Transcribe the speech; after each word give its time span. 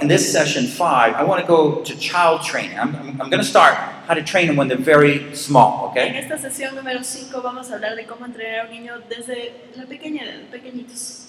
In 0.02 0.09
this 0.09 0.30
session 0.30 0.66
five, 0.66 1.14
I 1.14 1.23
want 1.24 1.41
to 1.41 1.46
go 1.46 1.82
to 1.82 1.96
child 1.98 2.42
training. 2.42 2.78
I'm, 2.78 2.95
I'm, 2.96 3.20
I'm 3.20 3.30
going 3.30 3.42
to 3.42 3.48
start 3.48 3.74
how 4.06 4.14
to 4.14 4.23
train 4.23 4.46
them 4.46 4.56
when 4.56 4.68
they're 4.68 4.77
very 4.77 5.34
small, 5.34 5.92
En 5.96 6.09
okay? 6.09 6.18
esta 6.18 6.38
sesión 6.38 6.74
número 6.74 7.02
5 7.02 7.42
vamos 7.42 7.70
a 7.70 7.74
hablar 7.74 7.96
de 7.96 8.04
cómo 8.04 8.24
entrenar 8.27 8.60
a 8.60 8.64
un 8.64 8.70
niño 8.70 9.01
desde 9.09 9.52
la 9.77 9.84
pequeña 9.87 10.23
pequeñitos. 10.51 11.27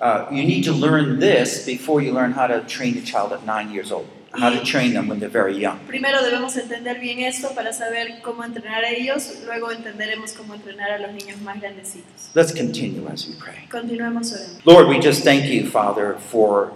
Uh, 0.00 0.26
you 0.30 0.44
need 0.44 0.64
to 0.64 0.72
learn 0.72 1.18
this 1.18 1.66
before 1.66 2.00
you 2.00 2.12
learn 2.12 2.32
how 2.32 2.46
to 2.46 2.60
train 2.66 2.96
a 2.96 3.02
child 3.02 3.32
at 3.32 3.44
nine 3.44 3.70
years 3.72 3.90
old, 3.92 4.06
how 4.32 4.48
to 4.48 4.62
train 4.64 4.94
them 4.94 5.08
when 5.08 5.18
they're 5.18 5.28
very 5.28 5.56
young. 5.56 5.78
Primero 5.88 6.22
debemos 6.22 6.56
entender 6.56 7.00
bien 7.00 7.20
esto 7.20 7.52
para 7.54 7.72
saber 7.72 8.20
cómo 8.22 8.44
entrenar 8.44 8.84
a 8.84 8.90
ellos, 8.90 9.42
luego 9.44 9.70
entenderemos 9.72 10.32
cómo 10.32 10.54
entrenar 10.54 10.92
a 10.92 10.98
los 10.98 11.12
niños 11.12 11.40
más 11.42 11.60
grandecitos. 11.60 12.30
Let's 12.34 12.52
continue 12.52 13.06
as 13.08 13.26
we 13.26 13.34
pray. 13.34 13.66
Continuemos 13.70 14.32
orando. 14.32 14.60
Lord, 14.64 14.88
we 14.88 14.98
just 15.00 15.24
thank 15.24 15.46
you, 15.46 15.68
Father, 15.68 16.14
for 16.30 16.72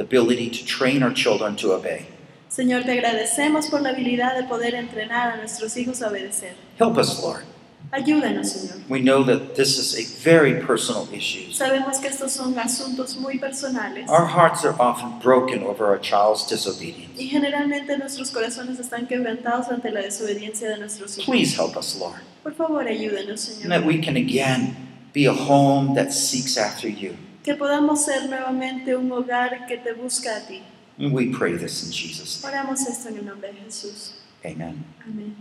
the 0.00 0.06
ability 0.06 0.48
to 0.50 0.64
train 0.64 1.02
our 1.02 1.12
children 1.12 1.56
to 1.56 1.72
obey. 1.72 2.06
Señor, 2.48 2.84
te 2.84 2.92
agradecemos 2.92 3.68
por 3.70 3.80
la 3.80 3.90
habilidad 3.90 4.34
de 4.36 4.44
poder 4.44 4.74
entrenar 4.74 5.32
a 5.32 5.36
nuestros 5.36 5.76
hijos 5.76 6.02
a 6.02 6.08
obedecer. 6.08 6.54
Help 6.78 6.96
us, 6.98 7.22
Lord. 7.22 7.44
Ayúdanos, 7.92 8.48
Señor. 8.48 8.76
We 8.88 9.00
know 9.00 9.22
that 9.24 9.54
this 9.56 9.78
is 9.78 9.94
a 9.94 10.22
very 10.24 10.60
personal 10.64 11.08
issue. 11.12 11.52
Sabemos 11.52 11.98
que 12.00 12.08
estos 12.08 12.32
son 12.32 12.54
asuntos 12.58 13.16
muy 13.16 13.38
personales 13.38 14.08
Our 14.08 14.26
hearts 14.26 14.64
are 14.64 14.74
often 14.80 15.18
broken 15.20 15.62
over 15.62 15.86
our 15.86 15.98
child's 15.98 16.46
disobedience. 16.46 17.18
y 17.20 17.28
generalmente 17.28 17.96
nuestros 17.98 18.30
corazones 18.30 18.78
están 18.78 19.06
quebrantados 19.06 19.68
ante 19.68 19.90
la 19.90 20.00
desobediencia 20.02 20.68
de 20.70 20.78
nuestros 20.78 21.18
hijos. 21.18 21.24
Please 21.26 21.54
help 21.56 21.76
us, 21.76 21.96
Lord, 21.98 22.20
Por 22.42 22.54
favor, 22.54 22.86
ayúdanos, 22.86 23.60
and 23.62 23.70
that 23.70 23.84
we 23.84 23.98
can 24.00 24.16
again 24.16 24.76
be 25.12 25.26
a 25.26 25.32
home 25.32 25.94
that 25.94 26.12
seeks 26.12 26.56
after 26.56 26.88
you. 26.88 27.16
Que 27.42 27.54
podamos 27.54 28.04
ser 28.04 28.28
nuevamente 28.28 28.94
un 28.96 29.10
hogar 29.10 29.66
que 29.66 29.78
te 29.78 29.92
busca 29.92 30.36
a 30.36 30.40
ti. 30.46 30.62
Mm-hmm. 30.98 31.12
We 31.12 31.32
pray 31.32 31.56
this 31.56 31.84
in 31.84 31.92
Jesus' 31.92 32.42
name. 32.42 32.54
Oramos 32.54 32.86
esto 32.86 33.08
en 33.08 33.18
el 33.18 33.24
nombre 33.24 33.52
de 33.52 33.60
Jesús. 33.64 34.12
Amen. 34.44 34.84
Amén. 35.06 35.36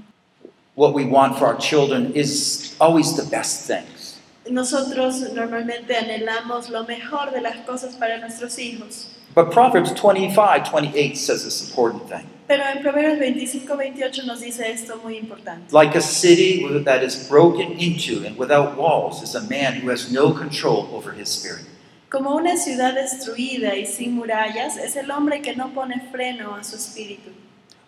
What 0.75 0.93
we 0.93 1.05
want 1.05 1.37
for 1.37 1.45
our 1.45 1.57
children 1.57 2.13
is 2.13 2.75
always 2.79 3.15
the 3.17 3.29
best 3.29 3.67
things. 3.67 4.17
Nosotros 4.49 5.33
normalmente 5.33 5.95
anhelamos 5.95 6.69
lo 6.69 6.85
mejor 6.85 7.31
de 7.31 7.41
las 7.41 7.57
cosas 7.65 7.95
para 7.95 8.17
nuestros 8.17 8.57
hijos. 8.57 9.07
But 9.35 9.51
Proverbs 9.51 9.91
25, 9.91 10.71
28 10.71 11.17
says 11.17 11.43
this 11.43 11.69
important 11.69 12.09
thing. 12.09 12.27
Pero 12.47 12.63
en 12.63 12.81
Proverbios 12.81 13.19
25, 13.19 13.77
28 13.77 14.25
nos 14.25 14.41
dice 14.41 14.71
esto 14.71 14.97
muy 15.03 15.17
importante. 15.17 15.71
Like 15.71 15.95
a 15.95 16.01
city 16.01 16.65
that 16.83 17.03
is 17.03 17.27
broken 17.29 17.73
into 17.73 18.25
and 18.25 18.37
without 18.37 18.75
walls 18.75 19.21
is 19.21 19.35
a 19.35 19.41
man 19.41 19.73
who 19.81 19.89
has 19.89 20.11
no 20.11 20.31
control 20.31 20.89
over 20.91 21.11
his 21.11 21.29
spirit. 21.29 21.65
Como 22.09 22.35
una 22.35 22.57
ciudad 22.57 22.95
destruida 22.95 23.75
y 23.75 23.85
sin 23.85 24.15
murallas, 24.15 24.77
es 24.77 24.95
el 24.95 25.11
hombre 25.11 25.41
que 25.41 25.55
no 25.55 25.69
pone 25.73 26.01
freno 26.11 26.55
a 26.55 26.63
su 26.63 26.75
espíritu. 26.75 27.29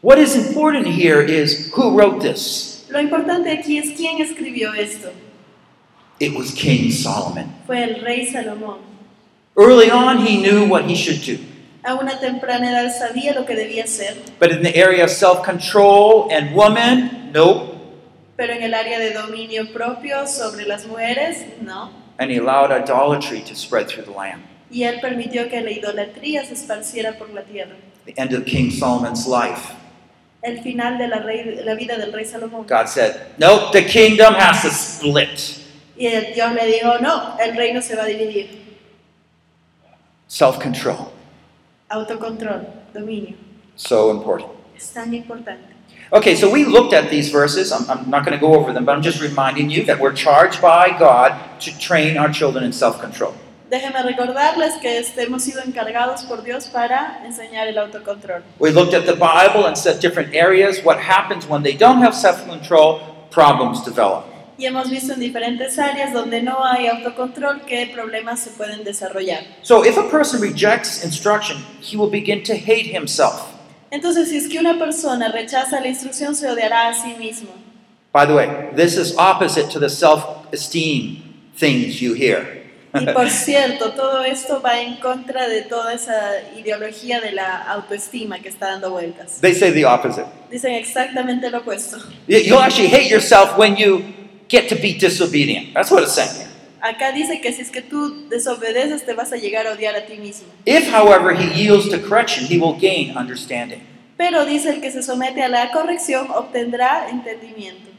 What 0.04 0.18
is 0.20 0.36
important 0.36 0.88
here 0.88 1.22
is 1.24 1.72
who 1.76 1.96
wrote 1.96 2.20
this? 2.22 2.86
Lo 2.90 3.00
importante 3.00 3.52
aquí 3.52 3.78
es 3.78 3.92
quién 3.98 4.22
escribió 4.22 4.74
esto. 4.74 5.12
It 6.20 6.34
was 6.36 6.52
King 6.54 6.92
Solomon. 6.92 7.52
Fue 7.66 7.84
el 7.84 8.02
rey 8.02 8.28
Salomón. 8.28 8.80
Early 9.58 9.90
on, 9.90 10.20
he 10.26 10.38
knew 10.38 10.68
what 10.68 10.84
he 10.86 10.94
should 10.96 11.22
do. 11.26 11.40
A 11.84 11.96
una 11.96 12.20
temprana 12.20 12.70
edad 12.72 12.92
sabía 12.96 13.34
lo 13.34 13.46
que 13.46 13.56
debía 13.56 13.86
hacer, 13.86 14.16
But 14.40 14.52
in 14.52 14.62
the 14.62 14.76
area 14.76 15.04
of 15.04 15.10
self 15.10 15.44
control 15.44 16.30
and 16.32 16.56
woman, 16.56 17.32
nope. 17.34 17.74
pero 18.38 18.54
en 18.54 18.62
el 18.62 18.74
área 18.76 19.00
de 19.00 19.14
dominio 19.14 19.72
propio 19.74 20.28
sobre 20.28 20.66
las 20.68 20.86
mujeres, 20.86 21.44
no. 21.62 22.01
And 22.22 22.30
he 22.30 22.38
allowed 22.38 22.72
idolatry 22.72 23.42
to 23.48 23.56
spread 23.56 23.88
through 23.88 24.06
the 24.06 24.12
land. 24.16 24.44
Y 24.70 24.84
él 24.84 25.02
permitió 25.02 25.50
que 25.50 25.60
la 25.62 25.72
idolatría 25.72 26.46
se 26.46 26.54
esparciera 26.54 27.18
por 27.18 27.30
la 27.32 27.42
tierra. 27.42 27.76
The 28.06 28.14
end 28.16 28.32
of 28.34 28.46
King 28.46 28.70
Solomon's 28.70 29.26
life, 29.28 29.74
El 30.44 30.62
final 30.62 30.98
de 31.00 31.08
la, 31.08 31.18
rey- 31.20 31.64
la 31.66 31.74
vida 31.74 31.98
del 31.98 32.12
rey 32.14 32.24
Salomón. 32.26 32.68
God 32.68 32.88
said, 32.88 33.16
Nope, 33.40 33.72
the 33.74 33.84
kingdom 33.84 34.36
has 34.36 34.62
to 34.62 34.70
split. 34.70 35.58
Y 35.98 36.08
Dios 36.34 36.54
le 36.54 36.66
dijo, 36.68 37.00
no, 37.02 37.38
el 37.40 37.56
reino 37.56 37.82
se 37.82 37.96
va 37.96 38.04
a 38.04 38.08
dividir. 38.08 38.50
Self 40.28 40.60
control. 40.60 41.12
Autocontrol, 41.90 42.66
dominio. 42.94 43.36
So 43.76 44.12
important. 44.12 44.52
Es 44.78 44.92
tan 44.94 45.12
importante. 45.14 45.71
Okay, 46.14 46.36
so 46.36 46.52
we 46.52 46.66
looked 46.66 46.92
at 46.94 47.10
these 47.10 47.30
verses. 47.30 47.72
I'm, 47.72 47.90
I'm 47.90 48.10
not 48.10 48.26
going 48.26 48.38
to 48.38 48.42
go 48.42 48.54
over 48.56 48.74
them, 48.74 48.84
but 48.84 48.94
I'm 48.94 49.02
just 49.02 49.22
reminding 49.22 49.70
you 49.70 49.86
that 49.86 49.98
we're 49.98 50.12
charged 50.12 50.62
by 50.62 50.90
God 51.00 51.32
to 51.62 51.80
train 51.80 52.18
our 52.18 52.28
children 52.30 52.66
in 52.66 52.74
self 52.74 53.00
control. 53.00 53.34
Déjenme 53.72 54.04
recordarles 54.04 54.76
que 54.82 54.98
este, 55.00 55.20
hemos 55.22 55.44
sido 55.44 55.62
encargados 55.64 56.24
por 56.24 56.44
Dios 56.44 56.68
para 56.68 57.22
enseñar 57.26 57.70
el 57.70 57.78
autocontrol. 57.78 58.44
We 58.60 58.72
looked 58.72 58.94
at 58.94 59.06
the 59.06 59.16
Bible 59.16 59.66
and 59.66 59.78
said 59.78 60.02
different 60.02 60.36
areas. 60.36 60.84
What 60.84 61.00
happens 61.00 61.48
when 61.48 61.64
they 61.64 61.78
don't 61.78 62.02
have 62.02 62.14
self 62.14 62.46
control? 62.46 63.00
Problems 63.30 63.82
develop. 63.86 64.26
Y 64.58 64.66
hemos 64.66 64.90
visto 64.90 65.14
en 65.14 65.22
diferentes 65.22 65.80
áreas 65.80 66.12
donde 66.12 66.42
no 66.42 66.66
hay 66.66 66.88
autocontrol 66.88 67.62
qué 67.66 67.90
problemas 67.96 68.42
se 68.42 68.50
pueden 68.50 68.84
desarrollar. 68.84 69.46
So 69.64 69.86
if 69.86 69.98
a 69.98 70.10
person 70.10 70.42
rejects 70.42 71.06
instruction, 71.06 71.60
he 71.80 71.96
will 71.96 72.10
begin 72.12 72.44
to 72.44 72.56
hate 72.58 72.88
himself. 72.88 73.61
Entonces, 73.92 74.30
si 74.30 74.38
es 74.38 74.48
que 74.48 74.58
una 74.58 74.80
persona 74.80 75.32
rechaza 75.32 75.80
la 75.82 75.88
instrucción, 75.88 76.34
se 76.36 76.50
odiará 76.50 76.88
a 76.90 76.94
sí 76.94 77.14
mismo. 77.20 77.50
By 78.14 78.26
the 78.28 78.34
way, 78.34 78.48
this 78.76 78.98
is 78.98 79.14
opposite 79.18 79.70
to 79.72 79.80
the 79.80 79.90
self 79.90 80.24
esteem 80.52 81.18
things 81.58 82.00
you 82.02 82.14
hear. 82.14 82.60
Y 82.94 83.06
por 83.14 83.30
cierto, 83.30 83.92
todo 83.92 84.22
esto 84.26 84.62
va 84.62 84.82
en 84.82 84.96
contra 84.98 85.48
de 85.48 85.62
toda 85.62 85.94
esa 85.94 86.42
ideología 86.58 87.22
de 87.22 87.32
la 87.32 87.64
autoestima 87.72 88.40
que 88.40 88.50
está 88.50 88.72
dando 88.72 88.92
vueltas. 88.92 89.40
they 89.40 89.54
say 89.54 89.72
the 89.72 89.86
opposite. 89.86 90.26
Dicen 90.50 90.74
exactamente 90.74 91.50
lo 91.50 91.60
opuesto. 91.60 91.98
You- 92.28 92.40
You'll 92.40 92.60
actually 92.62 92.90
hate 92.90 93.10
yourself 93.10 93.58
when 93.58 93.78
you 93.78 94.02
get 94.50 94.68
to 94.68 94.76
be 94.76 94.94
disobedient. 95.00 95.74
That's 95.74 95.90
what 95.90 96.04
it's 96.04 96.14
saying. 96.16 96.50
Acá 96.82 97.12
dice 97.12 97.40
que 97.42 97.54
si 97.54 97.62
es 97.62 97.70
que 97.70 97.82
tú 97.82 98.28
desobedeces, 98.30 99.06
te 99.06 99.14
vas 99.14 99.32
a 99.32 99.38
llegar 99.38 99.68
a 99.68 99.74
odiar 99.74 99.96
a 99.96 100.06
ti 100.06 100.18
mismo. 100.18 100.48
If, 100.66 100.92
however, 100.92 101.32
he 101.32 101.48
yields 101.54 101.90
to 101.90 102.00
correction, 102.00 102.48
he 102.48 102.58
will 102.58 102.78
gain 102.80 103.16
understanding. 103.16 103.82
Pero 104.18 104.46
dice 104.46 104.70
el 104.70 104.82
que 104.82 104.92
se 104.92 105.04
somete 105.04 105.44
a 105.44 105.48
la 105.48 105.72
corrección 105.72 106.30
obtendrá 106.32 107.08
entendimiento. 107.10 107.90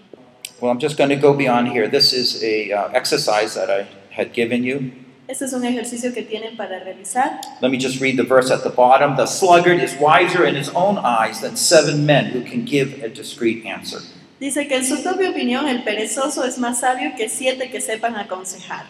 Well, 0.61 0.71
I'm 0.71 0.81
just 0.81 0.97
going 0.97 1.11
to 1.11 1.17
go 1.17 1.33
beyond 1.35 1.69
here. 1.69 1.89
This 1.89 2.13
is 2.13 2.43
a 2.43 2.73
uh, 2.73 2.89
exercise 2.93 3.55
that 3.55 3.69
I 3.69 3.87
had 4.11 4.33
given 4.33 4.63
you. 4.63 4.93
Este 5.29 5.43
es 5.43 5.53
un 5.53 5.65
ejercicio 5.65 6.13
que 6.13 6.23
tienen 6.23 6.57
para 6.57 6.81
realizar. 6.85 7.41
Let 7.61 7.71
me 7.71 7.79
just 7.79 8.01
read 8.01 8.17
the 8.17 8.25
verse 8.25 8.51
at 8.51 8.63
the 8.63 8.71
bottom. 8.71 9.17
The 9.17 9.27
sluggard 9.27 9.81
is 9.81 9.97
wiser 9.99 10.45
in 10.45 10.57
his 10.57 10.69
own 10.71 10.99
eyes 10.99 11.41
than 11.41 11.57
seven 11.57 12.05
men 12.05 12.27
who 12.27 12.43
can 12.43 12.65
give 12.65 13.03
a 13.03 13.09
discreet 13.09 13.65
answer. 13.65 14.01
Dice 14.43 14.67
que 14.67 14.75
en 14.75 14.85
su 14.85 15.01
propia 15.05 15.31
opinión 15.31 15.69
el 15.69 15.85
perezoso 15.85 16.43
es 16.43 16.59
más 16.59 16.81
sabio 16.81 17.13
que 17.17 17.29
siete 17.29 17.71
que 17.71 17.81
sepan 17.81 18.17
aconsejar. 18.17 18.87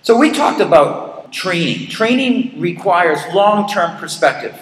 So 0.00 0.16
we 0.16 0.30
talked 0.30 0.62
about 0.62 1.30
training. 1.30 1.90
Training 1.90 2.54
requires 2.58 3.18
long-term 3.34 3.98
perspective. 4.00 4.54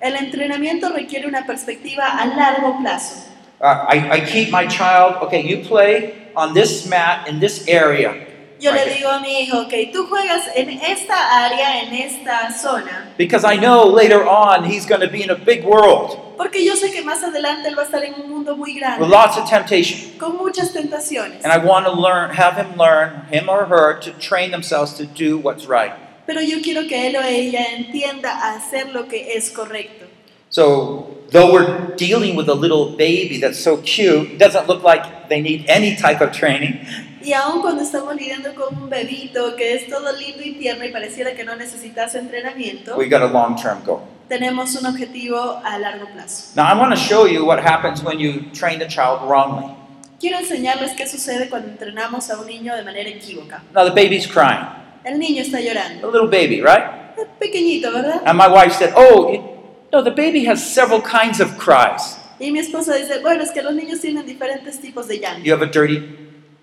El 0.00 0.16
entrenamiento 0.16 0.88
requiere 0.88 1.28
una 1.28 1.44
perspectiva 1.44 2.18
a 2.18 2.24
largo 2.28 2.78
plazo. 2.78 3.28
Uh, 3.60 3.84
I, 3.90 4.10
I 4.10 4.20
keep 4.20 4.50
my 4.50 4.66
child, 4.66 5.16
okay, 5.20 5.42
you 5.42 5.62
play 5.62 6.14
on 6.34 6.54
this 6.54 6.88
mat 6.88 7.28
in 7.28 7.38
this 7.38 7.68
area. 7.68 8.26
Yo 8.60 8.72
Right. 8.72 8.86
le 8.86 8.94
digo 8.94 9.08
a 9.08 9.20
mi 9.20 9.40
hijo, 9.40 9.60
ok, 9.62 9.72
tú 9.92 10.06
juegas 10.06 10.42
en 10.54 10.68
esta 10.68 11.44
área, 11.46 11.82
en 11.82 11.94
esta 11.94 12.52
zona, 12.52 13.12
Because 13.16 13.44
I 13.44 13.56
know 13.56 13.84
later 13.86 14.22
on 14.28 14.64
he's 14.64 14.86
going 14.86 15.00
to 15.00 15.08
be 15.08 15.22
in 15.22 15.30
a 15.30 15.34
big 15.34 15.64
world 15.64 16.18
porque 16.36 16.64
yo 16.64 16.74
sé 16.74 16.90
que 16.90 17.02
más 17.02 17.22
adelante 17.22 17.68
él 17.68 17.76
va 17.76 17.82
a 17.82 17.84
estar 17.84 18.02
en 18.02 18.14
un 18.14 18.30
mundo 18.30 18.56
muy 18.56 18.72
with 18.72 18.80
grande, 18.80 19.06
lots 19.06 19.36
of 19.36 19.48
temptation. 19.48 20.12
con 20.18 20.36
muchas 20.38 20.72
tentaciones. 20.72 21.44
And 21.44 21.52
I 21.52 21.58
want 21.58 21.84
to 21.86 21.92
learn, 21.92 22.30
have 22.30 22.56
him 22.56 22.76
learn, 22.78 23.26
him 23.30 23.48
or 23.48 23.66
her, 23.66 23.98
to 24.00 24.10
train 24.18 24.50
themselves 24.50 24.94
to 24.94 25.04
do 25.04 25.38
what's 25.38 25.66
right. 25.66 25.92
pero 26.26 26.40
yo 26.40 26.58
quiero 26.62 26.86
que 26.88 27.08
él 27.08 27.16
o 27.16 27.22
ella 27.22 27.64
entienda 27.76 28.30
hacer 28.54 28.90
lo 28.92 29.06
que 29.08 29.34
es 29.36 29.50
correcto. 29.50 30.06
So, 30.50 31.16
though 31.30 31.52
we're 31.52 31.94
dealing 31.96 32.34
with 32.34 32.48
a 32.48 32.54
little 32.54 32.96
baby 32.96 33.38
that's 33.38 33.58
so 33.58 33.76
cute, 33.78 34.36
doesn't 34.38 34.66
look 34.66 34.82
like 34.82 35.28
they 35.28 35.40
need 35.40 35.64
any 35.68 35.94
type 35.96 36.20
of 36.20 36.32
training, 36.32 36.84
Y 37.22 37.32
aun 37.34 37.60
cuando 37.60 37.82
estamos 37.82 38.16
lidiando 38.16 38.54
con 38.54 38.74
un 38.82 38.88
bebito 38.88 39.54
que 39.54 39.74
es 39.74 39.86
todo 39.88 40.10
lindo 40.16 40.42
y 40.42 40.52
tierno 40.58 40.84
y 40.84 40.88
pareciera 40.90 41.34
que 41.36 41.44
no 41.44 41.54
necesitase 41.54 42.18
entrenamiento, 42.18 42.96
we 42.96 43.08
got 43.08 43.22
a 43.22 43.26
long 43.26 43.54
term 43.54 43.84
goal. 43.84 44.00
tenemos 44.28 44.74
un 44.74 44.86
objetivo 44.86 45.60
a 45.62 45.78
largo 45.78 46.06
plazo. 46.06 46.56
Now, 46.56 46.64
I 46.64 46.74
want 46.74 46.92
to 46.92 46.96
show 46.98 47.26
you 47.26 47.44
what 47.44 47.60
happens 47.60 48.02
when 48.02 48.18
you 48.18 48.50
train 48.52 48.78
the 48.78 48.88
child 48.88 49.28
wrongly. 49.28 49.74
Quiero 50.18 50.38
enseñarles 50.38 50.92
qué 50.96 51.06
sucede 51.06 51.48
cuando 51.48 51.68
entrenamos 51.68 52.28
a 52.30 52.40
un 52.40 52.46
niño 52.46 52.74
de 52.74 52.82
manera 52.82 53.08
equívoca. 53.08 53.62
Now, 53.74 53.84
the 53.84 53.90
baby's 53.94 54.26
crying, 54.26 54.66
El 55.04 55.18
niño 55.18 55.42
está 55.42 55.58
a 55.58 56.06
little 56.10 56.28
baby, 56.28 56.60
right? 56.60 57.00
Pequeñito, 57.38 57.92
¿verdad? 57.92 58.22
And 58.24 58.36
my 58.36 58.48
wife 58.48 58.72
said, 58.72 58.92
Oh, 58.96 59.49
no, 59.92 60.02
the 60.02 60.10
baby 60.10 60.44
has 60.44 60.64
several 60.64 61.00
kinds 61.00 61.40
of 61.40 61.58
cries. 61.58 62.16
Y 62.38 62.50
mi 62.50 62.60
esposa 62.60 62.94
dice, 62.94 63.20
bueno, 63.20 63.42
es 63.42 63.50
que 63.50 63.62
los 63.62 63.74
niños 63.74 64.00
tienen 64.00 64.24
diferentes 64.24 64.80
tipos 64.80 65.06
de 65.08 65.18
llanto. 65.18 65.44
You 65.44 65.52
have 65.52 65.62
a 65.62 65.70
dirty, 65.70 66.00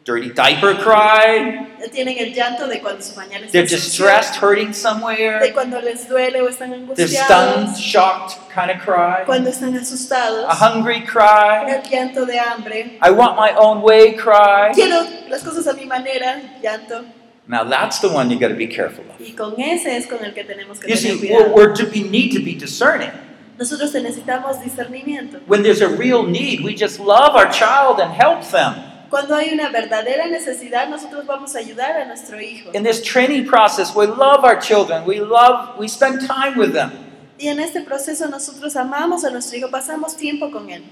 dirty 0.05 0.31
diaper 0.31 0.75
cry, 0.75 1.67
Tienen 1.91 2.17
el 2.17 2.33
llanto 2.33 2.67
de 2.67 2.79
cuando 2.79 3.03
su 3.03 3.13
pañal 3.13 3.43
está 3.43 3.51
they're 3.51 3.67
distressed, 3.67 4.41
hurting 4.41 4.69
de 4.69 4.73
somewhere, 4.73 5.53
cuando 5.53 5.79
les 5.79 6.07
duele 6.07 6.41
o 6.41 6.49
están 6.49 6.71
they're 6.95 7.07
stunned, 7.07 7.77
shocked 7.77 8.37
kind 8.49 8.71
of 8.71 8.79
cry, 8.83 9.23
cuando 9.25 9.49
están 9.51 9.75
asustados, 9.75 10.45
a 10.49 10.55
hungry 10.55 11.01
cry, 11.01 11.69
el 11.69 11.83
llanto 11.83 12.25
de 12.25 12.39
hambre. 12.39 12.97
I 13.01 13.11
want 13.11 13.37
my 13.37 13.51
own 13.55 13.83
way 13.83 14.15
cry. 14.15 14.71
Quiero 14.73 15.05
las 15.29 15.43
cosas 15.43 15.67
a 15.67 15.73
mi 15.73 15.85
manera, 15.85 16.41
llanto. 16.61 17.05
Now, 17.47 17.63
that's 17.63 17.99
the 17.99 18.09
one 18.09 18.29
you 18.29 18.37
got 18.39 18.49
to 18.49 18.55
be 18.55 18.67
careful 18.67 19.05
of. 19.09 19.19
Y 19.21 19.33
con 19.35 19.59
ese 19.59 19.87
es 19.87 20.05
con 20.07 20.23
el 20.23 20.33
que 20.33 20.43
tenemos 20.43 20.79
que 20.81 20.89
You 20.89 20.95
tener 20.95 21.17
see, 21.17 21.31
we're, 21.31 21.53
we're, 21.53 21.73
to- 21.73 21.89
we 21.89 22.03
need 22.03 22.33
to 22.33 22.43
be 22.43 22.53
discerning. 22.53 23.11
Nosotros 23.57 23.93
necesitamos 23.93 24.61
discernimiento. 24.61 25.41
When 25.47 25.63
there's 25.63 25.81
a 25.81 25.87
real 25.89 26.23
need, 26.23 26.61
we 26.63 26.75
just 26.75 26.99
love 26.99 27.35
our 27.35 27.49
child 27.51 27.99
and 27.99 28.11
help 28.11 28.43
them. 28.51 28.75
Cuando 29.09 29.35
hay 29.35 29.53
una 29.53 29.69
verdadera 29.69 30.27
necesidad, 30.29 30.89
nosotros 30.89 31.25
vamos 31.25 31.55
a 31.55 31.59
ayudar 31.59 31.95
a 32.01 32.05
nuestro 32.05 32.37
hijo. 32.39 32.71
In 32.73 32.83
this 32.83 33.01
training 33.01 33.47
process, 33.47 33.95
we 33.95 34.05
love 34.05 34.43
our 34.43 34.59
children. 34.59 35.05
We 35.05 35.21
love, 35.21 35.79
we 35.79 35.87
spend 35.87 36.27
time 36.27 36.57
with 36.57 36.73
them. 36.73 36.91
Y 37.39 37.47
en 37.47 37.59
este 37.59 37.81
proceso 37.85 38.27
nosotros 38.27 38.75
amamos 38.75 39.23
a 39.23 39.29
nuestro 39.29 39.57
hijo, 39.57 39.69
pasamos 39.69 40.17
tiempo 40.17 40.51
con 40.51 40.69
él. 40.69 40.83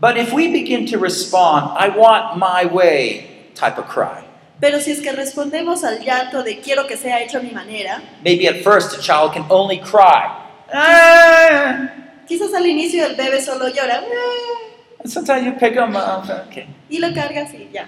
But 0.00 0.16
if 0.16 0.32
we 0.32 0.52
begin 0.52 0.86
to 0.86 0.98
respond, 0.98 1.76
I 1.76 1.88
want 1.88 2.36
my 2.38 2.64
way 2.66 3.48
type 3.54 3.78
of 3.78 3.86
cry, 3.88 4.24
Pero 4.60 4.80
si 4.80 4.92
es 4.92 5.00
que 5.00 5.12
respondemos 5.12 5.84
al 5.84 6.00
llanto 6.00 6.42
de 6.42 6.60
quiero 6.60 6.86
que 6.86 6.96
sea 6.96 7.20
hecho 7.20 7.38
a 7.38 7.40
mi 7.42 7.50
manera, 7.50 8.00
maybe 8.24 8.48
at 8.48 8.62
first 8.62 8.92
the 8.92 9.00
child 9.02 9.32
can 9.32 9.44
only 9.48 9.78
cry. 9.80 10.28
"Ah." 10.72 11.90
quizás 12.26 12.54
al 12.54 12.66
inicio 12.66 13.04
el 13.04 13.16
bebé 13.16 13.42
solo 13.42 13.68
llora 13.68 14.02
And 15.00 15.12
sometimes 15.12 15.44
you 15.44 15.52
pick 15.52 15.74
them 15.74 15.94
up, 15.94 16.24
okay. 16.48 16.66
y 16.88 16.98
lo 16.98 17.12
cargas 17.12 17.52
y 17.52 17.68
ya. 17.72 17.86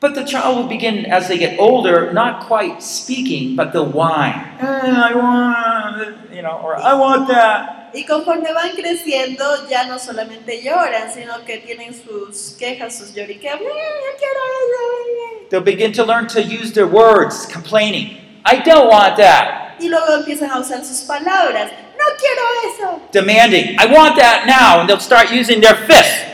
But 0.00 0.14
the 0.14 0.24
child 0.24 0.56
will 0.56 0.66
begin, 0.66 1.12
as 1.12 1.28
they 1.28 1.36
get 1.36 1.58
older, 1.58 2.10
not 2.14 2.46
quite 2.48 2.80
speaking, 2.80 3.54
but 3.54 3.72
they'll 3.72 3.84
whine. 3.92 4.56
"Ah, 4.58 5.10
I 5.10 5.14
want, 5.14 6.32
you 6.32 6.40
know, 6.40 6.58
or 6.64 6.74
I 6.78 6.94
want 6.94 7.28
that. 7.28 7.90
Y 7.92 8.04
conforme 8.04 8.50
van 8.54 8.70
creciendo, 8.70 9.68
ya 9.68 9.84
no 9.84 9.98
solamente 9.98 10.62
lloran, 10.62 11.12
sino 11.12 11.44
que 11.44 11.58
tienen 11.58 11.92
sus 11.92 12.56
quejas, 12.58 12.96
sus 12.96 13.12
lloriqueos. 13.14 13.60
"Mm, 13.60 13.64
yo 13.64 14.12
quiero 14.16 14.40
eso". 14.64 15.39
They'll 15.50 15.60
begin 15.60 15.92
to 15.94 16.04
learn 16.04 16.28
to 16.28 16.42
use 16.42 16.72
their 16.72 16.86
words, 16.86 17.44
complaining. 17.46 18.16
I 18.44 18.62
don't 18.62 18.88
want 18.88 19.16
that. 19.16 19.76
Y 19.80 19.88
luego 19.88 20.14
empiezan 20.14 20.50
a 20.50 20.60
usar 20.60 20.84
sus 20.84 21.02
palabras. 21.02 21.72
No 21.98 22.04
quiero 22.16 22.42
eso. 22.70 23.02
Demanding, 23.10 23.76
I 23.78 23.86
want 23.86 24.16
that 24.16 24.46
now. 24.46 24.80
And 24.80 24.88
they'll 24.88 25.00
start 25.00 25.32
using 25.32 25.60
their 25.60 25.74
fist. 25.74 26.24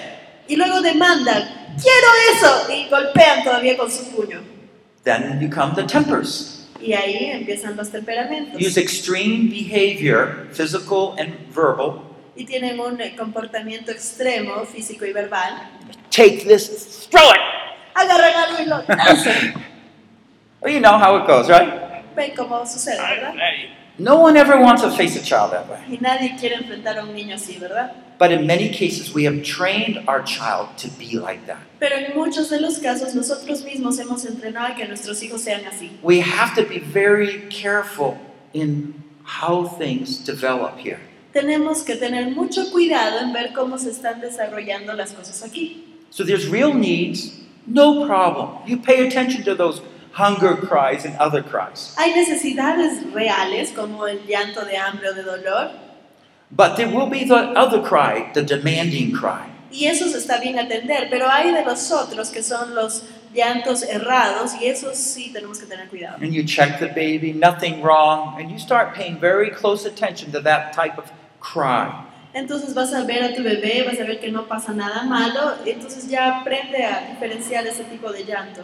Y 0.49 0.57
luego 0.57 0.83
demandan. 0.83 1.49
Quiero 1.81 2.09
eso. 2.35 2.71
Y 2.71 2.89
golpean 2.91 3.43
todavía 3.43 3.77
con 3.77 3.91
su 3.91 4.05
puño. 4.05 4.43
Then 5.05 5.41
you 5.41 5.49
come 5.49 5.75
the 5.75 5.85
tempers. 5.85 6.67
Y 6.81 6.93
ahí 6.93 7.31
empiezan 7.31 7.75
los 7.77 7.91
temperamentos. 7.91 8.61
Use 8.61 8.77
extreme 8.77 9.49
behavior, 9.49 10.47
physical 10.53 11.17
and 11.19 11.33
verbal. 11.55 12.03
Y 12.37 12.45
tienen 12.45 12.79
un 12.79 12.99
comportamiento 13.17 13.91
extremo, 13.93 14.67
físico 14.67 15.07
y 15.07 15.13
verbal. 15.13 15.71
Take 16.11 16.45
this, 16.45 17.09
throw 17.11 17.31
it. 17.31 17.66
Agarran 17.97 18.35
algo 18.35 18.63
y 18.63 18.67
lo 18.67 18.77
hacen. 18.89 19.55
Well, 20.61 20.73
you 20.73 20.81
know 20.81 20.99
how 20.99 21.17
it 21.17 21.27
goes, 21.27 21.49
right? 21.49 22.05
Ven 22.15 22.33
cómo 22.37 22.67
sucede, 22.67 22.99
¿verdad? 22.99 23.35
No 23.99 24.21
one 24.21 24.37
ever 24.37 24.61
wants 24.61 24.83
to 24.83 24.91
face 24.91 25.17
a 25.17 25.23
child 25.23 25.53
that 25.53 25.67
way. 25.71 25.79
Y 25.89 25.99
nadie 26.01 26.37
quiere 26.39 26.57
enfrentar 26.57 26.99
a 26.99 27.05
un 27.05 27.15
niño 27.15 27.37
así, 27.37 27.59
¿verdad? 27.59 27.93
But 28.19 28.31
in 28.31 28.47
many 28.47 28.69
cases, 28.69 29.15
we 29.15 29.25
have 29.25 29.43
trained 29.43 29.99
our 30.07 30.23
child 30.23 30.77
to 30.79 30.89
be 30.99 31.19
like 31.19 31.47
that. 31.47 31.59
Pero 31.81 31.97
en 31.97 32.15
muchos 32.15 32.51
de 32.51 32.61
los 32.61 32.79
casos 32.79 33.15
nosotros 33.15 33.63
mismos 33.65 33.99
hemos 33.99 34.27
entrenado 34.27 34.73
a 34.73 34.75
que 34.75 34.87
nuestros 34.87 35.23
hijos 35.23 35.43
sean 35.43 35.65
así. 35.65 35.91
We 36.03 36.21
have 36.21 36.55
to 36.57 36.69
be 36.69 36.79
very 36.79 37.49
careful 37.49 38.19
in 38.53 39.03
how 39.25 39.65
things 39.65 40.19
develop 40.19 40.79
here. 40.79 40.99
Tenemos 41.33 41.83
que 41.83 41.97
tener 41.97 42.35
mucho 42.35 42.71
cuidado 42.71 43.21
en 43.21 43.33
ver 43.33 43.53
cómo 43.55 43.79
se 43.79 43.91
están 43.91 44.21
desarrollando 44.21 44.95
las 44.95 45.13
cosas 45.13 45.43
aquí. 45.43 45.85
So 46.11 46.25
there's 46.25 46.49
real 46.49 46.73
needs, 46.73 47.33
no 47.67 48.07
problem. 48.07 48.59
You 48.67 48.79
pay 48.79 49.07
attention 49.07 49.45
to 49.45 49.55
those 49.55 49.81
hunger 50.13 50.57
cries 50.57 51.05
and 51.05 51.15
other 51.17 51.43
cries. 51.43 51.95
Hay 51.99 52.13
necesidades 52.15 53.13
reales 53.13 53.73
como 53.75 54.05
el 54.07 54.19
llanto 54.27 54.65
de 54.65 54.77
hambre 54.77 55.09
o 55.09 55.15
de 55.15 55.23
dolor 55.23 55.71
But 56.51 56.77
there 56.77 56.89
will 56.89 57.09
be 57.09 57.25
the 57.25 57.35
other 57.59 57.83
cry, 57.83 58.31
the 58.33 58.43
demanding 58.43 59.13
cry. 59.13 59.51
y 59.71 59.87
esos 59.87 60.15
está 60.15 60.39
bien 60.41 60.59
atender, 60.59 61.09
pero 61.11 61.29
hay 61.29 61.53
de 61.53 61.65
los 61.65 61.91
otros 61.91 62.31
que 62.31 62.43
son 62.43 62.75
los 62.75 63.03
llantos 63.35 63.83
errados 63.83 64.55
y 64.61 64.67
esos 64.67 64.97
sí 64.97 65.31
tenemos 65.33 65.59
que 65.59 65.67
tener 65.67 65.89
cuidado. 65.89 66.17
And 66.23 66.33
you 66.33 66.45
check 66.45 66.79
the 66.79 66.87
baby, 66.87 67.33
nothing 67.33 67.83
wrong, 67.83 68.41
and 68.41 68.51
you 68.51 68.59
start 68.59 68.95
paying 68.95 69.19
very 69.19 69.51
close 69.51 69.85
attention 69.85 70.31
to 70.33 70.41
that 70.43 70.73
type 70.73 70.97
of 70.97 71.11
cry. 71.41 72.05
Entonces 72.37 72.75
vas 72.75 72.93
a 72.93 73.03
ver 73.05 73.25
a 73.25 73.35
tu 73.35 73.43
bebé, 73.43 73.83
vas 73.91 73.99
a 73.99 74.05
ver 74.05 74.21
que 74.21 74.31
no 74.31 74.47
pasa 74.47 74.75
nada 74.75 75.05
malo, 75.05 75.55
entonces 75.65 76.07
ya 76.07 76.41
aprende 76.41 76.85
a 76.85 77.09
diferenciar 77.09 77.67
ese 77.67 77.83
tipo 77.85 78.13
de 78.13 78.25
llanto. 78.25 78.63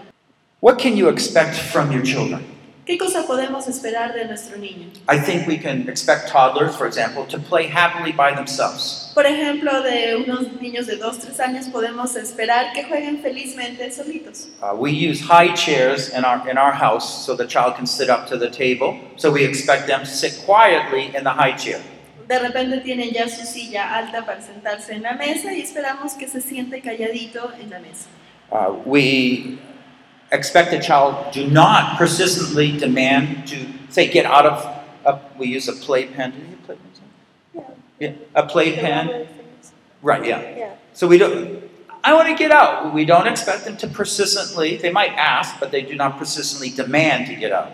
What 0.61 0.77
can 0.77 0.95
you 0.95 1.09
expect 1.09 1.55
from 1.55 1.91
your 1.91 2.03
children? 2.03 2.45
¿Qué 2.85 2.99
cosa 2.99 3.27
podemos 3.27 3.69
esperar 3.69 4.13
de 4.13 4.27
nuestro 4.27 4.59
niño? 4.59 4.89
I 5.09 5.19
think 5.19 5.49
we 5.49 5.57
can 5.57 5.89
expect 5.89 6.31
toddlers, 6.31 6.77
for 6.77 6.87
example, 6.87 7.25
to 7.25 7.39
play 7.39 7.67
happily 7.67 8.13
by 8.13 8.35
themselves. 8.35 9.11
Por 9.15 9.25
ejemplo, 9.25 9.83
de 9.83 10.17
unos 10.17 10.61
niños 10.61 10.87
de 10.87 10.97
2, 10.97 11.19
3 11.21 11.41
años 11.41 11.69
podemos 11.69 12.15
esperar 12.17 12.75
que 12.75 12.85
jueguen 12.85 13.23
felizmente 13.23 13.91
solitos. 13.91 14.49
Uh, 14.61 14.77
we 14.77 14.91
use 14.91 15.23
high 15.23 15.55
chairs 15.55 16.11
in 16.11 16.27
our, 16.27 16.47
in 16.47 16.59
our 16.59 16.73
house 16.73 17.25
so 17.25 17.35
the 17.35 17.47
child 17.47 17.77
can 17.77 17.87
sit 17.87 18.11
up 18.11 18.29
to 18.29 18.37
the 18.37 18.51
table. 18.51 18.99
So 19.17 19.33
we 19.33 19.47
expect 19.47 19.87
them 19.87 20.01
to 20.01 20.07
sit 20.07 20.45
quietly 20.45 21.17
in 21.17 21.25
the 21.25 21.33
high 21.33 21.57
chair. 21.57 21.81
De 22.29 22.39
repente 22.39 22.79
tienen 22.79 23.11
ya 23.11 23.29
su 23.29 23.45
silla 23.45 23.95
alta 23.95 24.25
para 24.25 24.41
sentarse 24.41 24.95
en 24.95 25.03
la 25.03 25.15
mesa 25.15 25.53
y 25.53 25.61
esperamos 25.61 26.15
que 26.15 26.29
se 26.29 26.41
siente 26.41 26.81
calladito 26.81 27.53
en 27.61 27.71
la 27.71 27.79
mesa. 27.79 28.09
Uh, 28.51 28.75
we 28.85 29.59
expect 30.31 30.71
the 30.71 30.79
child 30.79 31.33
do 31.33 31.47
not 31.47 31.97
persistently 31.99 32.73
demand 32.73 33.47
to 33.47 33.57
say 33.89 34.09
get 34.09 34.27
out 34.27 34.47
of. 34.47 34.67
A, 35.05 35.19
we 35.39 35.47
use 35.47 35.69
a 35.69 35.73
playpen. 35.73 36.31
Do 36.33 36.39
you 36.39 36.55
a 36.55 36.67
playpen? 36.67 37.65
Yeah, 37.99 38.13
a 38.35 38.47
playpen. 38.47 39.27
Right. 40.03 40.25
Yeah. 40.25 40.41
Yeah. 40.57 40.75
So 40.93 41.07
we 41.07 41.19
don't. 41.19 41.63
I 42.05 42.15
want 42.15 42.29
to 42.29 42.35
get 42.35 42.51
out. 42.51 42.93
We 42.93 43.05
don't 43.05 43.27
expect 43.27 43.65
them 43.65 43.77
to 43.79 43.87
persistently. 43.87 44.77
They 44.77 44.91
might 44.91 45.13
ask, 45.13 45.59
but 45.61 45.71
they 45.71 45.83
do 45.83 45.95
not 45.95 46.19
persistently 46.19 46.71
demand 46.71 47.27
to 47.29 47.35
get 47.37 47.53
out. 47.53 47.73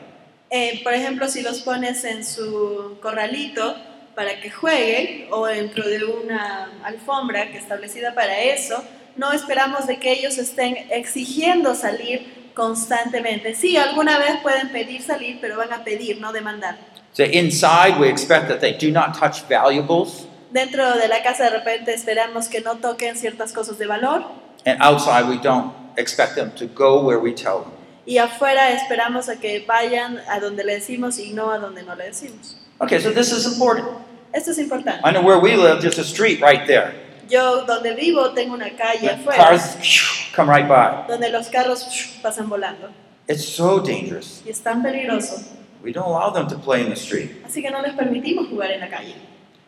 Eh, 0.51 0.81
por 0.83 0.93
ejemplo, 0.93 1.29
si 1.29 1.43
los 1.43 1.61
pones 1.61 2.05
en 2.05 2.25
su 2.25 2.99
corralito 3.03 3.77
para 4.19 4.41
que 4.41 4.51
jueguen 4.51 5.29
o 5.31 5.47
dentro 5.47 5.89
de 5.89 6.05
una 6.05 6.69
alfombra 6.83 7.53
que 7.53 7.59
establecida 7.59 8.17
para 8.17 8.37
eso, 8.41 8.83
no 9.15 9.31
esperamos 9.31 9.87
de 9.87 10.01
que 10.01 10.11
ellos 10.11 10.39
estén 10.39 10.77
exigiendo 10.91 11.73
salir 11.77 12.51
constantemente. 12.53 13.55
Sí, 13.55 13.77
alguna 13.77 14.19
vez 14.19 14.41
pueden 14.43 14.71
pedir 14.71 15.03
salir, 15.03 15.39
pero 15.41 15.57
van 15.57 15.73
a 15.73 15.85
pedir, 15.85 16.21
no 16.21 16.33
demandar. 16.33 16.77
So 17.13 17.23
inside, 17.23 17.97
we 18.01 18.09
expect 18.09 18.49
that 18.49 18.59
they 18.59 18.73
do 18.73 18.91
not 18.91 19.17
touch 19.17 19.49
valuables, 19.49 20.27
Dentro 20.51 20.97
de 20.97 21.07
la 21.07 21.23
casa 21.23 21.45
de 21.45 21.51
repente 21.51 21.95
esperamos 21.95 22.49
que 22.49 22.61
no 22.61 22.79
toquen 22.79 23.17
ciertas 23.17 23.53
cosas 23.53 23.79
de 23.79 23.87
valor 23.87 24.25
and 24.67 24.83
outside, 24.83 25.29
we 25.29 25.39
don't 25.39 25.73
expect 25.97 26.35
them 26.35 26.51
to 26.57 26.67
go 26.67 27.05
where 27.05 27.21
we 27.21 27.33
tell 27.33 27.61
them. 27.61 27.73
y 28.05 28.19
afuera 28.19 28.73
esperamos 28.73 29.29
a 29.29 29.37
que 29.37 29.65
vayan 29.65 30.21
a 30.29 30.41
donde 30.41 30.65
le 30.65 30.75
decimos 30.75 31.21
y 31.21 31.35
no 31.35 31.53
a 31.53 31.59
donde 31.59 31.85
no 31.85 31.95
le 31.95 32.07
decimos. 32.07 32.57
Okay, 32.81 33.01
so 33.01 33.11
this 33.11 33.33
is 33.33 33.45
important. 33.45 34.08
Esto 34.33 34.51
es 34.51 34.59
importante. 34.59 35.01
I 35.05 35.13
know 35.13 35.23
where 35.23 35.39
we 35.39 35.57
live, 35.57 35.81
there's 35.81 35.99
a 35.99 36.05
street 36.05 36.41
right 36.41 36.67
there. 36.67 36.93
Yo 37.29 37.65
donde 37.67 37.95
vivo 37.95 38.31
tengo 38.33 38.55
una 38.55 38.71
calle 38.71 39.11
afuera 39.11 39.37
Cars 39.37 39.77
phew, 39.77 40.33
come 40.35 40.49
right 40.51 40.67
by. 40.69 41.07
donde 41.09 41.31
los 41.31 41.49
carros 41.49 41.85
pasan 42.23 42.49
volando 42.49 42.89
It's 43.29 43.45
so 43.45 43.81
dangerous. 43.81 44.43
y 44.47 44.51
es 44.51 44.61
tan 44.63 44.83
peligroso. 44.83 45.43
We 45.83 45.93
don't 45.93 46.07
allow 46.09 46.31
them 46.31 46.49
to 46.49 46.59
play 46.59 46.81
in 46.83 46.89
the 46.89 46.97
street. 46.97 47.31
Así 47.47 47.63
que 47.63 47.71
no 47.71 47.81
les 47.83 47.93
permitimos 47.95 48.49
jugar 48.49 48.71
en 48.73 48.81
la 48.81 48.89
calle. 48.89 49.15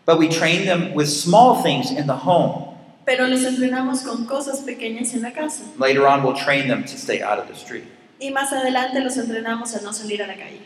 But 0.07 0.19
we 0.19 0.29
train 0.29 0.65
them 0.65 0.95
with 0.95 1.07
small 1.09 1.63
things 1.63 1.91
in 1.91 2.07
the 2.07 2.17
home. 2.17 2.67
Pero 3.05 3.27
los 3.27 3.45
entrenamos 3.45 4.03
con 4.03 4.25
cosas 4.27 4.61
pequeñas 4.61 5.15
en 5.15 5.23
la 5.23 5.31
casa. 5.33 5.63
Later 5.79 6.07
on, 6.07 6.23
we'll 6.23 6.35
train 6.37 6.69
them 6.69 6.83
to 6.85 6.97
stay 6.97 7.23
out 7.23 7.39
of 7.39 7.47
the 7.49 7.55
street. 7.55 7.85
Y 8.19 8.31
más 8.31 8.53
adelante 8.53 9.01
los 9.01 9.17
entrenamos 9.17 9.75
a 9.75 9.81
no 9.83 9.93
salir 9.93 10.23
a 10.23 10.27
la 10.27 10.35
calle. 10.35 10.61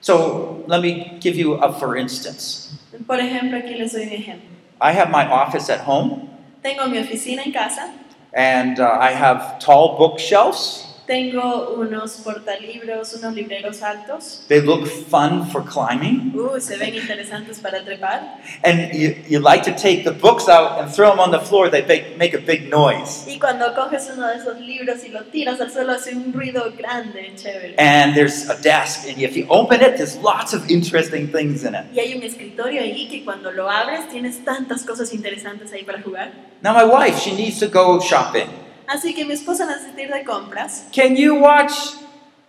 So 0.00 0.64
let 0.66 0.80
me 0.80 1.18
give 1.20 1.36
you 1.36 1.54
a 1.54 1.72
for 1.72 1.96
instance. 1.96 2.74
Por 3.06 3.18
ejemplo, 3.18 3.58
aquí 3.58 3.76
les 3.78 3.92
doy 3.92 4.02
un 4.02 4.12
ejemplo. 4.12 4.48
I 4.80 4.92
have 4.92 5.10
my 5.10 5.26
office 5.26 5.70
at 5.70 5.80
home, 5.80 6.28
Tengo 6.62 6.86
mi 6.88 6.98
oficina 6.98 7.44
en 7.46 7.52
casa, 7.52 7.92
and 8.32 8.78
uh, 8.78 8.98
I 9.00 9.12
have 9.12 9.58
tall 9.58 9.96
bookshelves. 9.96 10.85
Tengo 11.06 11.74
unos 11.78 12.16
portalibros, 12.24 13.14
unos 13.14 13.34
libreros 13.34 13.82
altos. 13.82 14.44
They 14.48 14.60
look 14.60 14.86
fun 14.86 15.48
for 15.50 15.62
climbing. 15.62 16.32
Uh, 16.34 16.60
se 16.60 16.76
ven 16.76 16.94
interesantes 16.94 17.60
para 17.60 17.84
trepar. 17.84 18.40
And 18.64 18.92
you, 18.92 19.16
you 19.28 19.40
like 19.40 19.62
to 19.64 19.72
take 19.72 20.04
the 20.04 20.10
books 20.10 20.48
out 20.48 20.80
and 20.80 20.92
throw 20.92 21.10
them 21.10 21.20
on 21.20 21.30
the 21.30 21.40
floor, 21.40 21.70
they 21.70 21.84
make, 21.86 22.18
make 22.18 22.34
a 22.34 22.40
big 22.40 22.68
noise. 22.68 23.24
Y 23.26 23.38
cuando 23.38 23.72
coges 23.74 24.10
uno 24.12 24.26
de 24.28 24.36
esos 24.36 24.58
libros 24.60 25.04
y 25.04 25.08
lo 25.10 25.24
tiras 25.24 25.60
al 25.60 25.70
suelo 25.70 25.92
hace 25.92 26.14
un 26.14 26.32
ruido 26.32 26.72
grande, 26.76 27.32
chévere. 27.36 27.74
And 27.78 28.14
there's 28.14 28.48
a 28.48 28.60
desk, 28.60 29.08
and 29.08 29.18
if 29.20 29.36
you 29.36 29.46
open 29.48 29.82
it, 29.82 29.96
there's 29.96 30.16
lots 30.16 30.52
of 30.52 30.68
interesting 30.68 31.28
things 31.28 31.64
in 31.64 31.74
it. 31.74 31.84
Y 31.92 32.00
hay 32.00 32.14
un 32.14 32.22
escritorio 32.22 32.82
ahí 32.82 33.08
que 33.08 33.24
cuando 33.24 33.52
lo 33.52 33.70
abres 33.70 34.08
tienes 34.08 34.44
tantas 34.44 34.84
cosas 34.84 35.12
interesantes 35.12 35.72
ahí 35.72 35.84
para 35.84 36.02
jugar. 36.02 36.32
Now, 36.62 36.72
my 36.74 36.84
wife, 36.84 37.20
she 37.20 37.32
needs 37.32 37.60
to 37.60 37.68
go 37.68 38.00
shopping. 38.00 38.65
Así 38.88 39.14
que 39.14 39.24
mi 39.24 39.34
esposa 39.34 39.66
necesita 39.66 40.02
ir 40.02 40.12
de 40.12 40.24
compras. 40.24 40.86
Can 40.94 41.16
you 41.16 41.34
watch 41.34 41.72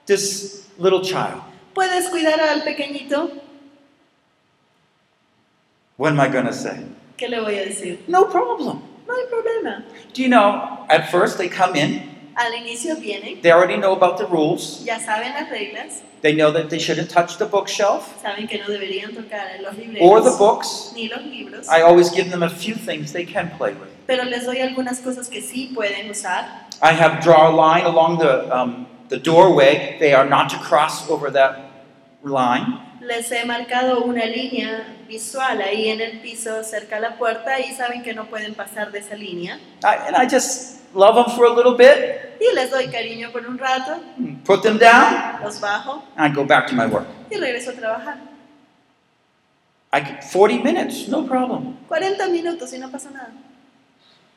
this 0.05 0.67
little 0.77 1.01
child? 1.01 1.41
¿Puedes 1.73 2.09
cuidar 2.09 2.39
al 2.39 2.61
pequeñito? 2.63 3.31
What 5.97 6.11
am 6.11 6.19
I 6.19 6.27
going 6.27 6.45
to 6.45 6.53
say? 6.53 6.85
¿Qué 7.17 7.27
le 7.27 7.39
voy 7.41 7.57
a 7.57 7.65
decir? 7.65 7.99
No 8.07 8.25
problem. 8.29 8.81
No 9.07 9.13
hay 9.15 9.25
problema. 9.31 9.83
Do 10.13 10.21
you 10.21 10.29
know, 10.29 10.85
at 10.89 11.09
first 11.09 11.37
they 11.37 11.49
come 11.49 11.75
in, 11.75 12.03
Al 12.35 12.51
inicio 12.53 12.95
vienen, 12.99 13.41
they 13.41 13.51
already 13.51 13.77
know 13.77 13.93
about 13.93 14.19
the 14.19 14.25
rules. 14.27 14.83
ya 14.85 14.99
saben 14.99 15.33
las 15.33 15.49
reglas, 15.49 16.01
They 16.21 16.33
know 16.35 16.51
that 16.51 16.69
they 16.69 16.77
shouldn't 16.77 17.09
touch 17.09 17.37
the 17.37 17.45
bookshelf 17.45 18.21
saben 18.21 18.47
que 18.47 18.59
no 18.59 18.65
deberían 18.67 19.15
tocar 19.15 19.59
los 19.61 19.73
or 19.99 20.21
the 20.21 20.35
books. 20.37 20.91
ni 20.93 21.07
los 21.07 21.23
libros, 21.23 21.67
I 21.67 21.81
always 21.81 22.11
give 22.11 22.29
them 22.29 22.43
a 22.43 22.49
few 22.49 22.75
things 22.75 23.11
they 23.11 23.25
can 23.25 23.49
play 23.57 23.73
with. 23.73 23.89
Pero 24.07 24.23
les 24.23 24.45
doy 24.45 24.59
algunas 24.61 24.99
cosas 24.99 25.27
que 25.27 25.41
sí 25.41 25.71
pueden 25.75 26.09
usar. 26.09 26.67
I 26.81 26.93
have 26.93 27.21
draw 27.21 27.49
a 27.49 27.53
line 27.53 27.85
along 27.85 28.19
the, 28.19 28.49
um, 28.51 28.87
the 29.09 29.17
doorway. 29.17 29.97
They 29.99 30.13
are 30.13 30.27
not 30.27 30.49
to 30.51 30.57
cross 30.57 31.09
over 31.09 31.31
that 31.33 31.59
line. 32.23 32.79
Les 33.01 33.31
he 33.31 33.45
marcado 33.45 34.03
una 34.03 34.25
línea 34.25 34.87
visual 35.07 35.61
ahí 35.61 35.89
en 35.89 36.01
el 36.01 36.19
piso 36.19 36.63
cerca 36.63 36.97
a 36.97 36.99
la 36.99 37.17
puerta 37.17 37.59
y 37.59 37.71
saben 37.73 38.01
que 38.03 38.13
no 38.13 38.25
pueden 38.25 38.53
pasar 38.55 38.91
de 38.91 38.99
esa 38.99 39.15
línea. 39.15 39.59
I, 39.83 40.07
and 40.07 40.15
I 40.15 40.25
just 40.27 40.81
love 40.95 41.15
them 41.15 41.35
for 41.35 41.45
a 41.45 41.53
little 41.53 41.75
bit, 41.75 42.39
Y 42.39 42.53
les 42.55 42.69
doy 42.71 42.87
cariño 42.87 43.31
por 43.31 43.45
un 43.47 43.57
rato, 43.57 43.99
put 44.45 44.61
them 44.61 44.77
down, 44.77 45.41
los 45.43 45.59
bajo 45.59 46.03
and 46.15 46.31
I 46.31 46.35
go 46.35 46.43
back 46.43 46.67
to 46.67 46.75
my 46.75 46.85
work. 46.85 47.05
y 47.29 47.37
regreso 47.37 47.71
a 47.71 47.73
trabajar. 47.73 48.17
I 49.93 50.01
get 50.01 50.23
40 50.23 50.63
minutes, 50.63 51.07
no 51.07 51.23
problem. 51.25 51.77
40 51.87 52.27
minutos 52.27 52.73
y 52.73 52.77
no 52.79 52.89
pasa 52.91 53.09
nada. 53.11 53.31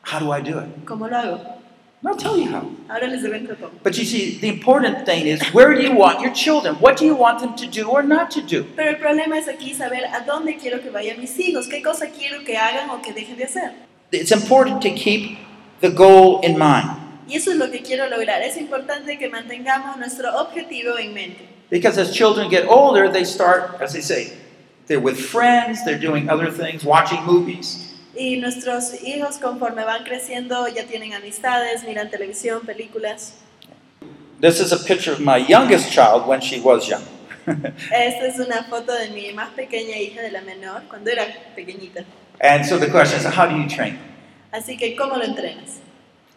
How 0.03 0.19
do 0.19 0.31
I 0.33 0.41
do 0.41 0.59
it? 0.59 0.85
¿Cómo 0.85 1.09
lo 1.11 1.17
hago? 1.17 1.57
I'll 2.03 2.17
tell 2.17 2.39
you 2.39 2.49
how. 2.51 2.63
Ahora 2.89 3.07
les 3.09 3.23
evento 3.25 3.55
cómo. 3.57 3.83
But 3.83 3.99
you 3.99 4.05
see, 4.05 4.39
the 4.39 4.49
important 4.49 5.05
thing 5.05 5.27
is 5.27 5.43
where 5.53 5.75
do 5.75 5.83
you 5.83 5.95
want 5.95 6.21
your 6.21 6.33
children? 6.33 6.77
What 6.77 6.97
do 6.97 7.05
you 7.05 7.15
want 7.15 7.41
them 7.41 7.55
to 7.57 7.67
do 7.67 7.89
or 7.89 8.03
not 8.03 8.31
to 8.33 8.41
do? 8.41 8.65
Pero 8.75 8.89
el 8.91 8.97
problema 8.97 9.37
es 9.37 9.49
aquí 9.49 9.75
saber 9.75 10.05
a 10.07 10.25
dónde 10.25 10.59
quiero 10.59 10.81
que 10.81 10.91
vayan 10.91 11.19
mis 11.21 11.39
hijos, 11.39 11.69
qué 11.69 11.83
cosa 11.83 12.07
quiero 12.07 12.43
que 12.45 12.57
hagan 12.57 12.89
o 12.91 13.03
que 13.03 13.13
dejen 13.13 13.37
de 13.37 13.45
hacer. 13.45 13.73
It's 14.13 14.33
important 14.33 14.81
to 14.83 14.91
keep 14.91 15.39
the 15.81 15.91
goal 15.91 16.41
in 16.43 16.59
mind 16.59 16.97
Y 17.29 17.37
eso 17.37 17.53
es 17.53 17.59
lo 17.59 17.71
que 17.71 17.81
quiero 17.83 18.09
lograr. 18.09 18.43
Es 18.43 18.57
importante 18.57 19.17
que 19.19 19.29
mantengamos 19.29 19.97
nuestro 19.99 20.31
objetivo 20.41 20.99
en 20.99 21.15
mente. 21.15 21.47
because 21.69 21.97
as 21.99 22.13
children 22.13 22.51
get 22.51 22.67
older, 22.67 23.09
they 23.09 23.25
start, 23.25 23.81
as 23.81 23.93
they 23.93 24.01
say, 24.01 24.33
they're 24.87 24.99
with 24.99 25.17
friends, 25.21 25.85
they're 25.85 25.99
doing 25.99 26.29
other 26.29 26.51
things, 26.51 26.85
watching 26.85 27.23
movies. 27.25 27.90
Y 28.21 28.37
nuestros 28.37 29.03
hijos 29.03 29.39
conforme 29.39 29.83
van 29.83 30.05
creciendo 30.05 30.69
ya 30.69 30.85
tienen 30.85 31.15
amistades, 31.15 31.85
miran 31.85 32.11
televisión, 32.11 32.61
películas. 32.67 33.39
This 34.43 34.61
is 34.61 34.73
a 34.73 34.77
picture 34.77 35.11
of 35.11 35.21
my 35.21 35.39
youngest 35.39 35.91
child 35.91 36.27
when 36.29 36.43
she 36.43 36.61
was 36.61 36.87
young. 36.87 37.03
Esta 37.91 38.27
es 38.27 38.39
una 38.39 38.65
foto 38.65 38.93
de 38.93 39.09
mi 39.09 39.33
más 39.33 39.49
pequeña 39.57 39.97
hija 39.97 40.21
de 40.21 40.33
la 40.33 40.43
menor, 40.43 40.83
cuando 40.87 41.11
era 41.11 41.25
pequeñita. 41.57 42.05
and 42.43 42.67
so 42.67 42.77
the 42.79 42.91
question 42.91 43.19
is, 43.21 43.25
how 43.25 43.47
do 43.47 43.57
you 43.57 43.67
train? 43.67 43.99
Así 44.53 44.77
que, 44.79 44.95
¿cómo 44.95 45.17
lo 45.17 45.25
entrenas? 45.25 45.79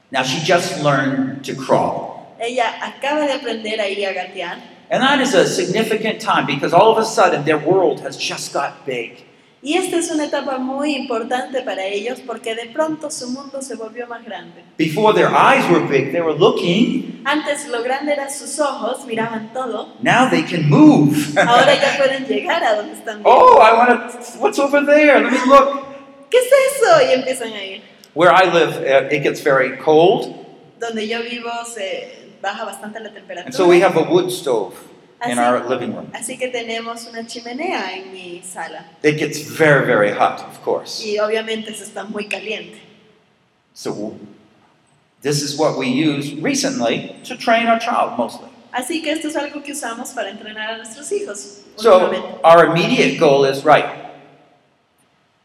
Now 0.09 0.23
she 0.23 0.39
just 0.39 0.81
learned 0.81 1.43
to 1.43 1.53
crawl. 1.53 2.33
Ella 2.39 2.79
acaba 2.81 3.27
de 3.27 3.33
aprender 3.33 3.81
a 3.81 3.89
ir 3.89 4.07
a 4.07 4.13
gatear. 4.13 4.57
And 4.89 5.03
that 5.03 5.19
is 5.19 5.33
a 5.33 5.45
significant 5.45 6.21
time 6.21 6.45
because 6.45 6.73
all 6.73 6.93
of 6.93 6.97
a 6.97 7.03
sudden 7.03 7.43
their 7.43 7.57
world 7.57 7.99
has 7.99 8.15
just 8.15 8.53
got 8.53 8.85
big. 8.85 9.25
Y 9.65 9.77
esta 9.77 9.95
es 9.95 10.11
una 10.11 10.25
etapa 10.25 10.57
muy 10.57 10.93
importante 10.93 11.61
para 11.61 11.85
ellos 11.85 12.19
porque 12.27 12.53
de 12.53 12.65
pronto 12.65 13.09
su 13.09 13.29
mundo 13.29 13.61
se 13.61 13.75
volvió 13.75 14.05
más 14.07 14.25
grande. 14.25 14.61
Before 14.77 15.13
their 15.13 15.29
eyes 15.33 15.63
were 15.71 15.87
big, 15.87 16.11
they 16.11 16.19
were 16.19 16.37
looking. 16.37 17.21
Antes 17.23 17.69
lo 17.69 17.81
grande 17.81 18.11
eran 18.11 18.29
sus 18.29 18.59
ojos, 18.59 19.05
miraban 19.05 19.53
todo. 19.53 19.93
Now 20.01 20.29
they 20.29 20.43
can 20.43 20.69
move. 20.69 21.15
Ahora 21.39 21.73
ya 21.75 21.95
pueden 21.97 22.25
llegar 22.27 22.61
a 22.61 22.75
donde 22.75 22.93
están. 22.93 23.23
viendo. 23.23 23.29
oh, 23.31 23.61
I 23.61 23.71
want 23.73 24.11
to, 24.11 24.17
what's 24.39 24.59
over 24.59 24.85
there? 24.85 25.21
Let 25.21 25.31
me 25.31 25.39
look. 25.47 25.85
¿Qué 26.29 26.39
es 26.39 26.51
eso? 26.75 27.01
Y 27.09 27.13
empiezan 27.13 27.53
a 27.53 27.63
ir. 27.63 27.81
Where 28.15 28.31
I 28.33 28.45
live, 28.51 28.77
uh, 28.83 29.07
it 29.15 29.23
gets 29.23 29.41
very 29.41 29.77
cold, 29.77 30.35
Donde 30.77 31.07
yo 31.07 31.21
vivo 31.23 31.49
se 31.65 32.33
baja 32.41 32.65
bastante 32.65 32.99
la 32.99 33.11
temperatura. 33.13 33.45
and 33.45 33.55
so 33.55 33.65
we 33.65 33.79
have 33.79 33.95
a 33.95 34.03
wood 34.03 34.29
stove 34.29 34.73
in 35.31 35.39
our 35.39 35.67
living 35.67 35.93
room. 35.95 36.09
así 36.13 36.37
que 36.37 36.49
tenemos 36.49 37.07
una 37.07 37.25
chimenea 37.25 37.95
en 37.95 38.11
mi 38.11 38.41
sala. 38.43 38.85
It 39.03 39.17
gets 39.17 39.39
very, 39.39 39.85
very 39.85 40.11
hot, 40.11 40.41
of 40.41 40.61
course. 40.63 41.03
Y 41.05 41.19
obviamente 41.19 41.71
eso 41.71 41.83
está 41.83 42.03
muy 42.03 42.25
caliente. 42.25 42.79
So 43.73 44.17
this 45.21 45.41
is 45.41 45.57
what 45.57 45.77
we 45.77 45.87
use 45.87 46.33
recently 46.35 47.15
to 47.23 47.35
train 47.37 47.67
our 47.67 47.79
child 47.79 48.17
mostly. 48.17 48.49
Así 48.73 49.03
que 49.03 49.11
esto 49.11 49.27
es 49.27 49.35
algo 49.35 49.63
que 49.63 49.71
usamos 49.71 50.13
para 50.13 50.29
entrenar 50.29 50.71
a 50.71 50.77
nuestros 50.77 51.11
hijos. 51.11 51.63
So 51.77 52.39
our 52.43 52.65
immediate 52.65 53.19
goal 53.19 53.45
is 53.45 53.63
right. 53.63 54.03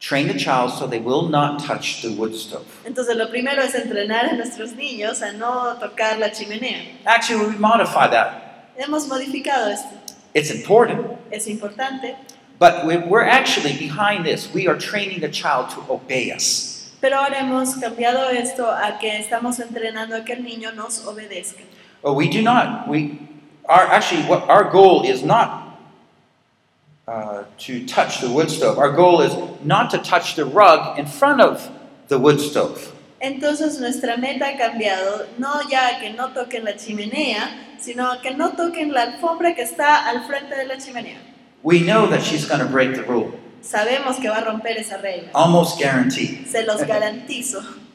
Train 0.00 0.28
the 0.28 0.38
child 0.38 0.72
so 0.72 0.86
they 0.86 1.00
will 1.00 1.28
not 1.28 1.58
touch 1.60 2.02
the 2.02 2.10
wood 2.12 2.34
stove. 2.34 2.64
Entonces 2.84 3.16
lo 3.16 3.28
primero 3.28 3.62
es 3.62 3.74
entrenar 3.74 4.26
a 4.26 4.36
nuestros 4.36 4.72
niños 4.74 5.22
a 5.22 5.32
no 5.32 5.76
tocar 5.80 6.18
la 6.18 6.28
chimenea. 6.30 6.96
Actually, 7.04 7.48
we 7.48 7.58
modify 7.58 8.06
that. 8.08 8.47
Hemos 8.78 9.06
modificado 9.08 9.68
esto. 9.70 9.88
It's 10.34 10.50
important, 10.50 11.18
Es 11.32 11.46
importante, 11.48 12.14
but 12.58 12.84
we- 12.86 12.96
we're 12.98 13.24
actually 13.26 13.72
behind 13.72 14.24
this. 14.24 14.48
We 14.52 14.68
are 14.68 14.76
training 14.78 15.20
the 15.20 15.28
child 15.28 15.70
to 15.70 15.80
obey 15.92 16.30
us. 16.32 16.92
pero 17.00 17.16
ahora 17.18 17.38
hemos 17.38 17.74
cambiado 17.76 18.28
esto 18.30 18.66
a 18.68 18.98
que 19.00 19.08
estamos 19.18 19.58
entrenando 19.60 20.16
a 20.16 20.24
que 20.24 20.34
el 20.34 20.42
niño 20.42 20.72
nos 20.74 21.04
obedezca. 21.06 21.62
But 22.02 22.14
we 22.14 22.28
do 22.28 22.40
not. 22.42 22.88
We 22.88 23.18
are 23.68 23.86
actually 23.90 24.22
what 24.28 24.48
our 24.48 24.64
goal 24.70 25.04
is 25.04 25.22
not 25.22 25.64
uh, 27.08 27.44
to 27.58 27.84
touch 27.86 28.20
the 28.20 28.28
wood 28.28 28.50
stove. 28.50 28.78
Our 28.78 28.90
goal 28.92 29.20
is 29.22 29.32
not 29.64 29.90
to 29.90 29.98
touch 29.98 30.34
the 30.36 30.44
rug 30.44 30.98
in 30.98 31.06
front 31.06 31.40
of 31.40 31.68
the 32.08 32.18
wood 32.18 32.40
stove. 32.40 32.92
Entonces 33.20 33.80
nuestra 33.80 34.16
meta 34.16 34.48
ha 34.48 34.56
cambiado, 34.56 35.26
no 35.38 35.68
ya 35.68 35.98
que 35.98 36.10
no 36.10 36.28
toquen 36.32 36.64
la 36.64 36.76
chimenea, 36.76 37.74
sino 37.80 38.20
que 38.22 38.32
no 38.32 38.50
toquen 38.52 38.92
la 38.92 39.02
alfombra 39.02 39.54
que 39.54 39.62
está 39.62 40.08
al 40.08 40.24
frente 40.26 40.54
de 40.54 40.66
la 40.66 40.78
chimenea. 40.78 41.18
We 41.62 41.80
know 41.80 42.06
that 42.08 42.20
she's 42.22 42.46
going 42.46 42.60
to 42.60 42.66
break 42.68 42.94
the 42.94 43.02
rule, 43.02 43.32
Sabemos 43.60 44.18
que 44.20 44.28
va 44.28 44.36
a 44.36 44.44
romper 44.44 44.76
esa 44.78 44.98
regla, 44.98 45.30
almost 45.34 45.78
guaranteed. 45.80 46.46
se 46.46 46.64
los 46.64 46.82
garantizo. 46.86 47.60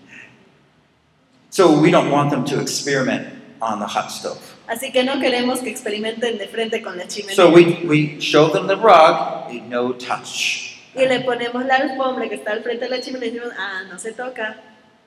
So 1.49 1.79
we 1.79 1.91
don't 1.91 2.09
want 2.11 2.31
them 2.31 2.43
to 2.45 2.59
experiment 2.59 3.27
on 3.61 3.79
the 3.79 3.85
hot 3.85 4.09
stove. 4.11 4.39
Así 4.67 4.91
que 4.91 5.03
no 5.03 5.19
queremos 5.21 5.59
que 5.59 5.69
experimenten 5.69 6.37
de 6.39 6.47
frente 6.47 6.81
con 6.81 6.97
la 6.97 7.05
chimenea. 7.07 7.35
So 7.35 7.51
we, 7.51 7.85
we 7.85 8.19
show 8.19 8.49
them 8.49 8.65
the 8.67 8.75
rug, 8.75 9.51
no 9.69 9.93
touch. 9.93 10.79
Y 10.95 11.05
le 11.05 11.19
ponemos 11.21 11.63
la 11.65 11.75
alfombra 11.75 12.27
que 12.27 12.35
está 12.35 12.51
al 12.53 12.63
frente 12.63 12.85
de 12.85 12.89
la 12.89 13.01
chimenea 13.01 13.27
y 13.29 13.31
decimos, 13.31 13.53
ah, 13.57 13.83
no 13.89 13.99
se 13.99 14.13
toca. 14.13 14.57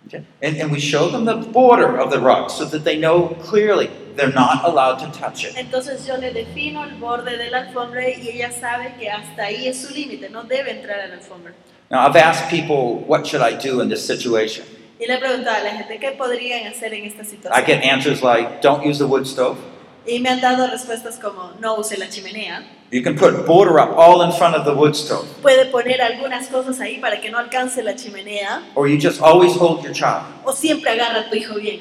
Okay? 0.06 0.24
And, 0.42 0.56
and 0.56 0.70
we 0.70 0.78
show 0.78 1.08
them 1.08 1.24
the 1.24 1.36
border 1.36 1.98
of 1.98 2.10
the 2.10 2.20
rug 2.20 2.50
so 2.50 2.64
that 2.66 2.84
they 2.84 2.96
know 2.96 3.36
clearly 3.42 3.90
they're 4.14 4.32
not 4.32 4.64
allowed 4.64 4.98
to 4.98 5.10
touch 5.18 5.44
it. 5.44 5.54
Entonces 5.56 6.06
yo 6.06 6.16
le 6.16 6.32
defino 6.32 6.84
el 6.84 6.96
borde 6.98 7.36
de 7.36 7.50
la 7.50 7.58
alfombra 7.58 8.08
y 8.08 8.28
ella 8.28 8.50
sabe 8.52 8.94
que 8.98 9.10
hasta 9.10 9.44
ahí 9.44 9.66
es 9.66 9.80
su 9.80 9.92
límite, 9.92 10.30
no 10.30 10.44
debe 10.44 10.70
entrar 10.70 11.00
a 11.00 11.08
la 11.08 11.14
alfombra. 11.14 11.52
Now, 11.90 12.06
I've 12.06 12.16
asked 12.16 12.50
people, 12.50 13.04
what 13.06 13.26
should 13.26 13.42
I 13.42 13.56
do 13.56 13.80
in 13.80 13.88
this 13.88 14.04
situation? 14.04 14.64
Y 14.98 15.06
le 15.06 15.14
he 15.14 15.18
preguntado 15.18 15.56
a 15.56 15.62
la 15.62 15.70
gente, 15.70 15.98
¿qué 15.98 16.12
podrían 16.12 16.66
hacer 16.66 16.94
en 16.94 17.04
esta 17.04 17.22
I 17.52 17.62
get 17.62 17.84
answers 17.84 18.22
like, 18.22 18.62
don't 18.62 18.84
use 18.84 18.98
the 18.98 19.06
wood 19.06 19.26
stove, 19.26 19.58
Y 20.06 20.20
me 20.20 20.28
han 20.30 20.40
dado 20.40 20.68
respuestas 20.68 21.18
como 21.18 21.52
no 21.60 21.76
use 21.76 21.96
la 21.98 22.06
chimenea. 22.08 22.64
You 22.92 23.02
can 23.02 23.16
put 23.16 23.44
border 23.44 23.80
up 23.80 23.96
all 23.96 24.22
in 24.22 24.30
front 24.32 24.54
of 24.54 24.64
the 24.64 24.72
wood 24.72 24.94
stove. 24.94 25.26
Puede 25.42 25.70
poner 25.72 26.00
algunas 26.00 26.46
cosas 26.48 26.78
ahí 26.80 27.00
para 27.00 27.20
que 27.20 27.30
no 27.30 27.38
alcance 27.38 27.82
la 27.82 27.94
chimenea. 27.94 28.62
Or 28.76 28.86
you 28.86 28.96
just 28.96 29.20
always 29.20 29.56
hold 29.56 29.82
your 29.82 29.92
child. 29.92 30.24
O 30.44 30.52
siempre 30.52 30.90
agarra 30.92 31.26
a 31.26 31.30
tu 31.30 31.36
hijo 31.36 31.58
bien. 31.58 31.80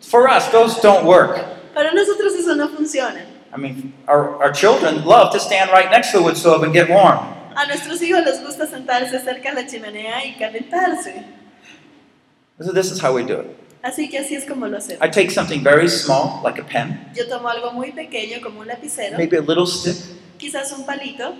For 0.00 0.28
us, 0.28 0.50
those 0.50 0.80
don't 0.82 1.06
work. 1.06 1.40
Para 1.74 1.92
nosotros 1.94 2.34
eso 2.34 2.54
no 2.54 2.68
funciona. 2.68 3.24
I 3.54 3.56
mean, 3.56 3.94
our, 4.06 4.42
our 4.42 4.52
children 4.52 5.04
love 5.04 5.32
to 5.32 5.40
stand 5.40 5.70
right 5.70 5.90
next 5.90 6.10
to 6.12 6.18
the 6.18 6.22
wood 6.22 6.36
stove 6.36 6.62
and 6.62 6.72
get 6.72 6.90
warm. 6.90 7.18
A 7.56 7.66
nuestros 7.66 8.00
hijos 8.02 8.24
les 8.24 8.40
gusta 8.42 8.66
sentarse 8.66 9.18
cerca 9.24 9.54
de 9.54 9.62
la 9.62 9.68
chimenea 9.68 10.24
y 10.24 10.36
calentarse. 10.38 11.24
So 12.60 12.72
this 12.72 12.90
is 12.90 13.00
how 13.00 13.14
we 13.14 13.24
do 13.24 13.40
it. 13.40 13.61
Así 13.82 14.08
que 14.08 14.18
así 14.18 14.36
es 14.36 14.44
como 14.44 14.66
lo 14.66 14.78
hacemos. 14.78 15.02
I 15.02 15.10
take 15.10 15.30
something 15.30 15.62
very 15.62 15.88
small, 15.88 16.40
like 16.44 16.60
a 16.60 16.64
pen, 16.64 17.10
Yo 17.14 17.28
tomo 17.28 17.48
algo 17.48 17.72
muy 17.72 17.92
pequeño 17.92 18.40
como 18.40 18.60
un 18.60 18.68
lapicero, 18.68 19.18
maybe 19.18 19.36
a 19.36 19.40
little 19.40 19.66
stick, 19.66 19.96
quizás 20.38 20.72
un 20.72 20.86
palito, 20.86 21.34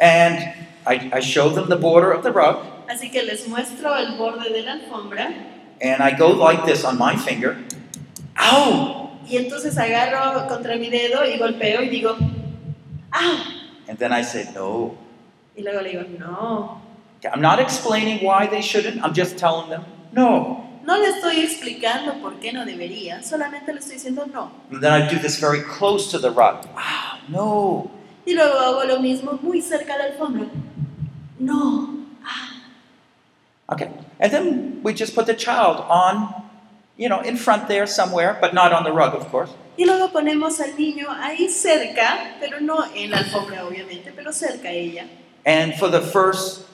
and 0.00 0.38
I, 0.86 1.10
I 1.12 1.20
show 1.20 1.48
them 1.48 1.68
the 1.68 1.76
border 1.76 2.12
of 2.12 2.22
the 2.22 2.32
rug, 2.32 2.58
así 2.88 3.10
que 3.10 3.22
les 3.22 3.46
muestro 3.48 3.96
el 3.96 4.16
borde 4.16 4.50
de 4.52 4.62
la 4.62 4.72
alfombra 4.72 5.32
and 5.80 6.02
I 6.02 6.10
go 6.16 6.28
like 6.28 6.64
this 6.64 6.84
on 6.84 6.98
my 6.98 7.16
finger. 7.16 7.56
Ow! 8.38 9.06
y 9.28 9.36
entonces 9.36 9.76
agarro 9.76 10.46
contra 10.46 10.76
mi 10.76 10.88
dedo 10.88 11.24
y 11.24 11.38
golpeo 11.38 11.82
y 11.82 11.88
digo, 11.88 12.16
¡ah! 13.12 13.44
And 13.88 13.98
then 13.98 14.12
I 14.12 14.22
say, 14.22 14.48
no. 14.54 14.96
Y 15.56 15.62
luego 15.62 15.80
le 15.80 15.90
digo, 15.90 16.02
no. 16.18 16.80
I'm 17.32 17.40
not 17.40 17.58
explaining 17.58 18.24
why 18.24 18.46
they 18.46 18.60
shouldn't, 18.62 19.02
I'm 19.02 19.14
just 19.14 19.36
telling 19.36 19.68
them, 19.68 19.84
no. 20.12 20.65
No 20.86 20.96
le 20.98 21.08
estoy 21.08 21.40
explicando 21.40 22.14
por 22.22 22.38
qué 22.38 22.52
no 22.52 22.64
debería, 22.64 23.20
solamente 23.20 23.72
le 23.72 23.80
estoy 23.80 23.94
diciendo 23.94 24.24
no. 24.32 24.52
And 24.70 24.80
then 24.80 24.92
I 24.92 25.08
do 25.08 25.18
this 25.18 25.40
very 25.40 25.60
close 25.62 26.12
to 26.12 26.18
the 26.18 26.30
rug. 26.30 26.64
Wow, 26.74 27.18
no. 27.28 27.90
Y 28.24 28.34
luego 28.34 28.56
hago 28.60 28.84
lo 28.84 29.00
mismo 29.00 29.36
muy 29.42 29.60
cerca 29.60 29.94
de 29.94 29.98
la 29.98 30.04
alfombra. 30.12 30.46
No. 31.40 31.88
Ah. 32.24 33.72
Okay. 33.72 33.90
And 34.20 34.32
then 34.32 34.80
we 34.84 34.94
just 34.94 35.16
put 35.16 35.26
the 35.26 35.34
child 35.34 35.84
on, 35.88 36.32
you 36.96 37.08
know, 37.08 37.20
in 37.20 37.36
front 37.36 37.66
there 37.66 37.88
somewhere, 37.88 38.38
but 38.40 38.54
not 38.54 38.72
on 38.72 38.84
the 38.84 38.92
rug, 38.92 39.12
of 39.12 39.28
course. 39.28 39.50
Y 39.76 39.84
luego 39.84 40.12
ponemos 40.12 40.60
al 40.60 40.76
niño 40.78 41.08
ahí 41.10 41.48
cerca, 41.48 42.36
pero 42.38 42.60
no 42.60 42.84
en 42.94 43.10
la 43.10 43.18
alfombra 43.18 43.66
obviamente, 43.66 44.12
pero 44.14 44.30
cerca 44.30 44.68
a 44.68 44.72
ella. 44.72 45.06
And 45.44 45.74
for 45.74 45.88
the 45.88 46.00
first 46.00 46.64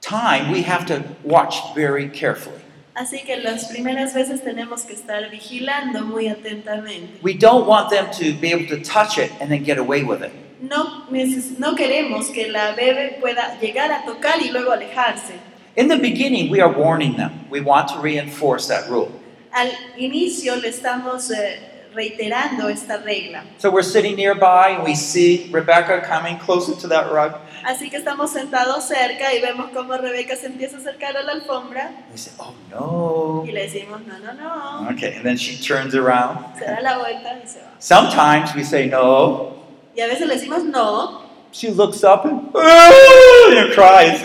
time, 0.00 0.52
we 0.52 0.62
have 0.62 0.86
to 0.86 1.02
watch 1.24 1.74
very 1.74 2.08
carefully. 2.08 2.59
Así 2.94 3.22
que 3.22 3.36
las 3.36 3.66
primeras 3.66 4.14
veces 4.14 4.42
tenemos 4.42 4.82
que 4.82 4.94
estar 4.94 5.30
vigilando 5.30 6.04
muy 6.04 6.28
atentamente. 6.28 7.20
We 7.22 7.34
don't 7.34 7.66
want 7.66 7.90
them 7.90 8.06
to 8.18 8.38
be 8.40 8.52
able 8.52 8.66
to 8.68 8.78
touch 8.78 9.18
it 9.18 9.30
and 9.40 9.48
then 9.48 9.64
get 9.64 9.78
away 9.78 10.02
with 10.02 10.22
it. 10.22 10.32
No, 10.60 11.74
queremos 11.76 12.30
que 12.30 12.48
la 12.48 12.72
bebé 12.74 13.18
pueda 13.20 13.58
llegar 13.60 13.90
a 13.92 14.04
tocar 14.04 14.42
y 14.42 14.50
luego 14.50 14.72
alejarse. 14.72 15.34
In 15.76 15.88
the 15.88 15.96
beginning, 15.96 16.50
we 16.50 16.60
are 16.60 16.70
warning 16.70 17.16
them. 17.16 17.30
We 17.48 17.60
want 17.60 17.88
to 17.90 18.00
reinforce 18.00 18.66
that 18.68 18.90
rule. 18.90 19.10
Al 19.52 19.70
inicio 19.96 20.56
le 20.56 20.68
estamos 20.68 21.30
eh, 21.30 21.69
reiterando 21.94 22.68
esta 22.68 22.98
regla. 22.98 23.42
So 23.58 23.70
we're 23.70 23.82
sitting 23.82 24.16
nearby 24.16 24.70
and 24.76 24.84
we 24.84 24.94
see 24.94 25.48
Rebecca 25.52 26.00
coming 26.06 26.38
closer 26.38 26.74
to 26.80 26.88
that 26.88 27.10
rug. 27.12 27.34
Así 27.64 27.90
que 27.90 27.98
estamos 27.98 28.30
sentados 28.32 28.84
cerca 28.88 29.34
y 29.34 29.40
vemos 29.40 29.70
cómo 29.74 29.96
Rebeca 29.96 30.34
se 30.36 30.46
empieza 30.46 30.76
a 30.76 30.80
acercar 30.80 31.16
a 31.16 31.22
la 31.22 31.32
alfombra 31.32 31.90
We 32.10 32.16
say, 32.16 32.32
oh 32.38 32.54
no. 32.70 33.44
y 33.46 33.52
le 33.52 33.62
decimos, 33.68 34.00
no, 34.06 34.18
no, 34.18 34.32
no. 34.32 34.90
Okay, 34.92 35.14
and 35.16 35.24
then 35.24 35.36
she 35.36 35.56
turns 35.62 35.94
around. 35.94 36.38
Se 36.58 36.64
da 36.64 36.80
la 36.80 36.98
vuelta 36.98 37.38
y 37.42 37.46
se 37.48 37.58
va. 37.60 37.70
Sometimes 37.78 38.54
we 38.54 38.64
say 38.64 38.86
no. 38.86 39.56
Y 39.96 40.00
a 40.00 40.06
veces 40.06 40.26
le 40.28 40.34
decimos 40.36 40.64
no 40.64 41.28
She 41.52 41.70
looks 41.72 42.04
up 42.04 42.24
and, 42.24 42.48
"Ah," 42.54 43.48
and 43.50 43.72
cries. 43.74 44.22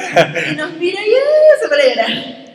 y 0.52 0.56
nos 0.56 0.72
mira 0.74 1.02
y 1.02 1.14
¡ah! 1.16 1.60
se 1.60 1.68
frena. 1.68 2.46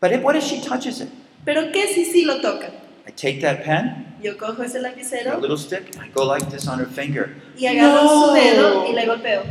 but 0.00 0.10
if, 0.12 0.22
what 0.22 0.34
if 0.34 0.42
she 0.42 0.60
touches 0.60 1.00
it? 1.00 1.08
Pero 1.44 1.70
¿qué 1.72 1.86
si 1.86 2.04
sí 2.04 2.24
lo 2.24 2.40
toca? 2.40 2.70
I 3.06 3.10
take 3.12 3.40
that 3.40 3.64
pen, 3.64 4.14
Yo 4.22 4.36
cojo 4.36 4.62
ese 4.62 4.80
lapicero 4.80 5.40
little 5.40 5.56
stick, 5.56 5.96
I 6.00 6.08
go 6.14 6.24
like 6.24 6.48
this 6.50 6.68
on 6.68 6.78
her 6.78 6.86
finger. 6.86 7.34
y 7.56 7.66
agarro 7.66 8.00
su 8.08 8.26
No. 8.26 8.32
dedo 8.34 8.86
y 8.88 8.92
le 8.92 9.06
golpeo. 9.06 9.42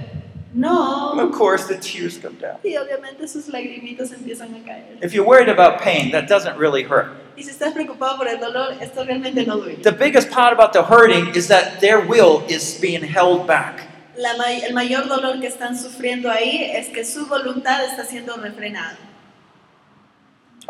No. 0.54 1.12
And 1.12 1.22
of 1.22 1.32
course, 1.32 1.66
the 1.68 1.76
tears 1.78 2.18
come 2.18 2.36
down. 2.40 2.58
Y 2.64 2.76
obviamente 2.78 3.28
sus 3.28 3.48
lagrimitas 3.50 4.12
empiezan 4.12 4.56
a 4.56 4.64
caer. 4.66 4.98
If 5.02 5.14
you're 5.14 5.26
worried 5.28 5.50
about 5.50 5.80
pain, 5.82 6.12
that 6.12 6.28
doesn't 6.28 6.58
really 6.58 6.84
hurt. 6.84 7.08
Y 7.38 7.44
si 7.44 7.52
estás 7.52 7.72
preocupado 7.74 8.18
por 8.18 8.28
el 8.28 8.40
dolor, 8.40 8.74
esto 8.82 9.04
realmente 9.06 9.46
no 9.46 9.58
duele. 9.58 9.82
The 9.84 9.92
biggest 9.92 10.30
part 10.32 10.52
about 10.54 10.74
the 10.74 10.84
hurting 10.84 11.36
is 11.36 11.48
that 11.50 11.80
their 11.80 12.00
will 12.00 12.44
is 12.50 12.80
being 12.82 13.04
held 13.04 13.46
back. 13.48 13.88
La 14.18 14.36
may- 14.38 14.62
el 14.64 14.74
mayor 14.74 15.08
dolor 15.08 15.40
que 15.40 15.48
están 15.48 15.78
sufriendo 15.78 16.30
ahí 16.30 16.72
es 16.74 16.90
que 16.90 17.06
su 17.06 17.28
voluntad 17.28 17.86
está 17.86 18.04
siendo 18.04 18.36
refrenada. 18.36 18.98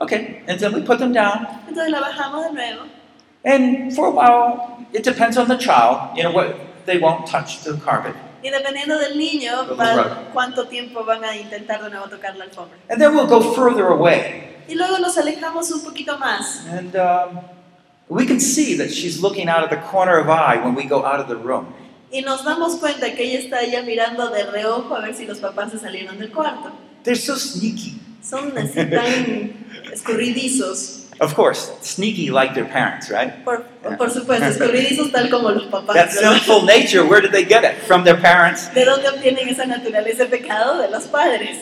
Okay, 0.01 0.43
and 0.47 0.59
then 0.59 0.73
we 0.73 0.81
put 0.81 0.97
them 0.99 1.11
down, 1.11 1.45
Entonces 1.67 1.89
la 1.91 1.99
bajamos 2.01 2.45
de 2.47 2.53
nuevo. 2.53 2.83
and 3.43 3.93
for 3.93 4.07
a 4.07 4.11
while, 4.11 4.85
it 4.93 5.03
depends 5.03 5.37
on 5.37 5.47
the 5.47 5.57
child. 5.57 6.15
You 6.15 6.23
know 6.23 6.31
what? 6.31 6.55
They 6.85 6.97
won't 6.97 7.27
touch 7.27 7.63
the 7.63 7.73
carpet. 7.77 8.15
Y 8.41 8.49
dependiendo 8.49 8.97
del 8.97 9.17
niño, 9.17 9.75
va- 9.75 10.29
cuánto 10.33 10.67
tiempo 10.69 11.03
van 11.03 11.23
a 11.25 11.35
intentar 11.35 11.83
de 11.83 11.89
nuevo 11.89 12.07
tocar 12.07 12.37
la 12.37 12.45
alfombra. 12.45 12.77
And 12.89 13.01
then 13.01 13.13
we'll 13.13 13.27
go 13.27 13.41
further 13.53 13.87
away. 13.87 14.45
Y 14.69 14.75
luego 14.75 14.99
nos 14.99 15.17
alejamos 15.17 15.69
un 15.71 15.81
poquito 15.81 16.17
más. 16.17 16.65
And 16.71 16.95
um, 16.95 17.39
we 18.07 18.25
can 18.25 18.39
see 18.39 18.75
that 18.77 18.89
she's 18.91 19.21
looking 19.21 19.49
out 19.49 19.63
of 19.65 19.69
the 19.69 19.81
corner 19.91 20.17
of 20.17 20.29
eye 20.29 20.55
when 20.63 20.75
we 20.75 20.85
go 20.85 21.03
out 21.05 21.19
of 21.19 21.27
the 21.27 21.35
room. 21.35 21.73
Y 22.11 22.21
nos 22.21 22.43
damos 22.45 22.77
cuenta 22.77 23.13
que 23.13 23.23
ella 23.23 23.39
está 23.39 23.63
ya 23.69 23.81
mirando 23.83 24.29
de 24.29 24.43
reojo 24.45 24.95
a 24.95 25.01
ver 25.01 25.13
si 25.13 25.25
los 25.25 25.39
papás 25.39 25.71
se 25.71 25.77
salieron 25.77 26.17
del 26.17 26.31
cuarto. 26.31 26.71
They're 27.03 27.15
so 27.19 27.35
sneaky. 27.35 27.99
Son 28.21 28.57
así 28.57 28.85
tan 28.89 29.53
escurridizos. 29.91 30.95
Of 31.21 31.35
course, 31.35 31.71
sneaky 31.81 32.31
like 32.31 32.53
their 32.53 32.65
parents, 32.65 33.09
right? 33.09 33.43
Por, 33.43 33.63
por 33.97 34.09
supuesto, 34.09 34.45
escurridizos 34.45 35.11
tal 35.11 35.29
como 35.29 35.49
los 35.51 35.65
papás. 35.71 35.93
That 35.95 36.11
sinful 36.11 36.63
nature, 36.65 37.05
where 37.05 37.21
did 37.21 37.31
they 37.31 37.43
get 37.43 37.65
it? 37.65 37.75
From 37.85 38.03
their 38.05 38.15
parents? 38.19 38.69
¿De 38.73 38.85
dónde 38.85 39.09
obtienen 39.09 39.49
esa 39.49 39.65
naturaleza 39.65 40.23
de 40.25 40.37
pecado? 40.37 40.81
De 40.81 40.89
los 40.89 41.07
padres. 41.07 41.57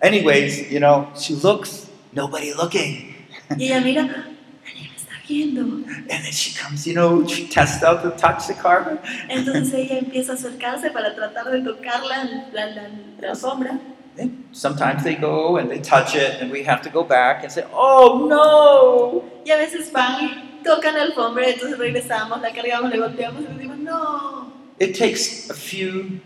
Anyways, 0.00 0.70
you 0.70 0.80
know, 0.80 1.08
she 1.16 1.34
looks, 1.34 1.86
nobody 2.12 2.54
looking. 2.54 3.14
Y 3.58 3.66
ella 3.66 3.80
mira, 3.80 4.02
nadie 4.04 4.88
me 4.90 4.96
está 4.96 5.14
viendo. 5.28 5.62
And 6.10 6.24
then 6.24 6.32
she 6.32 6.58
comes, 6.58 6.86
you 6.86 6.94
know, 6.94 7.26
she 7.26 7.46
tests 7.46 7.82
out 7.82 8.02
the 8.02 8.54
carpet. 8.54 9.00
Entonces 9.28 9.74
ella 9.74 9.98
empieza 9.98 10.32
a 10.32 10.36
acercarse 10.36 10.90
para 10.90 11.14
tratar 11.14 11.50
de 11.50 11.60
tocar 11.60 12.02
la, 12.04 12.24
la, 12.52 12.66
la, 12.66 12.88
la 13.20 13.30
alfombra. 13.30 13.78
And 14.16 14.44
sometimes 14.52 15.02
they 15.02 15.16
go 15.16 15.56
and 15.56 15.68
they 15.68 15.80
touch 15.80 16.14
it, 16.14 16.40
and 16.40 16.52
we 16.52 16.62
have 16.62 16.82
to 16.82 16.90
go 16.90 17.02
back 17.02 17.42
and 17.42 17.50
say, 17.50 17.64
oh 17.72 18.26
no! 18.28 19.24
Y 19.44 19.50
a 19.50 19.56
veces 19.56 19.90
van 19.92 20.22
y 20.22 20.60
tocan 20.62 20.94
la 20.94 21.02
alfombra, 21.02 21.46
entonces 21.48 21.76
regresamos, 21.78 22.40
la 22.40 22.50
cargamos, 22.52 22.92
le 22.92 22.98
golpeamos 22.98 23.42
y 23.42 23.52
decimos, 23.52 23.78
no. 23.78 24.52
It 24.78 24.96
takes 24.96 25.50
a 25.50 25.54
few 25.54 26.20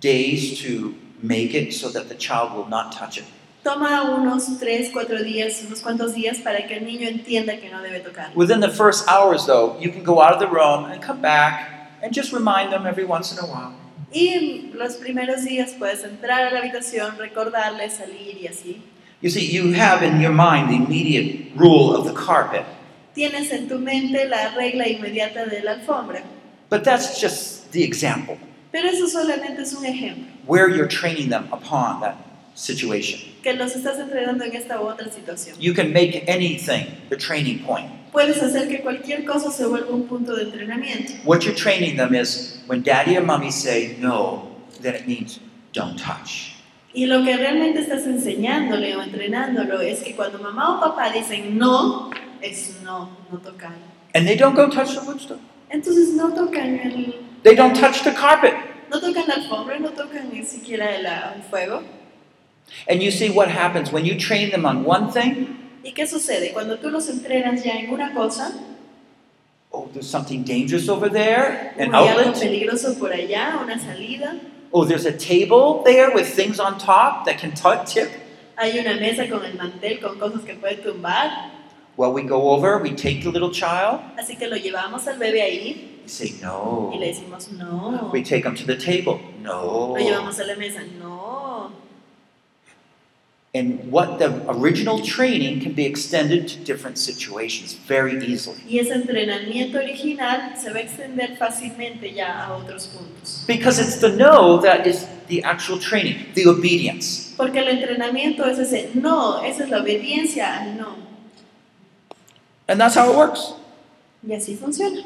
days 0.00 0.60
to 0.62 0.94
make 1.22 1.54
it 1.54 1.72
so 1.72 1.90
that 1.90 2.08
the 2.08 2.14
child 2.14 2.54
will 2.54 2.68
not 2.68 2.92
touch 2.92 3.18
it. 3.18 3.24
Toma 3.62 4.02
unos 4.02 4.58
3, 4.58 4.90
4 4.92 5.22
días, 5.22 5.64
unos 5.66 5.80
cuantos 5.80 6.14
días 6.14 6.38
para 6.42 6.66
que 6.66 6.76
el 6.76 6.84
niño 6.84 7.08
entienda 7.08 7.58
que 7.60 7.70
no 7.70 7.82
debe 7.82 8.00
tocar. 8.00 8.30
Within 8.34 8.60
the 8.60 8.70
first 8.70 9.08
hours, 9.08 9.46
though, 9.46 9.76
you 9.78 9.90
can 9.90 10.02
go 10.02 10.20
out 10.20 10.32
of 10.32 10.38
the 10.38 10.48
room 10.48 10.84
and 10.84 11.02
come 11.02 11.20
back 11.20 11.90
and 12.02 12.12
just 12.14 12.32
remind 12.32 12.72
them 12.72 12.86
every 12.86 13.04
once 13.04 13.32
in 13.32 13.38
a 13.38 13.46
while. 13.46 13.72
Y 14.14 14.70
los 14.74 14.94
primeros 14.94 15.44
días 15.44 15.74
puedes 15.76 16.04
entrar 16.04 16.46
a 16.46 16.50
la 16.52 16.60
habitación, 16.60 17.18
recordarle, 17.18 17.90
salir 17.90 18.38
y 18.40 18.46
así. 18.46 18.80
You 19.20 19.30
see, 19.30 19.44
you 19.44 19.72
have 19.74 20.02
in 20.02 20.20
your 20.20 20.32
mind 20.32 20.68
the 20.68 20.76
immediate 20.76 21.50
rule 21.56 21.96
of 21.96 22.06
the 22.06 22.14
carpet, 22.14 22.64
Tienes 23.14 23.52
en 23.52 23.68
tu 23.68 23.78
mente 23.78 24.28
la 24.28 24.54
regla 24.54 24.86
inmediata 24.86 25.46
de 25.46 25.62
la 25.62 25.72
alfombra, 25.72 26.22
but 26.68 26.84
that's 26.84 27.20
just 27.20 27.72
the 27.72 27.82
example 27.82 28.38
pero 28.74 28.88
eso 28.88 29.06
solamente 29.06 29.62
es 29.62 29.72
un 29.72 29.86
ejemplo, 29.86 30.26
where 30.46 30.68
you're 30.68 30.88
training 30.88 31.30
them 31.30 31.46
upon 31.52 32.00
that 32.00 32.16
situation. 32.54 33.20
que 33.42 33.52
los 33.52 33.76
estás 33.76 33.98
entrenando 33.98 34.44
en 34.44 34.56
esta 34.56 34.80
u 34.80 34.88
otra 34.88 35.08
situación. 35.12 35.56
You 35.60 35.74
can 35.74 35.92
make 35.92 36.24
anything 36.28 36.86
the 37.08 37.16
training 37.16 37.60
point. 37.60 37.88
Puedes 38.14 38.40
hacer 38.40 38.68
que 38.68 38.80
cualquier 38.80 39.24
cosa 39.24 39.50
se 39.50 39.66
vuelva 39.66 39.90
un 39.92 40.06
punto 40.06 40.36
de 40.36 40.44
entrenamiento. 40.44 41.14
What 41.24 41.40
you're 41.40 41.52
training 41.52 41.96
them 41.96 42.14
is 42.14 42.62
when 42.68 42.82
daddy 42.84 43.16
or 43.16 43.24
mommy 43.24 43.50
say 43.50 43.96
no, 44.00 44.50
then 44.80 44.94
it 44.94 45.08
means 45.08 45.40
don't 45.72 45.98
touch. 45.98 46.54
Y 46.94 47.06
lo 47.06 47.24
que 47.24 47.36
realmente 47.36 47.80
estás 47.80 48.06
enseñándole 48.06 48.94
o 48.94 49.02
entrenándolo 49.02 49.80
es 49.80 50.00
que 50.04 50.14
cuando 50.14 50.38
mamá 50.38 50.76
o 50.76 50.80
papá 50.80 51.10
dicen 51.10 51.58
no, 51.58 52.10
es 52.40 52.76
no, 52.84 53.10
no 53.32 53.38
tocar. 53.38 53.72
And 54.14 54.28
they 54.28 54.36
don't 54.36 54.54
go 54.54 54.68
touch 54.70 54.94
the 54.94 55.00
wood 55.04 55.18
stove. 55.20 55.40
Entonces 55.70 56.14
no 56.14 56.32
tocan 56.32 56.78
el, 56.78 57.16
They 57.42 57.56
don't 57.56 57.74
touch 57.74 58.04
the 58.04 58.12
carpet. 58.12 58.54
no 58.92 59.00
tocan 59.00 59.26
la 59.26 59.34
alfombra, 59.34 59.80
no 59.80 59.90
tocan 59.90 60.30
ni 60.32 60.44
siquiera 60.44 60.94
el, 60.94 61.04
el 61.04 61.42
fuego. 61.50 61.82
And 62.88 63.02
you 63.02 63.10
see 63.10 63.28
what 63.28 63.48
happens 63.48 63.90
when 63.90 64.04
you 64.04 64.16
train 64.16 64.52
them 64.52 64.64
on 64.64 64.84
one 64.84 65.10
thing, 65.10 65.63
¿Y 65.84 65.92
qué 65.92 66.06
sucede? 66.06 66.52
Cuando 66.52 66.78
tú 66.78 66.88
los 66.90 67.08
entrenas 67.08 67.62
ya 67.62 67.74
en 67.78 67.90
una 67.90 68.12
cosa, 68.14 68.52
Oh, 69.76 69.88
there's 69.92 70.08
something 70.08 70.44
dangerous 70.44 70.88
over 70.88 71.10
there, 71.10 71.74
an 71.78 71.92
¿O 71.92 71.98
hay 71.98 72.08
algo 72.08 72.28
outlet. 72.28 72.40
peligroso 72.40 72.96
por 72.96 73.12
allá, 73.12 73.58
una 73.60 73.76
salida. 73.78 74.36
Oh, 74.70 74.84
there's 74.86 75.04
a 75.04 75.12
table 75.12 75.82
there 75.84 76.10
with 76.14 76.26
things 76.26 76.60
on 76.60 76.78
top 76.78 77.24
that 77.26 77.38
can 77.40 77.52
tip. 77.84 78.08
Hay 78.56 78.78
una 78.78 78.94
mesa 79.00 79.28
con 79.28 79.44
el 79.44 79.54
mantel 79.56 80.00
con 80.00 80.16
cosas 80.20 80.42
que 80.44 80.54
puede 80.54 80.76
tumbar. 80.76 81.50
Well, 81.96 82.12
we 82.12 82.22
go 82.22 82.50
over, 82.52 82.78
we 82.80 82.90
take 82.94 83.22
the 83.24 83.30
little 83.30 83.50
child, 83.52 84.00
Así 84.16 84.36
que 84.36 84.46
lo 84.48 84.56
llevamos 84.56 85.06
al 85.08 85.18
bebé 85.18 85.42
ahí 85.42 86.00
we 86.02 86.08
say 86.08 86.34
no. 86.40 86.92
y 86.94 86.98
le 86.98 87.08
decimos 87.08 87.50
no. 87.52 88.10
We 88.12 88.22
take 88.22 88.44
him 88.44 88.54
to 88.54 88.64
the 88.64 88.76
table. 88.76 89.18
No. 89.42 89.94
Lo 89.96 90.04
llevamos 90.04 90.38
a 90.38 90.44
la 90.44 90.54
mesa. 90.54 90.82
No. 91.00 91.33
And 93.56 93.92
what 93.92 94.18
the 94.18 94.42
original 94.50 94.98
training 94.98 95.60
can 95.60 95.74
be 95.74 95.84
extended 95.84 96.48
to 96.48 96.58
different 96.64 96.98
situations 96.98 97.74
very 97.74 98.18
easily. 98.24 98.58
Y 98.68 98.80
ese 98.80 98.90
entrenamiento 98.90 99.78
original 99.78 100.56
se 100.56 100.72
va 100.72 100.78
a 100.78 100.82
extender 100.82 101.36
fácilmente 101.38 102.12
ya 102.12 102.46
a 102.46 102.56
otros 102.56 102.88
puntos. 102.88 103.44
Because 103.46 103.78
it's 103.78 104.00
the 104.00 104.10
no 104.10 104.58
that 104.60 104.88
is 104.88 105.06
the 105.28 105.44
actual 105.44 105.78
training, 105.78 106.16
the 106.34 106.48
obedience. 106.48 107.32
Porque 107.36 107.60
el 107.60 107.68
entrenamiento 107.68 108.44
es 108.44 108.58
ese 108.58 108.90
no, 108.94 109.44
esa 109.44 109.62
es 109.62 109.70
la 109.70 109.78
obediencia 109.78 110.60
al 110.60 110.76
no. 110.76 110.96
And 112.66 112.80
that's 112.80 112.96
how 112.96 113.08
it 113.08 113.16
works. 113.16 113.54
Y 114.26 114.34
así 114.34 114.56
funciona. 114.56 115.04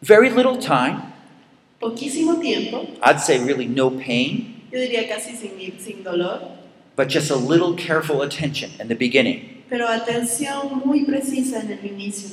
Very 0.00 0.30
little 0.30 0.58
time. 0.58 1.12
Poquísimo 1.80 2.40
tiempo, 2.40 2.86
I'd 3.02 3.20
say 3.20 3.44
really 3.44 3.66
no 3.66 3.90
pain, 3.90 4.62
yo 4.70 4.78
diría 4.78 5.06
casi 5.08 5.36
sin, 5.36 5.78
sin 5.78 6.02
dolor, 6.02 6.53
but 6.96 7.08
just 7.08 7.30
a 7.30 7.36
little 7.36 7.74
careful 7.74 8.22
attention 8.22 8.70
in 8.78 8.88
the 8.88 8.94
beginning. 8.94 9.54
pero 9.68 9.88
atención 9.88 10.82
muy 10.84 11.04
precisa 11.04 11.60
en 11.60 11.72
el 11.72 11.84
inicio. 11.84 12.30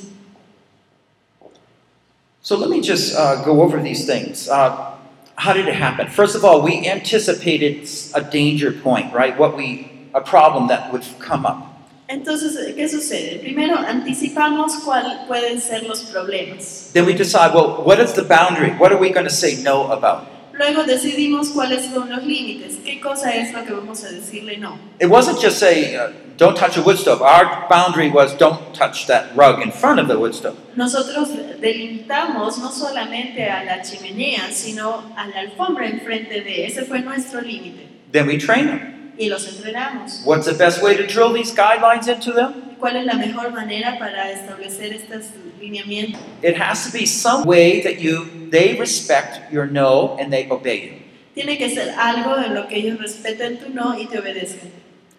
So 2.40 2.56
let 2.56 2.70
me 2.70 2.80
just 2.80 3.16
uh, 3.16 3.42
go 3.44 3.62
over 3.62 3.80
these 3.80 4.04
things. 4.06 4.48
Uh, 4.48 4.94
how 5.36 5.52
did 5.52 5.68
it 5.68 5.74
happen? 5.74 6.08
First 6.08 6.34
of 6.34 6.44
all, 6.44 6.62
we 6.62 6.86
anticipated 6.86 7.88
a 8.14 8.20
danger 8.20 8.72
point, 8.72 9.12
right? 9.12 9.36
What 9.38 9.56
we, 9.56 10.08
a 10.14 10.20
problem 10.20 10.68
that 10.68 10.92
would 10.92 11.04
come 11.18 11.46
up. 11.46 11.68
Entonces, 12.08 12.74
¿qué 12.76 12.88
sucede? 12.88 13.40
Primero, 13.40 13.76
anticipamos 13.76 14.74
cuáles 14.84 15.26
pueden 15.26 15.60
ser 15.60 15.82
los 15.84 16.02
problemas. 16.02 16.92
Then 16.92 17.06
we 17.06 17.14
decide, 17.14 17.54
well, 17.54 17.82
what 17.84 17.98
is 18.00 18.12
the 18.12 18.22
boundary? 18.22 18.70
What 18.70 18.92
are 18.92 18.98
we 18.98 19.10
going 19.10 19.24
to 19.24 19.30
say 19.30 19.62
no 19.62 19.90
about? 19.90 20.26
Luego 20.62 20.84
decidimos 20.84 21.48
cuáles 21.48 21.86
son 21.86 22.08
los 22.08 22.22
límites, 22.22 22.78
qué 22.84 23.00
cosa 23.00 23.34
es 23.34 23.52
lo 23.52 23.64
que 23.64 23.72
vamos 23.72 24.04
a 24.04 24.12
decirle 24.12 24.58
no. 24.58 24.78
It 25.00 25.08
wasn't 25.08 25.40
just 25.42 25.58
say, 25.58 25.96
uh, 25.96 26.12
don't 26.36 26.56
touch 26.56 26.76
a 26.76 26.82
wood 26.82 26.98
stove. 26.98 27.20
Our 27.20 27.66
boundary 27.68 28.08
was 28.08 28.32
don't 28.38 28.72
touch 28.72 29.08
that 29.08 29.34
rug 29.34 29.60
in 29.60 29.72
front 29.72 29.98
of 29.98 30.06
the 30.06 30.16
wood 30.16 30.36
stove. 30.36 30.54
Nosotros 30.76 31.30
delimitamos 31.60 32.58
no 32.58 32.70
solamente 32.70 33.50
a 33.50 33.64
la 33.64 33.82
chimenea, 33.82 34.52
sino 34.52 35.02
a 35.16 35.26
la 35.26 35.40
alfombra 35.40 35.88
enfrente 35.88 36.42
de, 36.42 36.64
ese 36.64 36.84
fue 36.84 37.00
nuestro 37.00 37.40
límite. 37.40 37.88
Then 38.12 38.28
we 38.28 38.38
train 38.38 38.68
them. 38.68 39.01
Y 39.18 39.28
los 39.28 39.46
entrenamos. 39.46 40.24
What's 40.24 40.46
the 40.46 40.54
best 40.54 40.82
way 40.82 40.96
to 40.96 41.06
drill 41.06 41.32
these 41.32 41.52
guidelines 41.52 42.08
into 42.08 42.32
them? 42.32 42.76
¿Cuál 42.78 42.96
es 42.96 43.06
la 43.06 43.14
mejor 43.14 43.52
manera 43.52 43.98
para 43.98 44.32
establecer 44.32 44.92
estos 44.92 45.26
lineamientos? 45.60 46.20
It 46.42 46.56
has 46.56 46.86
to 46.86 46.92
be 46.92 47.06
some 47.06 47.44
way 47.44 47.80
that 47.82 48.00
you 48.00 48.26
they 48.50 48.78
respect 48.78 49.52
your 49.52 49.66
no 49.66 50.16
and 50.18 50.32
they 50.32 50.48
obey 50.50 50.84
you. 50.86 50.94
Tiene 51.34 51.56
que 51.56 51.70
ser 51.70 51.94
algo 51.96 52.36
en 52.44 52.54
lo 52.54 52.66
que 52.66 52.76
ellos 52.76 52.98
respeten 52.98 53.58
tu 53.58 53.70
no 53.70 53.96
y 53.98 54.06
te 54.06 54.18
obedezcan. 54.18 54.70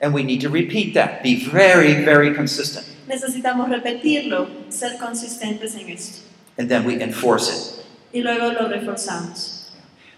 And 0.01 0.13
we 0.13 0.23
need 0.23 0.41
to 0.41 0.49
repeat 0.49 0.93
that. 0.95 1.23
Be 1.23 1.45
very, 1.45 2.03
very 2.03 2.33
consistent. 2.33 2.85
Necesitamos 3.07 3.69
repetirlo, 3.69 4.47
ser 4.69 4.97
consistentes 4.99 5.75
en 5.75 5.89
esto. 5.89 6.27
And 6.57 6.69
then 6.69 6.85
we 6.85 7.01
enforce 7.01 7.49
it. 7.49 7.85
Y 8.13 8.21
luego 8.21 8.51
lo 8.51 8.67
reforzamos. 8.67 9.71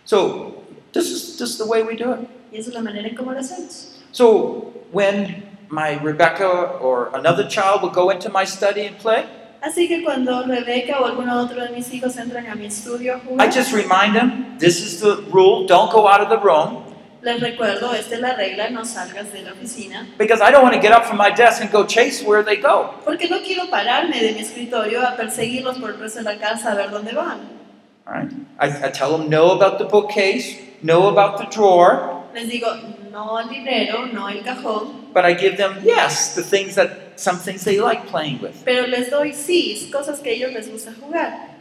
So 0.06 0.64
this 0.92 1.12
is 1.12 1.38
just 1.38 1.58
the 1.58 1.66
way 1.66 1.84
we 1.84 1.96
do 1.96 2.14
it. 2.14 2.45
Y 2.52 2.58
esa 2.58 2.70
es 2.70 2.76
la 2.76 2.82
manera 2.82 3.08
en 3.08 3.16
cómo 3.16 3.32
lo 3.32 3.40
hacemos. 3.40 4.02
So 4.12 4.74
when 4.92 5.44
my 5.70 6.00
Rebecca 6.02 6.78
or 6.80 7.10
another 7.14 7.48
child 7.48 7.82
will 7.82 7.92
go 7.92 8.10
into 8.10 8.30
my 8.30 8.46
study 8.46 8.86
and 8.86 8.98
play, 8.98 9.26
Así 9.62 9.88
que 9.88 10.04
cuando 10.04 10.44
Rebeca 10.44 11.00
o 11.00 11.06
alguno 11.06 11.42
otro 11.42 11.64
de 11.64 11.70
mis 11.70 11.92
hijos 11.92 12.16
entran 12.18 12.46
a 12.48 12.56
mi 12.56 12.68
estudio 12.68 13.16
a 13.16 13.18
I 13.18 13.20
jugar, 13.20 13.52
just 13.52 13.74
remind 13.74 14.16
them 14.16 14.58
this 14.60 14.80
is 14.80 15.00
the 15.02 15.24
rule, 15.32 15.66
don't 15.66 15.92
go 15.92 16.08
out 16.08 16.22
of 16.22 16.30
the 16.30 16.38
room. 16.38 16.84
les 17.26 17.42
recuerdo, 17.42 17.92
esta 17.96 18.16
es 18.16 18.22
la 18.22 18.36
regla, 18.36 18.70
no 18.70 18.86
salgas 18.86 19.34
de 19.34 19.42
la 19.42 19.54
oficina. 19.54 20.08
Because 20.20 20.42
I 20.42 20.52
don't 20.52 20.62
want 20.62 20.76
to 20.76 20.80
get 20.80 20.92
up 20.92 21.06
from 21.06 21.18
my 21.18 21.32
desk 21.32 21.62
and 21.62 21.72
go 21.72 21.84
chase 21.84 22.24
where 22.24 22.44
they 22.44 22.58
go. 22.58 22.94
Porque 23.04 23.28
no 23.28 23.40
quiero 23.40 23.68
pararme 23.68 24.22
de 24.22 24.34
mi 24.34 24.42
escritorio 24.42 25.02
a 25.02 25.18
perseguirlos 25.18 25.80
por 25.80 25.90
el 25.90 26.00
resto 26.00 26.20
de 26.20 26.26
la 26.26 26.38
casa 26.38 26.74
a 26.74 26.76
ver 26.76 26.92
dónde 26.92 27.16
van. 27.16 27.40
All 28.06 28.14
right? 28.14 28.32
I, 28.60 28.88
I 28.88 28.92
tell 28.92 29.18
them 29.18 29.28
no 29.30 29.50
about 29.50 29.80
the 29.80 29.86
bookcase, 29.86 30.60
no 30.84 31.08
about 31.08 31.40
the 31.40 31.46
drawer, 31.46 32.15
Les 32.36 32.50
digo, 32.50 32.68
no 33.12 33.38
al 33.38 33.48
librero, 33.50 34.06
no 34.14 34.28
al 34.28 34.44
cajón, 34.44 35.14
but 35.14 35.24
I 35.26 35.34
give 35.34 35.56
them 35.56 35.80
yes, 35.84 36.36
the 36.36 36.44
things 36.44 36.76
that 36.76 37.18
some 37.18 37.38
things 37.40 37.64
they 37.64 37.80
like 37.80 38.06
playing 38.08 38.42
with. 38.42 38.64
pero 38.66 38.86
les 38.88 39.10
doy 39.10 39.32
sí, 39.32 39.90
cosas 39.90 40.20
que 40.20 40.34
ellos 40.34 40.52
les 40.54 40.70
gusta 40.70 40.92
jugar. 40.92 41.56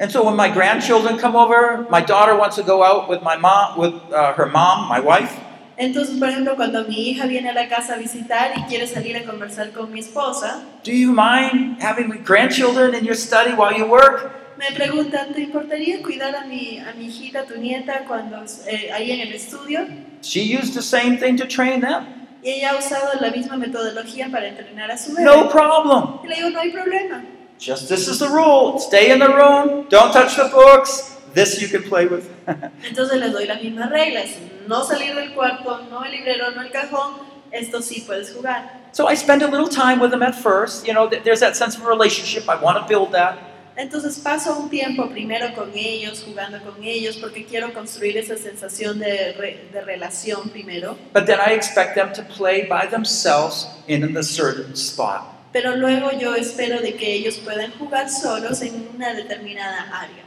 And 0.00 0.10
so 0.10 0.24
when 0.24 0.34
my 0.36 0.48
grandchildren 0.50 1.16
come 1.16 1.36
over, 1.36 1.86
my 1.88 2.00
daughter 2.02 2.36
wants 2.36 2.56
to 2.56 2.62
go 2.64 2.82
out 2.82 3.08
with 3.08 3.22
my 3.22 3.36
mom, 3.36 3.78
with 3.78 3.94
uh, 4.12 4.32
her 4.34 4.46
mom, 4.46 4.88
my 4.88 4.98
wife. 5.00 5.32
Entonces, 5.78 6.18
por 6.18 6.28
ejemplo, 6.28 6.56
cuando 6.56 6.84
mi 6.88 7.10
hija 7.10 7.26
viene 7.26 7.50
a 7.50 7.52
la 7.54 7.68
casa 7.68 7.94
a 7.94 7.98
visitar 7.98 8.52
y 8.56 8.62
quiere 8.64 8.86
salir 8.86 9.16
a 9.16 9.22
conversar 9.24 9.72
con 9.72 9.92
mi 9.92 10.00
esposa, 10.00 10.64
Do 10.82 10.90
you 10.92 11.12
mind 11.12 11.80
having 11.80 12.08
grandchildren 12.24 12.94
in 12.94 13.04
your 13.04 13.14
study 13.14 13.52
while 13.52 13.72
you 13.72 13.86
work? 13.86 14.32
Me 14.58 14.74
preguntan, 14.74 15.32
¿te 15.32 15.42
importaría 15.42 16.02
cuidar 16.02 16.34
a 16.34 16.44
mi, 16.46 16.78
a 16.78 16.92
mi 16.94 17.06
hijita, 17.06 17.44
tu 17.44 17.56
nieta, 17.58 18.04
cuando 18.06 18.42
eh, 18.66 18.90
ahí 18.92 19.12
en 19.12 19.20
el 19.20 19.32
estudio? 19.32 19.86
She 20.22 20.40
used 20.56 20.74
the 20.74 20.82
same 20.82 21.18
thing 21.18 21.36
to 21.36 21.46
train 21.46 21.80
them. 21.80 22.28
Y 22.42 22.50
ella 22.50 22.70
ha 22.72 22.78
usado 22.78 23.12
la 23.20 23.30
misma 23.30 23.56
metodología 23.56 24.28
para 24.30 24.48
entrenar 24.48 24.90
a 24.90 24.96
su 24.96 25.12
bebé. 25.12 25.24
No 25.24 25.48
problem. 25.48 26.20
Y 26.24 26.28
le 26.28 26.36
digo, 26.36 26.50
no 26.50 26.60
hay 26.60 26.70
problema. 26.70 27.24
Just 27.58 27.88
this 27.88 28.06
is 28.08 28.18
the 28.18 28.28
rule. 28.28 28.78
Stay 28.78 29.10
in 29.10 29.18
the 29.18 29.28
room. 29.28 29.86
Don't 29.88 30.12
touch 30.12 30.36
the 30.36 30.48
books. 30.52 31.16
This 31.34 31.60
you 31.60 31.68
can 31.68 31.88
play 31.88 32.06
with. 32.06 32.24
Entonces 32.84 33.18
les 33.18 33.32
doy 33.32 33.46
las 33.46 33.62
mismas 33.62 33.90
reglas. 33.90 34.30
No 34.68 34.84
salir 34.84 35.14
del 35.14 35.34
cuarto, 35.34 35.82
no 35.90 36.04
el 36.04 36.12
librero, 36.12 36.50
no 36.52 36.62
el 36.62 36.70
cajón. 36.70 37.18
Esto 37.50 37.80
sí 37.80 38.04
puedes 38.06 38.32
jugar. 38.32 38.86
so 38.92 39.06
I 39.06 39.14
spend 39.14 39.42
a 39.42 39.46
little 39.46 39.68
time 39.68 40.00
with 40.00 40.10
them 40.10 40.22
at 40.22 40.34
first. 40.34 40.86
You 40.86 40.94
know, 40.94 41.08
th- 41.08 41.22
there's 41.22 41.40
that 41.40 41.56
sense 41.56 41.76
of 41.76 41.84
relationship. 41.84 42.48
I 42.48 42.56
want 42.56 42.78
to 42.78 42.88
build 42.88 43.12
that. 43.12 43.38
Entonces 43.76 44.18
paso 44.18 44.58
un 44.58 44.70
tiempo 44.70 45.08
primero 45.10 45.54
con 45.54 45.70
ellos, 45.74 46.22
jugando 46.26 46.60
con 46.62 46.82
ellos, 46.82 47.16
porque 47.18 47.44
quiero 47.44 47.72
construir 47.74 48.16
esa 48.16 48.36
sensación 48.38 48.98
de, 48.98 49.32
re- 49.34 49.68
de 49.72 49.80
relación 49.82 50.48
primero. 50.48 50.96
But 51.12 51.26
then 51.26 51.38
I 51.46 51.52
expect 51.52 51.94
them 51.94 52.12
to 52.14 52.22
play 52.22 52.66
by 52.66 52.86
themselves 52.88 53.68
in 53.86 54.16
a 54.16 54.22
certain 54.22 54.72
spot. 54.74 55.24
Pero 55.52 55.76
luego 55.76 56.10
yo 56.18 56.34
espero 56.34 56.80
de 56.80 56.94
que 56.96 57.12
ellos 57.14 57.36
puedan 57.36 57.70
jugar 57.78 58.08
solos 58.08 58.62
en 58.62 58.88
una 58.94 59.12
determinada 59.14 59.82
área. 59.92 60.24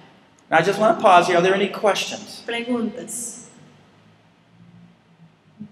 I 0.52 0.64
just 0.64 0.80
want 0.80 0.98
to 0.98 1.02
pause 1.04 1.28
here. 1.28 1.38
Are 1.38 1.44
there 1.44 1.54
any 1.56 1.70
questions 1.70 2.44
Preguntas, 2.46 3.48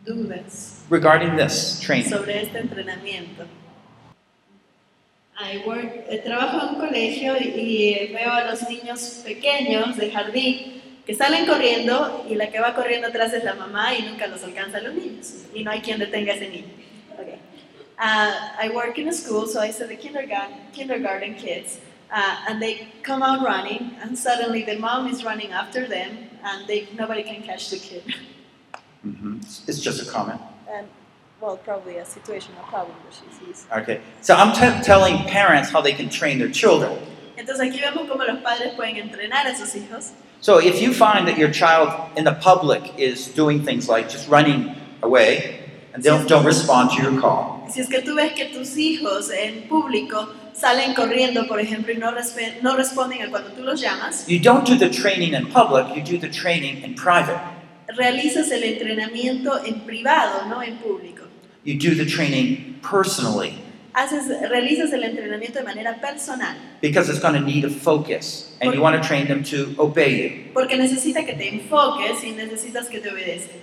dudas 0.06 0.84
regarding 0.90 1.36
this 1.36 1.80
training? 1.80 2.10
sobre 2.10 2.42
este 2.44 2.60
entrenamiento. 2.60 3.46
I 5.40 5.64
work, 5.68 6.06
eh, 6.10 6.22
trabajo 6.26 6.60
en 6.62 6.76
un 6.76 6.88
colegio 6.88 7.38
y, 7.38 7.44
y 7.44 8.14
veo 8.14 8.32
a 8.32 8.46
los 8.46 8.68
niños 8.68 9.22
pequeños 9.24 9.96
de 9.96 10.10
jardín 10.12 10.82
que 11.06 11.14
salen 11.14 11.46
corriendo 11.46 12.26
y 12.28 12.36
la 12.36 12.50
que 12.50 12.60
va 12.60 12.74
corriendo 12.74 13.08
atrás 13.08 13.34
es 13.34 13.44
la 13.44 13.54
mamá 13.54 13.94
y 13.94 14.02
nunca 14.02 14.28
los 14.28 14.44
alcanza 14.44 14.80
a 14.80 14.82
los 14.82 14.96
niños 14.96 15.46
y 15.54 15.64
no 15.64 15.72
hay 15.72 15.82
quien 15.82 16.00
detenga 16.00 16.34
a 16.34 16.36
ese 16.36 16.50
niño. 16.50 16.68
Okay. 17.14 17.40
Uh, 18.00 18.34
I 18.60 18.70
work 18.74 18.98
in 18.98 19.08
a 19.08 19.14
school, 19.14 19.48
so 19.48 19.62
I 19.62 19.72
see 19.72 19.86
the 19.86 19.96
kindergarten, 19.96 20.58
kindergarten 20.74 21.36
kids, 21.36 21.80
uh, 22.12 22.46
and 22.50 22.62
they 22.62 22.88
come 23.04 23.24
out 23.24 23.42
running, 23.44 23.96
and 24.02 24.18
suddenly 24.18 24.64
the 24.64 24.78
mom 24.78 25.08
is 25.08 25.24
running 25.24 25.52
after 25.52 25.88
them, 25.88 26.30
and 26.44 26.68
they, 26.68 26.88
nobody 26.96 27.24
can 27.24 27.42
catch 27.44 27.70
the 27.70 27.78
kid. 27.78 28.04
hmm 29.02 29.38
It's 29.68 29.80
just 29.80 30.02
a 30.02 30.12
comment. 30.12 30.42
And, 30.70 30.88
well, 31.42 31.58
probably 31.58 31.98
a 31.98 32.04
situational 32.04 32.64
problem 32.70 32.96
that 33.06 33.14
she 33.14 33.46
sees. 33.46 33.66
Okay. 33.72 34.02
So 34.22 34.36
I'm 34.36 34.54
t- 34.54 34.84
telling 34.84 35.18
parents 35.28 35.70
how 35.70 35.82
they 35.82 35.94
can 35.94 36.10
train 36.10 36.40
their 36.40 36.50
children. 36.52 36.98
Entonces 37.38 37.60
aquí 37.62 37.80
vemos 37.80 38.08
cómo 38.10 38.26
los 38.26 38.42
padres 38.42 38.74
pueden 38.76 38.98
entrenar 38.98 39.46
a 39.46 39.56
sus 39.56 39.74
hijos. 39.76 40.12
So 40.42 40.60
if 40.60 40.82
you 40.82 40.94
find 40.94 41.28
that 41.28 41.38
your 41.38 41.52
child 41.52 41.90
in 42.18 42.24
the 42.24 42.34
public 42.34 42.82
is 42.98 43.28
doing 43.28 43.64
things 43.64 43.88
like 43.88 44.10
just 44.10 44.28
running 44.30 44.76
away 45.04 45.60
and 45.94 46.04
don't, 46.04 46.28
don't 46.28 46.46
respond 46.46 46.92
to 46.92 47.02
your 47.04 47.20
call, 47.22 47.68
Si 47.70 47.82
es 47.82 47.88
que 47.90 48.02
tú 48.02 48.16
ves 48.16 48.34
que 48.34 48.46
tus 48.46 48.76
hijos 48.78 49.30
en 49.30 49.68
público 49.68 50.30
salen 50.54 50.96
corriendo, 50.96 51.48
por 51.48 51.60
ejemplo, 51.60 51.92
y 51.94 51.98
no, 51.98 52.12
respe- 52.12 52.62
no 52.64 52.76
responden 52.76 53.22
a 53.22 53.30
cuando 53.30 53.52
tú 53.52 53.62
los 53.64 53.80
llamas, 53.82 54.26
you 54.28 54.40
don't 54.40 54.66
do 54.66 54.76
the 54.76 54.90
training 54.90 55.34
in 55.36 55.46
public, 55.48 55.96
you 55.96 56.02
do 56.02 56.18
the 56.18 56.30
training 56.30 56.82
in 56.84 56.96
private. 56.96 57.38
realizas 57.96 58.52
el 58.52 58.64
entrenamiento 58.64 59.64
en 59.66 59.82
privado, 59.82 60.46
no 60.48 60.62
en 60.64 60.78
público. 60.78 61.26
You 61.64 61.78
do 61.78 61.96
the 61.96 62.06
training 62.06 62.80
personally. 62.82 63.62
haces, 63.98 64.50
realizas 64.50 64.94
el 64.94 65.04
entrenamiento 65.04 65.60
de 65.60 65.64
manera 65.64 66.00
personal, 66.00 66.56
because 66.82 67.10
it's 67.10 67.20
going 67.20 67.34
to 67.34 67.42
need 67.42 67.66
a 67.66 67.70
focus, 67.70 68.56
and 68.62 68.74
you 68.74 68.82
want 68.82 69.02
to 69.02 69.08
train 69.08 69.28
them 69.28 69.44
to 69.44 69.76
obey 69.80 70.22
you. 70.22 70.54
porque 70.54 70.78
necesita 70.78 71.26
que 71.26 71.34
te 71.34 71.50
enfoques 71.50 72.24
y 72.24 72.32
necesitas 72.32 72.90
que 72.90 73.00
te 73.00 73.10
obedezcan. 73.10 73.62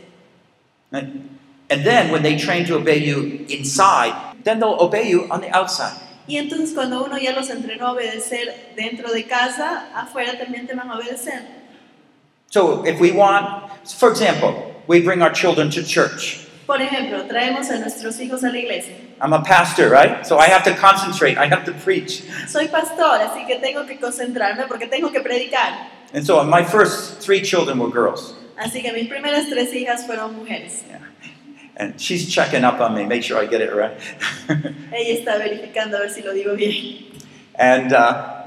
And 0.93 1.39
and 1.71 1.85
then 1.85 2.11
when 2.11 2.23
they 2.23 2.37
train 2.37 2.67
to 2.67 2.77
obey 2.77 2.99
you 2.99 3.47
inside, 3.49 4.37
then 4.45 4.61
they'll 4.61 4.81
obey 4.81 5.09
you 5.09 5.27
on 5.31 5.41
the 5.41 5.51
outside. 5.51 5.97
Y 6.27 6.37
entonces 6.37 6.73
cuando 6.75 7.05
uno 7.05 7.19
ya 7.19 7.33
los 7.33 7.51
entrenó 7.51 7.89
a 7.89 7.93
obedecer 7.93 8.73
dentro 8.77 9.13
de 9.13 9.25
casa, 9.25 9.89
afuera 9.95 10.39
también 10.39 10.67
te 10.67 10.75
van 10.75 10.91
a 10.91 10.99
obedecer. 10.99 11.43
So 12.51 12.85
if 12.87 13.01
we 13.01 13.13
want, 13.13 13.71
for 13.89 14.11
example, 14.11 14.75
we 14.87 15.01
bring 15.01 15.23
our 15.23 15.33
children 15.33 15.71
to 15.71 15.83
church. 15.83 16.44
Por 16.67 16.81
ejemplo, 16.81 17.25
traemos 17.27 17.71
a 17.71 17.79
nuestros 17.79 18.19
hijos 18.21 18.43
a 18.45 18.51
la 18.51 18.59
iglesia. 18.59 18.95
I'm 19.21 19.33
a 19.33 19.43
pastor, 19.43 19.91
right? 19.91 20.25
So 20.27 20.39
I 20.39 20.47
have 20.49 20.65
to 20.65 20.75
concentrate, 20.75 21.37
I 21.37 21.47
have 21.47 21.65
to 21.67 21.73
preach. 21.73 22.23
Soy 22.49 22.69
pastor, 22.69 23.21
así 23.21 23.47
que 23.47 23.59
tengo 23.59 23.87
que 23.87 23.99
concentrarme 23.99 24.67
porque 24.67 24.87
tengo 24.89 25.11
que 25.13 25.21
predicar. 25.21 25.91
And 26.15 26.25
so 26.25 26.43
my 26.45 26.65
first 26.65 27.21
three 27.21 27.43
children 27.43 27.79
were 27.79 27.91
girls. 27.91 28.35
Así 28.57 28.83
que 28.83 28.93
mis 28.93 29.09
primeras 29.09 29.49
tres 29.49 29.73
hijas 29.75 30.07
fueron 30.07 30.35
mujeres. 30.37 30.85
And 31.77 32.01
she's 32.01 32.33
checking 32.33 32.65
up 32.65 32.81
on 32.81 32.95
me, 32.95 33.05
make 33.05 33.25
sure 33.25 33.37
I 33.37 33.47
get 33.47 33.61
it 33.61 33.75
right. 33.75 33.99
Ella 34.93 35.19
está 35.19 35.37
verificando 35.39 35.97
a 35.97 36.01
ver 36.03 36.11
si 36.11 36.23
lo 36.23 36.33
digo 36.33 36.57
bien. 36.57 37.11
and 37.57 37.93
uh, 37.93 38.44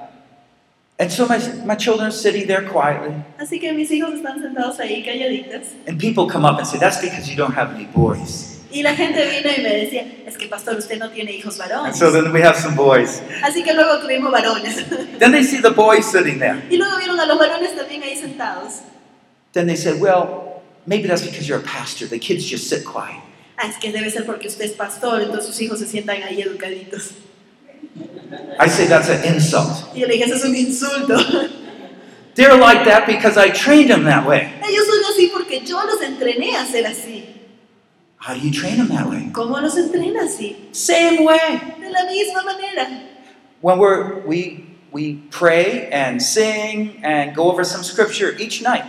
and 1.00 1.12
so 1.12 1.28
my, 1.28 1.38
my 1.66 1.76
children 1.76 2.08
are 2.08 2.12
sitting 2.12 2.48
there 2.48 2.64
quietly. 2.68 3.14
Así 3.40 3.60
que 3.60 3.72
mis 3.74 3.90
hijos 3.92 4.14
están 4.16 4.42
sentados 4.42 4.80
ahí 4.80 5.04
calladitos. 5.06 5.74
And 5.88 6.00
people 6.00 6.28
come 6.28 6.46
up 6.46 6.58
and 6.58 6.68
say, 6.68 6.80
That's 6.80 7.00
because 7.00 7.30
you 7.30 7.36
don't 7.36 7.54
have 7.54 7.74
any 7.76 7.86
boys. 7.86 8.56
Y 8.70 8.82
la 8.82 8.94
gente 8.96 9.26
vino 9.30 9.50
y 9.50 9.62
me 9.64 9.70
decía, 9.86 10.06
es 10.28 10.38
que 10.38 10.48
pastor, 10.50 10.76
usted 10.78 11.00
no 11.00 11.10
tiene 11.10 11.32
hijos 11.32 11.58
And 11.60 11.72
varones. 11.72 11.96
so 11.98 12.12
then 12.12 12.34
we 12.34 12.42
have 12.42 12.58
some 12.58 12.76
boys. 12.76 13.22
Así 13.42 13.64
que 13.64 13.74
luego 13.74 14.00
tuvimos 14.02 14.30
varones. 14.32 14.84
Then 15.20 15.32
they 15.32 15.44
see 15.44 15.62
the 15.62 15.72
boys 15.72 16.06
sitting 16.06 16.38
there. 16.40 16.62
Y 16.70 16.76
luego 16.76 16.98
vieron 16.98 17.18
a 17.18 17.26
los 17.26 17.40
varones 17.40 17.76
también 17.78 18.04
ahí 18.04 18.16
sentados. 18.18 18.82
Then 19.54 19.68
they 19.68 19.78
said, 19.78 20.02
Well, 20.02 20.62
maybe 20.86 21.08
that's 21.08 21.22
because 21.24 21.48
you're 21.48 21.60
a 21.60 21.64
pastor. 21.64 22.08
The 22.08 22.20
kids 22.20 22.44
just 22.46 22.68
sit 22.68 22.84
quiet. 22.84 23.22
Ah, 23.58 23.68
es 23.70 23.78
que 23.78 23.92
debe 23.92 24.12
ser 24.12 24.26
porque 24.26 24.48
usted 24.48 24.66
es 24.66 24.74
pastor, 24.74 25.22
entonces 25.22 25.46
sus 25.46 25.62
hijos 25.62 25.80
se 25.80 25.88
sientan 25.88 26.22
ahí 26.24 26.42
educaditos. 26.42 27.12
I 28.60 28.68
say 28.68 28.88
that's 28.88 29.10
an 29.10 29.24
insult. 29.24 29.96
Yo 29.96 30.08
le 30.08 30.14
dije, 30.14 30.26
eso 30.26 30.36
es 30.36 30.44
un 30.44 30.56
insulto. 30.56 31.18
They're 32.36 32.58
like 32.58 32.86
that 32.86 33.08
because 33.08 33.38
I 33.38 33.50
trained 33.50 33.90
them 33.90 34.04
that 34.04 34.28
way. 34.28 34.54
Ellos 34.64 34.86
son 34.86 35.04
así 35.12 35.32
porque 35.32 35.66
yo 35.66 35.84
los 35.86 36.02
entrené 36.02 36.56
a 36.56 36.66
ser 36.66 36.84
así. 36.86 37.26
How 38.18 38.34
do 38.34 38.40
you 38.40 38.52
train 38.52 38.78
them 38.78 38.90
that 38.90 39.10
way? 39.10 39.30
¿Cómo 39.32 39.60
los 39.62 39.76
entrena 39.76 40.24
así? 40.24 40.56
Same 40.72 41.24
way. 41.24 41.60
De 41.80 41.90
la 41.90 42.06
misma 42.06 42.44
manera. 42.44 43.08
When 43.62 43.80
we're, 43.80 44.20
we, 44.20 44.66
we 44.92 45.16
pray 45.32 45.90
and 45.92 46.22
sing 46.22 47.00
and 47.04 47.36
go 47.36 47.50
over 47.50 47.64
some 47.64 47.84
scripture 47.84 48.36
each 48.38 48.62
night. 48.62 48.86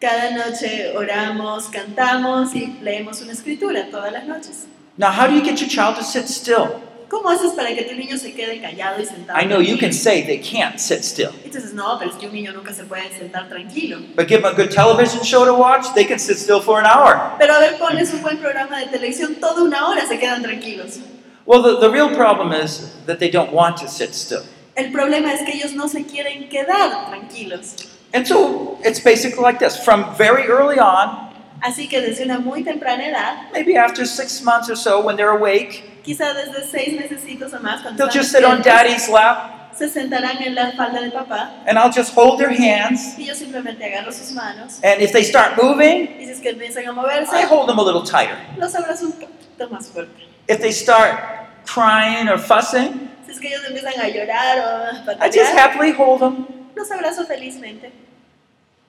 Cada 0.00 0.36
noche 0.36 0.94
oramos, 0.94 1.70
cantamos 1.70 2.54
y 2.54 2.78
leemos 2.82 3.22
una 3.22 3.32
escritura 3.32 3.90
todas 3.90 4.12
las 4.12 4.26
noches. 4.26 4.66
Now, 4.98 5.10
how 5.10 5.26
do 5.26 5.34
you 5.34 5.42
get 5.42 5.60
your 5.60 5.68
child 5.68 5.96
to 5.96 6.04
sit 6.04 6.28
still? 6.28 6.82
¿Cómo 7.08 7.30
haces 7.30 7.52
para 7.52 7.72
que 7.74 7.82
tu 7.82 7.94
niño 7.94 8.18
se 8.18 8.32
quede 8.32 8.60
callado 8.60 9.00
y 9.00 9.06
sentado? 9.06 9.38
I 9.40 9.44
know 9.46 9.60
you 9.60 9.78
can 9.78 9.92
say 9.92 10.22
they 10.22 10.38
can't 10.38 10.78
sit 10.80 11.04
still, 11.04 11.30
Entonces, 11.44 11.72
no, 11.72 11.96
pero 11.98 12.10
es 12.10 12.16
que 12.16 12.26
un 12.26 12.32
niño 12.32 12.52
nunca 12.52 12.72
se 12.74 12.82
puede 12.84 13.08
sentar 13.16 13.48
tranquilo. 13.48 13.98
but 14.16 14.26
give 14.28 14.42
them 14.42 14.52
a 14.52 14.54
good 14.56 14.70
television 14.70 15.22
show 15.22 15.44
to 15.44 15.54
watch, 15.54 15.86
they 15.94 16.04
can 16.04 16.18
sit 16.18 16.36
still 16.36 16.60
for 16.60 16.80
an 16.80 16.86
hour. 16.86 17.36
Pero 17.38 17.54
a 17.54 17.60
ver, 17.60 17.78
ponles 17.78 18.12
un 18.12 18.22
buen 18.22 18.38
programa 18.38 18.80
de 18.80 18.86
televisión, 18.86 19.36
toda 19.40 19.62
una 19.62 19.88
hora 19.88 20.04
se 20.06 20.18
quedan 20.18 20.42
tranquilos. 20.42 20.98
Well, 21.46 21.62
the, 21.62 21.78
the 21.78 21.90
real 21.90 22.12
problem 22.12 22.52
is 22.52 22.92
that 23.06 23.20
they 23.20 23.30
don't 23.30 23.52
want 23.52 23.76
to 23.76 23.88
sit 23.88 24.12
still. 24.14 24.42
El 24.74 24.90
problema 24.90 25.32
es 25.32 25.42
que 25.42 25.52
ellos 25.54 25.74
no 25.74 25.86
se 25.86 26.02
quieren 26.04 26.48
quedar 26.48 27.08
tranquilos. 27.08 27.76
And 28.12 28.26
so 28.26 28.78
it's 28.84 28.98
basically 29.00 29.42
like 29.42 29.58
this 29.60 29.76
from 29.76 30.12
very 30.16 30.48
early 30.48 30.78
on, 30.80 31.25
Así 31.62 31.88
que 31.88 32.00
desde 32.00 32.24
una 32.24 32.38
muy 32.38 32.62
temprana 32.62 33.06
edad, 33.06 33.50
maybe 33.52 33.76
after 33.76 34.06
six 34.06 34.42
months 34.42 34.68
or 34.70 34.76
so, 34.76 35.00
when 35.00 35.16
they're 35.16 35.30
awake, 35.36 35.82
quizá 36.04 36.32
desde 36.34 36.64
seis 36.70 36.92
mesecitos 37.00 37.52
o 37.54 37.60
más, 37.60 37.82
cuando 37.82 37.96
they'll 37.96 38.12
just 38.12 38.30
sit 38.32 38.44
on 38.44 38.62
daddy's 38.62 39.08
lap, 39.08 39.72
se 39.76 39.88
sentarán 39.88 40.40
en 40.42 40.54
la 40.54 40.72
falda 40.72 41.00
de 41.02 41.10
papá 41.10 41.62
and 41.66 41.78
I'll 41.78 41.90
just 41.92 42.14
hold 42.14 42.38
their 42.38 42.50
hands. 42.50 43.18
y 43.18 43.24
yo 43.26 43.34
simplemente 43.34 43.84
agarro 43.84 44.12
sus 44.12 44.32
manos 44.32 44.78
And 44.82 45.00
if 45.02 45.12
they 45.12 45.22
start 45.24 45.56
moving, 45.62 46.08
y 46.20 46.24
si 46.26 46.30
es 46.32 46.40
que 46.40 46.50
empiezan 46.50 46.84
a 46.86 46.90
I 46.90 46.94
moverse, 46.94 47.46
hold 47.48 47.68
them 47.68 47.78
a 47.78 47.82
little 47.82 48.02
tighter. 48.02 48.36
los 48.58 48.74
abrazo 48.74 49.06
un 49.06 49.12
poquito 49.12 49.68
más 49.70 49.88
fuerte. 49.88 50.12
If 50.48 50.60
they 50.60 50.72
start 50.72 51.18
crying 51.66 52.28
or 52.28 52.38
fussing, 52.38 53.10
Si 53.26 53.32
es 53.32 53.40
que 53.40 53.48
ellos 53.48 53.64
empiezan 53.66 53.94
a 54.00 54.08
llorar 54.08 54.58
o 54.60 55.10
a 55.20 55.26
I 55.26 55.30
just 55.30 55.52
happily 55.54 55.90
hold 55.92 56.20
them. 56.20 56.46
los 56.76 56.90
abrazo 56.90 57.24
felizmente 57.26 57.90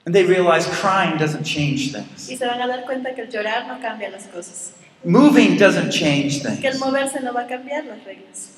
And 0.08 0.14
they 0.14 0.24
realize 0.24 0.66
crying 0.80 1.18
doesn't 1.18 1.44
change 1.44 1.92
things. 1.92 2.30
y 2.30 2.36
se 2.38 2.46
van 2.46 2.62
a 2.62 2.66
dar 2.66 2.86
cuenta 2.86 3.14
que 3.14 3.20
el 3.24 3.28
llorar 3.28 3.66
no 3.66 3.78
cambia 3.78 4.08
las 4.08 4.26
cosas, 4.28 4.72
Moving 5.04 5.58
doesn't 5.58 5.90
change 5.90 6.40
que 6.40 6.48
el 6.48 6.72
things. 6.72 6.80
moverse 6.80 7.20
no 7.20 7.34
va 7.34 7.42
a 7.42 7.46
cambiar 7.46 7.84
las 7.84 8.02
reglas. 8.06 8.56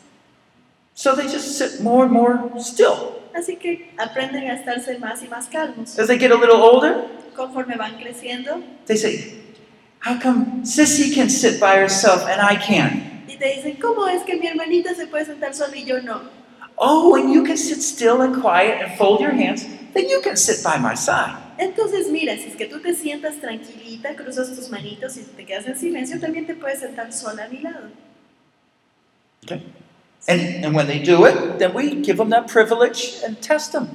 So 0.95 1.17
they 1.17 1.25
just 1.27 1.59
sit 1.59 1.81
more 1.83 2.05
and 2.05 2.13
more 2.13 2.39
still. 2.61 3.21
Así 3.35 3.57
que 3.59 3.91
aprenden 3.99 4.49
a 4.49 4.55
estarse 4.55 4.97
más 5.01 5.25
y 5.25 5.27
más 5.27 5.49
calmos. 5.49 5.99
As 5.99 6.07
they 6.07 6.19
get 6.19 6.31
a 6.31 6.37
little 6.37 6.63
older, 6.63 7.05
Conforme 7.35 7.77
van 7.77 7.99
creciendo 7.99 8.63
they 8.87 8.97
say, 8.97 9.35
How 10.07 10.21
come 10.21 10.63
Sissy 10.63 11.13
can 11.13 11.29
sit 11.29 11.59
by 11.59 11.75
herself 11.81 12.27
and 12.29 12.41
I 12.41 12.55
can't? 12.55 13.27
y 13.29 13.37
te 13.37 13.57
dicen, 13.57 13.77
¿cómo 13.81 14.07
es 14.07 14.23
que 14.23 14.37
mi 14.37 14.47
hermanita 14.47 14.95
se 14.95 15.09
puede 15.09 15.27
sentar 15.27 15.53
sola 15.53 15.77
y 15.77 15.85
yo 15.85 16.01
no? 16.01 16.21
Oh, 16.77 17.11
when 17.11 17.29
you 17.33 17.43
can 17.43 17.57
sit 17.57 17.83
still 17.83 18.21
and 18.23 18.41
quiet 18.41 18.81
and 18.81 18.97
fold 18.97 19.21
your 19.21 19.33
hands, 19.33 19.67
then 19.93 20.09
you 20.09 20.21
can 20.21 20.37
sit 20.37 20.63
by 20.63 20.79
my 20.79 20.95
side. 20.95 21.37
Entonces, 21.59 22.09
mira, 22.11 22.37
si 22.37 22.49
es 22.49 22.57
que 22.57 22.67
tú 22.67 22.81
te 22.81 22.95
sientas 22.95 23.41
tranquilita, 23.41 24.15
cruzas 24.17 24.55
tus 24.55 24.71
manitos 24.71 25.17
y 25.17 25.23
te 25.23 25.45
quedas 25.45 25.67
en 25.67 25.77
silencio, 25.77 26.19
también 26.19 26.47
te 26.47 26.55
puedes 26.55 26.81
sentar 26.81 27.13
sola 27.13 27.45
a 27.45 27.49
mi 27.49 27.59
lado. 27.59 27.91
Okay. 29.45 29.63
And, 30.29 30.65
and 30.65 30.75
when 30.75 30.87
they 30.87 30.99
do 30.99 31.27
it, 31.27 31.59
then 31.59 31.75
we 31.75 31.97
give 32.03 32.17
them 32.19 32.31
that 32.31 32.49
privilege 32.49 33.23
and 33.25 33.41
test 33.41 33.73
them. 33.73 33.89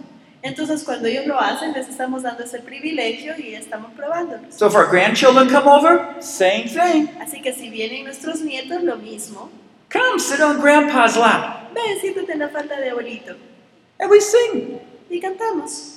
Entonces, 0.43 0.83
cuando 0.83 1.07
ellos 1.07 1.25
lo 1.25 1.39
hacen, 1.39 1.73
les 1.73 1.89
estamos 1.89 2.21
dando 2.21 2.43
ese 2.43 2.59
privilegio 2.59 3.33
y 3.35 3.55
estamos 3.55 3.91
probándolos. 3.95 4.53
So 4.53 4.67
if 4.67 4.75
our 4.75 4.85
grandchildren 4.85 5.49
come 5.49 5.67
over, 5.67 6.21
same 6.21 6.65
thing. 6.67 7.07
Así 7.19 7.41
que 7.41 7.51
si 7.51 7.71
vienen 7.71 8.03
nuestros 8.03 8.41
nietos, 8.41 8.83
lo 8.83 8.97
mismo. 8.97 9.49
Come 9.89 10.19
sit 10.19 10.41
on 10.41 10.59
grandpa's 10.61 11.17
lap. 11.17 11.73
Ven, 11.73 11.99
siéntate 11.99 12.33
en 12.33 12.39
la 12.39 12.49
falda 12.49 12.79
de 12.79 12.91
abuelito. 12.91 13.35
And 13.99 14.11
we 14.11 14.19
sing. 14.19 14.79
Y 15.09 15.19
cantamos. 15.19 15.95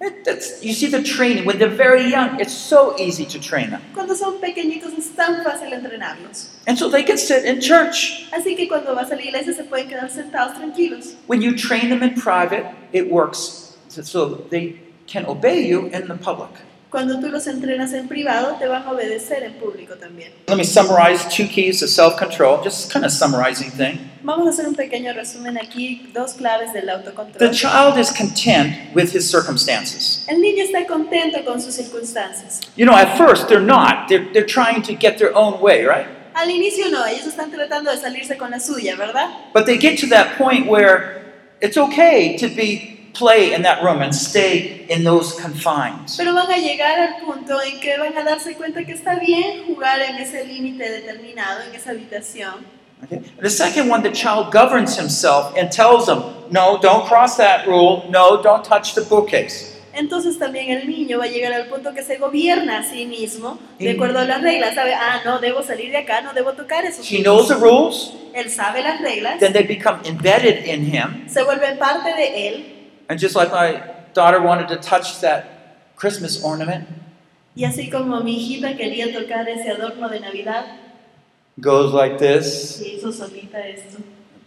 It, 0.00 0.24
that's, 0.24 0.62
you 0.62 0.74
see 0.74 0.88
the 0.88 1.02
training. 1.02 1.46
When 1.46 1.58
they're 1.58 1.68
very 1.68 2.08
young, 2.10 2.38
it's 2.38 2.52
so 2.52 2.96
easy 2.98 3.24
to 3.26 3.40
train 3.40 3.70
them. 3.70 3.82
Cuando 3.94 4.14
son 4.14 4.38
pequeñitos 4.40 4.96
es 4.96 5.08
tan 5.16 5.42
fácil 5.42 5.72
entrenarlos. 5.72 6.50
And 6.66 6.78
so 6.78 6.88
they 6.88 7.02
can 7.02 7.16
sit 7.16 7.44
in 7.44 7.60
church. 7.60 8.28
Así 8.30 8.56
que 8.56 8.68
cuando 8.68 8.94
vas 8.94 9.10
a 9.10 9.16
la 9.16 9.22
iglesia 9.22 9.54
se 9.54 9.64
pueden 9.64 9.88
quedar 9.88 10.10
sentados 10.10 10.54
tranquilos. 10.56 11.14
When 11.26 11.40
you 11.40 11.56
train 11.56 11.88
them 11.88 12.02
in 12.02 12.14
private, 12.14 12.66
it 12.92 13.10
works 13.10 13.76
so 13.88 14.26
they 14.50 14.78
can 15.06 15.24
obey 15.24 15.66
you 15.66 15.86
in 15.86 16.08
the 16.08 16.16
public. 16.16 16.50
Cuando 16.90 17.18
tú 17.18 17.28
los 17.28 17.46
entrenas 17.48 17.92
en 17.92 18.06
privado, 18.06 18.56
te 18.58 18.66
van 18.68 18.84
a 18.84 18.92
obedecer 18.92 19.42
en 19.42 19.54
público 19.54 19.94
también. 19.94 20.32
Let 20.46 20.56
me 20.56 20.64
summarize 20.64 21.24
two 21.28 21.48
keys 21.48 21.80
to 21.80 21.88
self 21.88 22.16
control, 22.16 22.62
just 22.62 22.92
kind 22.92 23.04
of 23.04 23.10
summarizing 23.10 23.70
thing. 23.72 23.98
Vamos 24.22 24.46
a 24.46 24.50
hacer 24.50 24.68
un 24.68 24.74
pequeño 24.74 25.12
resumen 25.12 25.58
aquí, 25.58 26.10
dos 26.14 26.34
claves 26.34 26.72
del 26.72 26.86
The 26.86 26.92
autocontrol. 26.92 27.52
child 27.52 27.98
is 27.98 28.10
content 28.12 28.94
with 28.94 29.12
his 29.12 29.28
circumstances. 29.28 30.24
El 30.28 30.40
niño 30.40 30.62
está 30.62 30.86
contento 30.86 31.44
con 31.44 31.60
sus 31.60 31.74
circunstancias. 31.74 32.60
You 32.76 32.86
know, 32.86 32.94
at 32.94 33.16
first 33.18 33.48
they're 33.48 33.60
not. 33.60 34.08
They're, 34.08 34.26
they're 34.32 34.46
trying 34.46 34.82
to 34.82 34.94
get 34.94 35.18
their 35.18 35.34
own 35.36 35.60
way, 35.60 35.84
right? 35.84 36.06
Al 36.34 36.48
inicio 36.48 36.90
no, 36.90 37.04
ellos 37.04 37.26
están 37.26 37.50
tratando 37.50 37.90
de 37.90 37.96
salirse 37.98 38.36
con 38.36 38.50
la 38.50 38.58
suya, 38.60 38.94
¿verdad? 38.96 39.30
But 39.52 39.66
they 39.66 39.76
get 39.76 39.98
to 40.00 40.06
that 40.08 40.36
point 40.38 40.66
where 40.68 41.22
it's 41.60 41.76
okay 41.76 42.36
to 42.36 42.48
be 42.48 42.95
play 43.18 43.54
in 43.54 43.62
that 43.62 43.82
room 43.82 44.02
and 44.02 44.12
stay 44.14 44.86
in 44.88 45.04
those 45.04 45.34
confines. 45.40 46.16
Pero 46.16 46.34
van 46.34 46.50
a 46.50 46.56
llegar 46.56 46.98
al 46.98 47.16
punto 47.24 47.60
en 47.62 47.80
que 47.80 47.96
van 47.98 48.16
a 48.16 48.22
darse 48.24 48.54
cuenta 48.56 48.84
que 48.84 48.92
está 48.92 49.14
bien 49.18 49.64
jugar 49.66 50.00
en 50.00 50.16
ese 50.16 50.44
límite 50.44 50.88
determinado, 50.88 51.62
en 51.68 51.74
esa 51.74 51.90
habitación. 51.90 52.64
Okay? 53.04 53.20
The 53.40 53.50
second 53.50 53.90
one, 53.90 54.02
the 54.02 54.12
child 54.12 54.52
governs 54.52 54.96
himself 54.98 55.54
and 55.56 55.70
tells 55.70 56.06
them, 56.06 56.22
no, 56.50 56.78
don't 56.80 57.06
cross 57.06 57.36
that 57.36 57.66
rule. 57.66 58.04
No, 58.10 58.40
don't 58.42 58.64
touch 58.64 58.94
the 58.94 59.02
bookcase. 59.02 59.74
Entonces 59.98 60.38
también 60.38 60.68
el 60.70 60.86
niño 60.86 61.18
va 61.18 61.24
a 61.24 61.28
llegar 61.28 61.54
al 61.54 61.68
punto 61.68 61.94
que 61.94 62.02
se 62.02 62.18
gobierna 62.18 62.80
a 62.80 62.82
sí 62.82 63.06
mismo 63.06 63.58
de 63.78 63.92
Mm. 63.92 63.96
acuerdo 63.96 64.18
a 64.18 64.24
las 64.26 64.42
reglas. 64.42 64.74
Sabe, 64.74 64.92
ah, 64.94 65.22
no, 65.24 65.38
debo 65.38 65.62
salir 65.62 65.90
de 65.90 65.96
acá, 65.96 66.20
no 66.20 66.34
debo 66.34 66.52
tocar 66.52 66.84
esos 66.84 67.10
He 67.10 67.22
knows 67.22 67.48
the 67.48 67.54
rules, 67.54 68.12
Él 68.34 68.50
sabe 68.50 68.82
las 68.82 69.00
reglas, 69.00 69.38
then 69.40 69.54
they 69.54 69.62
become 69.62 69.98
embedded 70.04 70.66
in 70.66 70.84
him. 70.94 71.26
se 71.28 71.42
vuelven 71.42 71.78
parte 71.78 72.12
de 72.14 72.48
él. 72.48 72.75
And 73.08 73.18
just 73.20 73.34
like 73.36 73.50
my 73.52 73.82
daughter 74.14 74.40
wanted 74.42 74.68
to 74.68 74.76
touch 74.76 75.20
that 75.20 75.44
Christmas 75.96 76.42
ornament, 76.42 76.86
Y 77.56 77.64
así 77.64 77.90
como 77.90 78.20
mi 78.22 78.36
hijita 78.36 78.76
quería 78.76 79.12
tocar 79.14 79.48
ese 79.48 79.70
adorno 79.70 80.08
de 80.10 80.20
Navidad, 80.20 80.64
goes 81.60 81.92
like 81.92 82.18
this, 82.18 82.80
Y 82.84 82.96
hizo 82.98 83.10
solita 83.12 83.58
esto. 83.66 83.98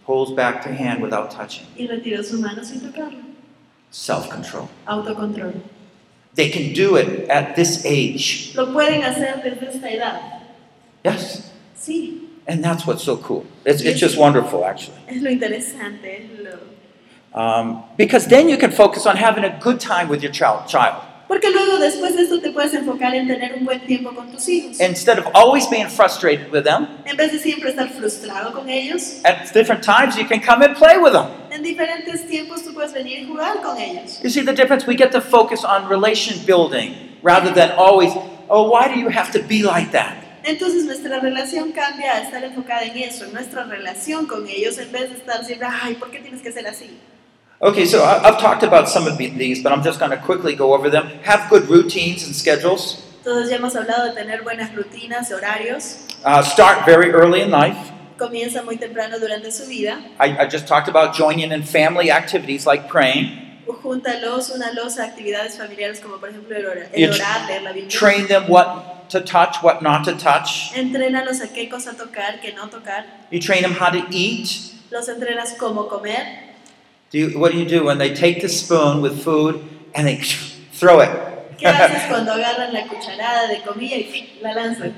pulls 0.06 0.30
back 0.32 0.62
the 0.62 0.72
hand 0.72 1.02
without 1.02 1.30
touching. 1.30 1.66
Y 1.76 1.86
retiró 1.88 2.22
su 2.24 2.38
mano 2.38 2.62
sin 2.62 2.80
tocarlo. 2.80 3.18
Self 3.90 4.28
control. 4.30 4.68
Autocontrol. 4.86 5.60
They 6.36 6.48
can 6.50 6.72
do 6.72 6.94
it 6.96 7.28
at 7.28 7.56
this 7.56 7.84
age. 7.84 8.52
Lo 8.54 8.72
pueden 8.72 9.02
hacer 9.02 9.42
desde 9.42 9.68
esta 9.74 9.88
edad. 9.90 10.20
Yes. 11.04 11.50
Sí, 11.76 12.28
And 12.46 12.62
that's 12.64 12.86
what's 12.86 13.02
so 13.02 13.16
cool. 13.16 13.44
It's, 13.64 13.82
it's 13.82 13.98
just 13.98 14.16
wonderful, 14.16 14.64
actually. 14.64 14.98
es 15.08 15.20
lo 15.22 15.30
interesante. 15.30 16.04
es 16.24 16.38
lo- 16.44 16.58
Um, 17.32 17.84
because 17.96 18.26
then 18.26 18.48
you 18.48 18.56
can 18.56 18.72
focus 18.72 19.06
on 19.06 19.16
having 19.16 19.44
a 19.44 19.58
good 19.60 19.78
time 19.80 20.08
with 20.08 20.22
your 20.22 20.32
child. 20.32 20.66
child. 20.68 20.96
Porque 21.28 21.48
luego 21.48 21.78
después 21.78 22.16
de 22.16 22.22
esto 22.22 22.40
te 22.40 22.50
puedes 22.50 22.74
enfocar 22.74 23.14
en 23.14 23.28
tener 23.28 23.54
un 23.54 23.64
buen 23.64 23.78
tiempo 23.86 24.12
con 24.12 24.32
tus 24.32 24.48
hijos. 24.48 24.80
Instead 24.80 25.16
of 25.16 25.26
always 25.32 25.64
being 25.68 25.86
frustrated 25.88 26.50
with 26.50 26.64
them, 26.64 26.88
En 27.06 27.16
vez 27.16 27.30
de 27.30 27.38
siempre 27.38 27.70
estar 27.70 27.88
frustrado 27.90 28.52
con 28.52 28.68
ellos, 28.68 29.20
at 29.24 29.52
different 29.54 29.84
times 29.84 30.16
you 30.16 30.24
can 30.26 30.40
come 30.40 30.60
and 30.64 30.74
play 30.76 30.98
with 30.98 31.12
them. 31.12 31.28
en 31.52 31.62
diferentes 31.62 32.26
tiempos 32.26 32.64
tú 32.64 32.74
puedes 32.74 32.92
venir 32.92 33.20
y 33.20 33.26
jugar 33.26 33.62
con 33.62 33.78
ellos. 33.78 34.20
You 34.24 34.30
see 34.30 34.42
the 34.44 34.52
difference? 34.52 34.88
We 34.88 34.96
get 34.96 35.12
to 35.12 35.20
focus 35.20 35.64
on 35.64 35.88
relation 35.88 36.44
building 36.44 36.96
rather 37.22 37.52
than 37.54 37.70
always, 37.78 38.12
oh, 38.48 38.68
why 38.68 38.88
do 38.92 38.98
you 38.98 39.08
have 39.08 39.30
to 39.30 39.38
be 39.46 39.62
like 39.62 39.92
that? 39.92 40.16
Entonces 40.42 40.84
nuestra 40.84 41.20
relación 41.20 41.70
cambia 41.70 42.14
a 42.14 42.22
estar 42.22 42.42
enfocada 42.42 42.82
en 42.82 42.98
eso, 42.98 43.26
en 43.26 43.34
nuestra 43.34 43.62
relación 43.62 44.26
con 44.26 44.48
ellos, 44.48 44.78
en 44.78 44.90
vez 44.90 45.10
de 45.10 45.18
estar 45.18 45.44
siempre, 45.44 45.68
ay, 45.70 45.94
¿por 45.94 46.10
qué 46.10 46.18
tienes 46.18 46.42
que 46.42 46.50
ser 46.50 46.66
así? 46.66 46.98
Okay, 47.62 47.84
so 47.84 48.02
I've 48.02 48.38
talked 48.38 48.62
about 48.62 48.88
some 48.88 49.06
of 49.06 49.18
these, 49.18 49.62
but 49.62 49.70
I'm 49.70 49.82
just 49.82 49.98
going 50.00 50.12
to 50.12 50.16
quickly 50.16 50.56
go 50.56 50.72
over 50.72 50.88
them. 50.88 51.08
Have 51.24 51.50
good 51.50 51.68
routines 51.68 52.24
and 52.24 52.34
schedules. 52.34 53.02
Todos 53.22 53.50
ya 53.50 53.58
hemos 53.58 53.74
hablado 53.74 54.08
de 54.08 54.14
tener 54.14 54.42
buenas 54.42 54.70
rutinas, 54.74 55.30
horarios. 55.30 56.08
Uh, 56.24 56.40
start 56.40 56.86
very 56.86 57.10
early 57.10 57.42
in 57.42 57.50
life. 57.50 57.76
Comienza 58.16 58.64
muy 58.64 58.76
temprano 58.78 59.18
durante 59.18 59.50
su 59.52 59.66
vida. 59.66 60.02
I, 60.18 60.38
I 60.38 60.46
just 60.46 60.66
talked 60.66 60.88
about 60.88 61.14
joining 61.14 61.52
in 61.52 61.62
family 61.62 62.10
activities 62.10 62.64
like 62.64 62.88
praying. 62.88 63.28
Júntalos, 63.66 64.50
únalos 64.56 64.98
a 64.98 65.04
actividades 65.04 65.58
familiares 65.58 66.00
como 66.00 66.16
por 66.16 66.30
ejemplo 66.30 66.56
el 66.56 66.64
orar, 66.64 66.88
el 66.94 67.12
orar 67.12 67.46
leer 67.46 67.62
la 67.62 67.72
Biblia. 67.72 67.90
Train 67.90 68.26
them 68.26 68.48
what 68.48 69.10
to 69.10 69.20
touch, 69.20 69.62
what 69.62 69.82
not 69.82 70.06
to 70.06 70.16
touch. 70.16 70.72
Entrénalos 70.74 71.42
a 71.42 71.48
qué 71.48 71.68
cosa 71.68 71.92
tocar, 71.92 72.40
qué 72.40 72.54
no 72.54 72.68
tocar. 72.68 73.04
You 73.30 73.38
train 73.38 73.60
them 73.60 73.72
how 73.72 73.90
to 73.90 74.06
eat. 74.10 74.48
Los 74.90 75.10
entrenas 75.10 75.58
cómo 75.58 75.90
comer. 75.90 76.49
Do 77.10 77.18
you, 77.18 77.38
what 77.38 77.50
do 77.52 77.58
you 77.58 77.64
do 77.66 77.84
when 77.84 77.98
they 77.98 78.14
take 78.14 78.40
the 78.40 78.48
spoon 78.48 79.02
with 79.02 79.22
food 79.22 79.62
and 79.94 80.06
they 80.06 80.16
throw 80.72 81.00
it? 81.00 81.10
¿Qué 81.58 81.66
haces 81.66 82.08
cuando 82.08 82.32
agarran 82.32 82.72
la 82.72 82.86
cucharada 82.86 83.48
de 83.48 83.60
comida 83.62 83.96
y 83.96 84.28
la 84.42 84.54
lanzan? 84.54 84.94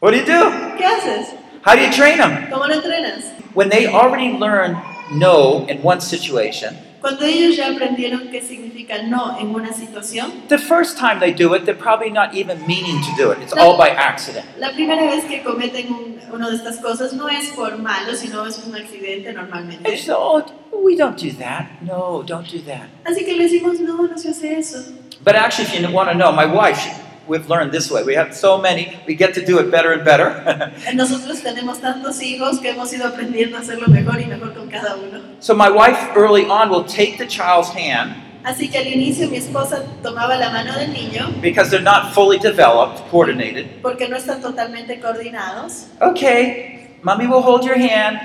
What 0.00 0.10
do 0.10 0.18
you 0.18 0.26
do? 0.26 0.50
¿Qué 0.76 0.84
haces? 0.84 1.34
How 1.62 1.76
do 1.76 1.82
you 1.82 1.92
train 1.92 2.18
them? 2.18 2.50
¿Cómo 2.50 2.68
lo 2.68 2.74
entrenas? 2.74 3.32
When 3.54 3.70
they 3.70 3.86
already 3.86 4.36
learn 4.36 4.76
no 5.12 5.64
in 5.66 5.80
one 5.82 6.00
situation, 6.00 6.76
Cuando 7.04 7.26
ellos 7.26 7.54
ya 7.54 7.68
aprendieron 7.70 8.30
qué 8.30 8.40
significa 8.40 9.02
no 9.02 9.38
en 9.38 9.54
una 9.54 9.74
situación, 9.74 10.32
the 10.48 10.56
first 10.56 10.96
time 10.98 11.20
they 11.20 11.34
do 11.34 11.54
it, 11.54 11.66
they're 11.66 11.78
probably 11.78 12.10
not 12.10 12.32
even 12.34 12.58
meaning 12.66 12.98
to 13.02 13.22
do 13.22 13.30
it. 13.30 13.38
It's 13.42 13.52
all 13.52 13.76
by 13.76 13.90
accident. 13.90 14.46
la 14.58 14.72
primera 14.72 15.02
vez 15.02 15.24
que 15.26 15.42
cometen 15.42 15.92
un- 15.92 16.18
una 16.32 16.48
de 16.48 16.56
estas 16.56 16.78
cosas 16.78 17.12
no 17.12 17.28
es 17.28 17.50
por 17.50 17.76
malo, 17.76 18.14
sino 18.14 18.46
es 18.46 18.58
un 18.66 18.74
accidente 18.74 19.28
And 19.28 19.36
normalmente. 19.36 19.98
so, 19.98 20.16
oh, 20.18 20.44
we 20.72 20.96
don't 20.96 21.20
do 21.20 21.30
that. 21.38 21.66
No, 21.82 22.22
don't 22.26 22.50
do 22.50 22.60
that. 22.60 22.88
Así 23.04 23.22
que 23.26 23.34
le 23.34 23.44
decimos, 23.44 23.78
no, 23.80 24.06
no 24.06 24.16
se 24.16 24.30
hace 24.30 24.58
eso. 24.58 24.78
But 25.22 25.36
actually, 25.36 25.68
if 25.68 25.80
you 25.82 25.94
want 25.94 26.08
to 26.10 26.14
know, 26.16 26.32
my 26.32 26.46
wife, 26.46 26.78
she, 26.80 26.90
we've 27.26 27.48
learned 27.48 27.72
this 27.72 27.90
way. 27.90 28.02
We 28.04 28.14
have 28.14 28.34
so 28.34 28.58
many, 28.58 28.98
we 29.06 29.14
get 29.14 29.34
to 29.34 29.44
do 29.44 29.58
it 29.58 29.70
better 29.70 29.92
and 29.92 30.04
better. 30.04 30.72
Nosotros 30.94 31.40
tenemos 31.42 31.80
tantos 31.80 32.20
hijos 32.22 32.60
que 32.60 32.70
hemos 32.70 32.92
ido 32.92 33.06
aprendiendo 33.06 33.56
a 33.56 33.60
hacerlo 33.60 33.86
mejor 33.88 34.20
y 34.20 34.26
mejor 34.26 34.54
con 34.54 34.68
cada 34.70 34.96
uno. 34.96 35.20
so 35.40 35.54
my 35.54 35.68
wife 35.70 35.98
early 36.16 36.44
on 36.46 36.70
will 36.70 36.84
take 36.84 37.18
the 37.18 37.26
child's 37.26 37.70
hand 37.70 38.14
Así 38.44 38.70
que 38.70 38.76
al 38.78 38.86
inicio 38.86 39.28
mi 39.30 39.38
esposa 39.38 39.82
tomaba 40.02 40.36
la 40.36 40.50
mano 40.50 40.74
del 40.78 40.92
niño 40.92 41.40
because 41.40 41.70
they're 41.70 41.82
not 41.82 42.12
fully 42.12 42.38
developed, 42.38 43.00
coordinated. 43.10 43.80
porque 43.80 44.06
no 44.08 44.16
están 44.16 44.42
totalmente 44.42 45.00
coordinados. 45.00 45.86
Okay, 46.02 46.98
mommy 47.02 47.26
will 47.26 47.40
hold 47.40 47.64
your 47.64 47.78
hand 47.78 48.18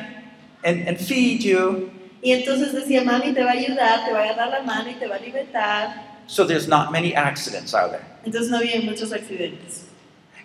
and, 0.65 0.85
and 0.89 0.97
feed 0.99 1.41
you. 1.41 1.89
Y 2.21 2.33
entonces 2.33 2.73
decía, 2.73 3.01
mami 3.05 3.31
te 3.33 3.41
va 3.45 3.51
a 3.51 3.53
ayudar, 3.53 4.03
te 4.05 4.11
va 4.11 4.19
a 4.19 4.23
agarrar 4.23 4.49
la 4.49 4.61
mano 4.63 4.89
y 4.89 4.95
te 4.95 5.07
va 5.07 5.15
a 5.15 5.17
alimentar. 5.19 6.08
So 6.29 6.45
there's 6.45 6.67
not 6.67 6.91
many 6.91 7.15
accidents, 7.15 7.73
are 7.73 7.89
there? 7.89 8.05
Entonces 8.23 8.51
no 8.51 8.59
había 8.59 8.83
muchos 8.85 9.11
accidentes. 9.11 9.85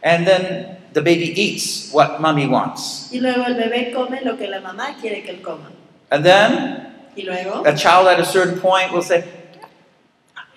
And 0.03 0.27
then 0.27 0.79
the 0.95 1.03
baby 1.03 1.39
eats 1.39 1.93
what 1.93 2.21
mommy 2.23 2.47
wants. 2.47 3.11
Y 3.13 3.21
luego 3.21 3.45
el 3.47 3.55
bebé 3.55 3.93
come 3.93 4.21
lo 4.25 4.37
que 4.39 4.49
la 4.49 4.61
mamá 4.61 4.97
quiere 4.99 5.23
que 5.23 5.31
él 5.35 5.43
coma. 5.43 5.71
And 6.11 6.25
then 6.25 6.87
Y 7.17 7.25
luego, 7.25 7.65
a 7.67 7.75
child 7.77 8.09
at 8.09 8.19
a 8.19 8.25
certain 8.25 8.59
point 8.59 8.93
will 8.93 9.03
say, 9.03 9.25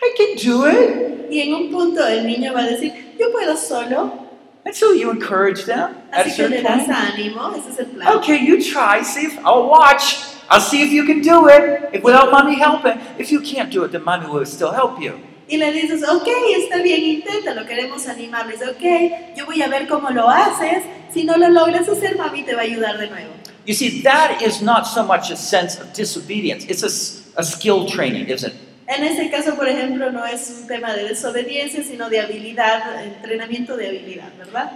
I 0.02 0.14
can 0.18 0.38
do 0.38 0.66
it. 0.66 1.30
y 1.30 1.42
en 1.42 1.54
un 1.54 1.72
punto 1.72 2.06
el 2.08 2.24
niño 2.26 2.54
va 2.54 2.62
a 2.62 2.70
decir, 2.72 2.94
yo 3.20 3.30
puedo 3.32 3.56
solo. 3.58 4.24
And 4.66 4.74
so 4.74 4.92
you 4.94 5.12
encourage 5.12 5.66
them 5.66 5.96
at 6.12 6.26
a 6.26 6.30
Así 6.30 6.36
que 6.38 6.48
le 6.48 6.62
certain 6.62 6.64
das 6.64 6.86
point. 6.86 6.98
ánimo, 7.20 7.54
ese 7.58 7.70
es 7.72 7.80
el 7.80 7.86
plan. 7.88 8.18
Okay, 8.18 8.38
you 8.46 8.62
try. 8.64 9.02
See 9.02 9.26
if 9.28 9.38
I'll 9.46 9.68
watch. 9.68 10.37
I'll 10.50 10.62
see 10.62 10.82
if 10.82 10.92
you 10.92 11.06
can 11.06 11.22
do 11.22 11.48
it. 11.50 11.90
If 11.94 12.04
without 12.04 12.32
mommy 12.32 12.56
helping. 12.56 13.00
If 13.18 13.32
you 13.32 13.42
can't 13.42 13.72
do 13.72 13.84
it, 13.84 13.92
then 13.92 14.04
mommy 14.04 14.28
will 14.28 14.46
still 14.46 14.72
help 14.72 15.02
you. 15.02 15.20
Y 15.50 15.58
le 15.58 15.72
dices, 15.72 16.04
ok, 16.04 16.28
está 16.58 16.82
bien, 16.84 17.02
inténtalo, 17.04 17.66
queremos 17.66 18.06
dice, 18.06 18.68
ok, 18.70 19.38
yo 19.38 19.46
voy 19.46 19.62
a 19.62 19.70
ver 19.70 19.88
cómo 19.88 20.10
lo 20.10 20.28
haces. 20.28 20.84
Si 21.14 21.24
no 21.24 21.38
lo 21.38 21.48
logras 21.48 21.88
hacer, 21.88 22.18
mami 22.18 22.44
te 22.44 22.54
va 22.54 22.62
a 22.62 22.66
ayudar 22.66 22.98
de 22.98 23.08
nuevo. 23.10 23.32
You 23.66 23.74
see, 23.74 24.02
that 24.02 24.42
is 24.42 24.62
not 24.62 24.86
so 24.86 25.04
much 25.04 25.32
a 25.32 25.38
sense 25.38 25.80
of 25.80 25.94
disobedience. 25.94 26.66
It's 26.66 26.84
a 26.84 27.44
skill 27.44 27.86
training, 27.86 28.28
isn't 28.28 28.54
it? 28.54 28.60
En 28.88 29.04
este 29.04 29.30
caso, 29.30 29.56
por 29.56 29.68
ejemplo, 29.68 30.12
no 30.12 30.26
es 30.26 30.50
un 30.62 30.68
tema 30.68 30.94
de 30.94 31.10
desobediencia, 31.10 31.84
sino 31.84 32.10
de 32.10 32.22
habilidad, 32.22 33.04
entrenamiento 33.04 33.76
de 33.76 33.88
habilidad, 33.88 34.32
¿verdad? 34.38 34.72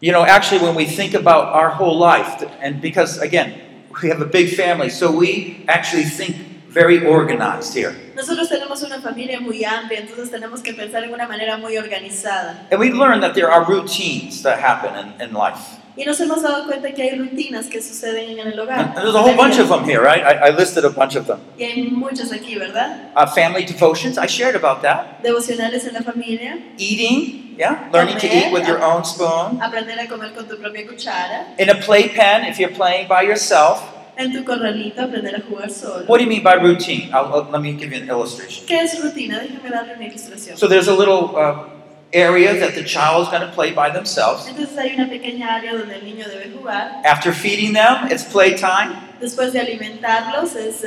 You 0.00 0.12
know, 0.12 0.24
actually, 0.24 0.62
when 0.62 0.74
we 0.74 0.84
think 0.84 1.14
about 1.14 1.54
our 1.54 1.70
whole 1.70 1.98
life, 1.98 2.42
and 2.60 2.80
because 2.80 3.18
again, 3.18 3.54
we 4.02 4.08
have 4.08 4.20
a 4.20 4.26
big 4.26 4.54
family, 4.54 4.90
so 4.90 5.10
we 5.10 5.64
actually 5.68 6.04
think 6.04 6.36
very 6.68 7.06
organized 7.06 7.74
here. 7.74 7.94
Nosotros 8.16 8.48
tenemos 8.48 8.82
una 8.82 9.00
familia 9.00 9.40
muy 9.40 9.64
amplia, 9.64 10.00
entonces 10.00 10.30
tenemos 10.30 10.62
que 10.62 10.74
pensar 10.74 11.04
en 11.04 11.12
una 11.12 11.26
manera 11.26 11.56
muy 11.56 11.76
organizada. 11.76 12.66
And 12.70 12.80
we 12.80 12.90
learn 12.90 13.20
that 13.20 13.34
there 13.34 13.50
are 13.50 13.64
routines 13.64 14.42
that 14.42 14.58
happen 14.58 14.94
in, 14.96 15.20
in 15.20 15.34
life. 15.34 15.80
Y 15.96 16.04
nos 16.04 16.18
hemos 16.20 16.42
dado 16.42 16.66
cuenta 16.66 16.92
que 16.92 17.02
hay 17.02 17.16
rutinas 17.18 17.66
que 17.66 17.80
suceden 17.80 18.30
en 18.38 18.48
el 18.48 18.58
hogar. 18.58 18.80
And 18.80 18.94
there's 18.96 19.14
a 19.14 19.22
whole 19.22 19.36
bunch 19.36 19.58
of 19.60 19.68
them 19.68 19.84
here, 19.84 20.00
right? 20.00 20.24
I, 20.24 20.48
I 20.48 20.50
listed 20.50 20.84
a 20.84 20.88
bunch 20.90 21.14
of 21.14 21.26
them. 21.26 21.38
Y 21.56 21.62
hay 21.64 21.82
muchos 21.84 22.32
aquí, 22.32 22.56
¿verdad? 22.56 23.12
Uh, 23.16 23.26
family 23.28 23.64
devotions, 23.64 24.18
I 24.18 24.26
shared 24.26 24.56
about 24.56 24.82
that. 24.82 25.22
Devocionales 25.22 25.86
en 25.86 25.94
la 25.94 26.02
familia, 26.02 26.58
Eating, 26.78 27.54
yeah, 27.56 27.88
learning 27.92 28.18
to 28.18 28.26
eat 28.26 28.52
with 28.52 28.66
your 28.66 28.82
own 28.82 29.04
spoon. 29.04 29.60
aprender 29.62 29.96
a 30.00 30.08
comer 30.08 30.32
con 30.34 30.48
tu 30.48 30.56
propia 30.56 30.84
cuchara, 30.86 31.54
In 31.58 31.70
a 31.70 31.76
playpen, 31.76 32.44
if 32.46 32.58
you're 32.58 32.74
playing 32.74 33.06
by 33.06 33.22
yourself. 33.22 33.80
en 34.16 34.32
tu 34.32 34.44
corralito 34.44 35.00
aprender 35.02 35.34
a 35.36 35.40
jugar 35.42 35.70
solo. 35.70 36.04
What 36.06 36.18
do 36.18 36.24
you 36.24 36.28
mean 36.30 36.42
by 36.42 36.54
routine? 36.54 37.10
I'll, 37.12 37.32
I'll- 37.34 37.50
let 37.52 37.60
me 37.62 37.72
give 37.72 37.92
you 37.92 38.02
an 38.02 38.08
illustration. 38.08 38.64
¿Qué 38.66 38.80
es 38.80 39.00
rutina? 39.00 39.38
Déjame 39.40 39.70
darle 39.70 39.94
una 39.94 40.06
ilustración. 40.06 40.56
So 40.56 40.66
there's 40.68 40.88
a 40.88 40.94
little 40.94 41.36
uh, 41.36 41.68
area 42.14 42.58
that 42.60 42.74
the 42.74 42.84
child 42.84 43.22
is 43.24 43.28
going 43.28 43.42
to 43.42 43.52
play 43.52 43.72
by 43.72 43.90
themselves. 43.90 44.46
Entonces 44.46 44.76
hay 44.78 44.94
una 44.94 45.08
pequeña 45.08 45.48
área 45.56 45.72
donde 45.76 45.94
el 45.96 46.02
niño 46.04 46.26
debe 46.28 46.52
jugar. 46.56 47.02
After 47.04 47.32
feeding 47.32 47.72
them, 47.72 48.08
it's 48.10 48.24
playtime. 48.24 48.96
Después 49.20 49.52
de 49.52 49.60
alimentarlos 49.60 50.54
es, 50.54 50.84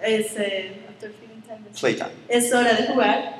es, 0.00 0.36
eh, 0.36 0.72
after 0.88 1.10
feeding 1.10 1.42
time, 1.42 1.64
Playtime. 1.74 2.10
es 2.28 2.52
hora 2.52 2.74
de 2.74 2.86
jugar. 2.86 3.34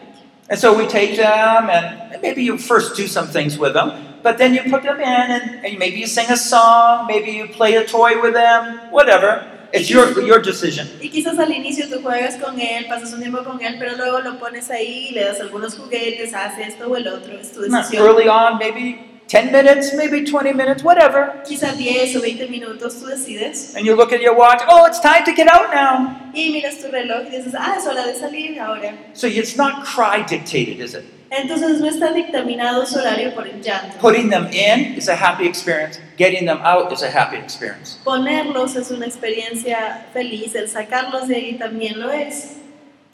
And 0.50 0.58
so 0.58 0.72
we 0.72 0.86
take 0.86 1.16
them, 1.16 1.68
and 1.68 2.22
maybe 2.22 2.42
you 2.42 2.56
first 2.56 2.96
do 2.96 3.06
some 3.06 3.28
things 3.28 3.58
with 3.58 3.74
them, 3.74 3.92
but 4.22 4.38
then 4.38 4.54
you 4.54 4.62
put 4.70 4.82
them 4.82 4.98
in, 4.98 5.04
and, 5.06 5.62
and 5.66 5.78
maybe 5.78 6.00
you 6.00 6.06
sing 6.06 6.30
a 6.30 6.38
song, 6.38 7.06
maybe 7.06 7.32
you 7.32 7.48
play 7.48 7.74
a 7.74 7.84
toy 7.86 8.18
with 8.22 8.32
them, 8.32 8.90
whatever. 8.90 9.44
It's 9.72 9.88
your, 9.88 10.24
your 10.26 10.40
decision. 10.42 10.88
Y 11.00 11.10
quizás 11.10 11.38
al 11.38 11.52
inicio 11.52 11.88
tú 11.88 12.00
juegas 12.02 12.36
con 12.36 12.58
él, 12.58 12.86
pasas 12.88 13.12
un 13.12 13.20
tiempo 13.20 13.44
con 13.44 13.60
él, 13.62 13.76
pero 13.78 13.96
luego 13.96 14.20
lo 14.20 14.38
pones 14.38 14.70
ahí, 14.70 15.10
le 15.12 15.24
das 15.24 15.40
algunos 15.40 15.76
juguetes, 15.76 16.32
hace 16.32 16.62
esto 16.62 16.86
o 16.86 16.96
el 16.96 17.06
otro, 17.06 17.38
es 17.38 17.52
tu 17.52 17.60
decisión. 17.60 18.02
Early 18.06 18.28
on, 18.28 18.58
maybe 18.58 18.98
10 19.28 19.52
minutes, 19.52 19.92
maybe 19.94 20.24
20 20.24 20.54
minutes, 20.54 20.82
whatever. 20.82 21.42
Quizás 21.46 21.76
10 21.76 22.16
o 22.16 22.20
20 22.22 22.46
minutos 22.48 22.98
tú 22.98 23.06
decides 23.06 23.74
And 23.76 23.84
you 23.84 23.94
look 23.94 24.12
at 24.12 24.22
your 24.22 24.34
watch, 24.34 24.62
oh, 24.68 24.86
it's 24.86 25.00
time 25.00 25.24
to 25.26 25.32
get 25.34 25.48
out 25.48 25.70
now. 25.70 26.30
y 26.34 26.50
miras 26.50 26.78
tu 26.78 26.88
reloj 26.90 27.26
y 27.26 27.36
dices, 27.36 27.54
ah, 27.54 27.74
es 27.76 27.86
hora 27.86 28.06
de 28.06 28.14
salir 28.14 28.58
ahora. 28.58 28.96
So 29.12 29.26
it's 29.26 29.56
not 29.56 29.84
cry 29.84 30.24
dictated, 30.26 30.80
is 30.80 30.94
it? 30.94 31.04
Entonces 31.30 31.80
no 31.80 31.86
está 31.86 32.12
dictaminado 32.12 32.86
su 32.86 32.98
horario 32.98 33.34
por 33.34 33.46
el 33.46 33.60
llanto. 33.60 33.98
Putting 34.00 34.30
them 34.30 34.48
in 34.52 34.96
is 34.96 35.08
a 35.08 35.14
happy 35.14 35.46
experience, 35.46 36.00
getting 36.16 36.46
them 36.46 36.60
out 36.62 36.92
is 36.92 37.02
a 37.02 37.10
happy 37.10 37.36
experience. 37.36 37.98
Ponerlos 38.04 38.76
es 38.76 38.90
una 38.90 39.06
experiencia 39.06 40.06
feliz, 40.12 40.54
el 40.54 40.68
sacarlos 40.68 41.28
de 41.28 41.36
ahí 41.36 41.58
también 41.58 42.00
lo 42.00 42.10
es. 42.10 42.56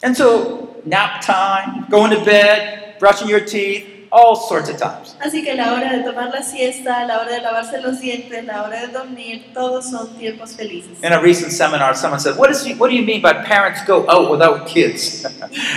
And 0.01 0.15
so, 0.15 0.75
nap 0.85 1.21
time, 1.21 1.87
going 1.89 2.11
to 2.11 2.23
bed, 2.23 2.95
brushing 2.99 3.27
your 3.27 3.41
teeth, 3.41 3.94
all 4.11 4.35
sorts 4.35 4.69
of 4.69 4.77
times. 4.77 5.15
Así 5.19 5.43
que 5.43 5.55
la 5.55 5.73
hora 5.73 5.91
de 5.97 6.03
tomar 6.03 6.31
la 6.33 6.41
siesta, 6.41 7.05
la 7.05 7.19
hora 7.19 7.31
de 7.31 7.41
lavarse 7.41 7.81
los 7.81 7.99
dientes, 7.99 8.43
la 8.45 8.63
hora 8.63 8.81
de 8.81 8.87
dormir, 8.87 9.53
todos 9.53 9.89
son 9.89 10.15
tiempos 10.17 10.55
felices. 10.55 11.03
In 11.03 11.13
a 11.13 11.19
recent 11.19 11.51
seminar, 11.51 11.95
someone 11.95 12.19
said, 12.19 12.37
What, 12.37 12.51
is, 12.51 12.65
what 12.77 12.89
do 12.89 12.95
you 12.95 13.05
mean 13.05 13.21
by 13.21 13.33
parents 13.33 13.83
go 13.85 14.05
out 14.09 14.31
without 14.31 14.67
kids? 14.67 15.25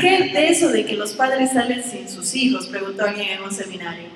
Qué 0.01 0.33
de 0.33 0.49
eso 0.49 0.71
de 0.71 0.85
que 0.85 0.97
los 0.97 1.13
padres 1.13 1.53
salen 1.53 1.83
sin 1.83 2.09
sus 2.09 2.35
hijos? 2.35 2.67
Preguntó 2.67 3.05
alguien 3.05 3.39
en 3.39 3.43
un 3.43 3.51
seminario. 3.51 4.09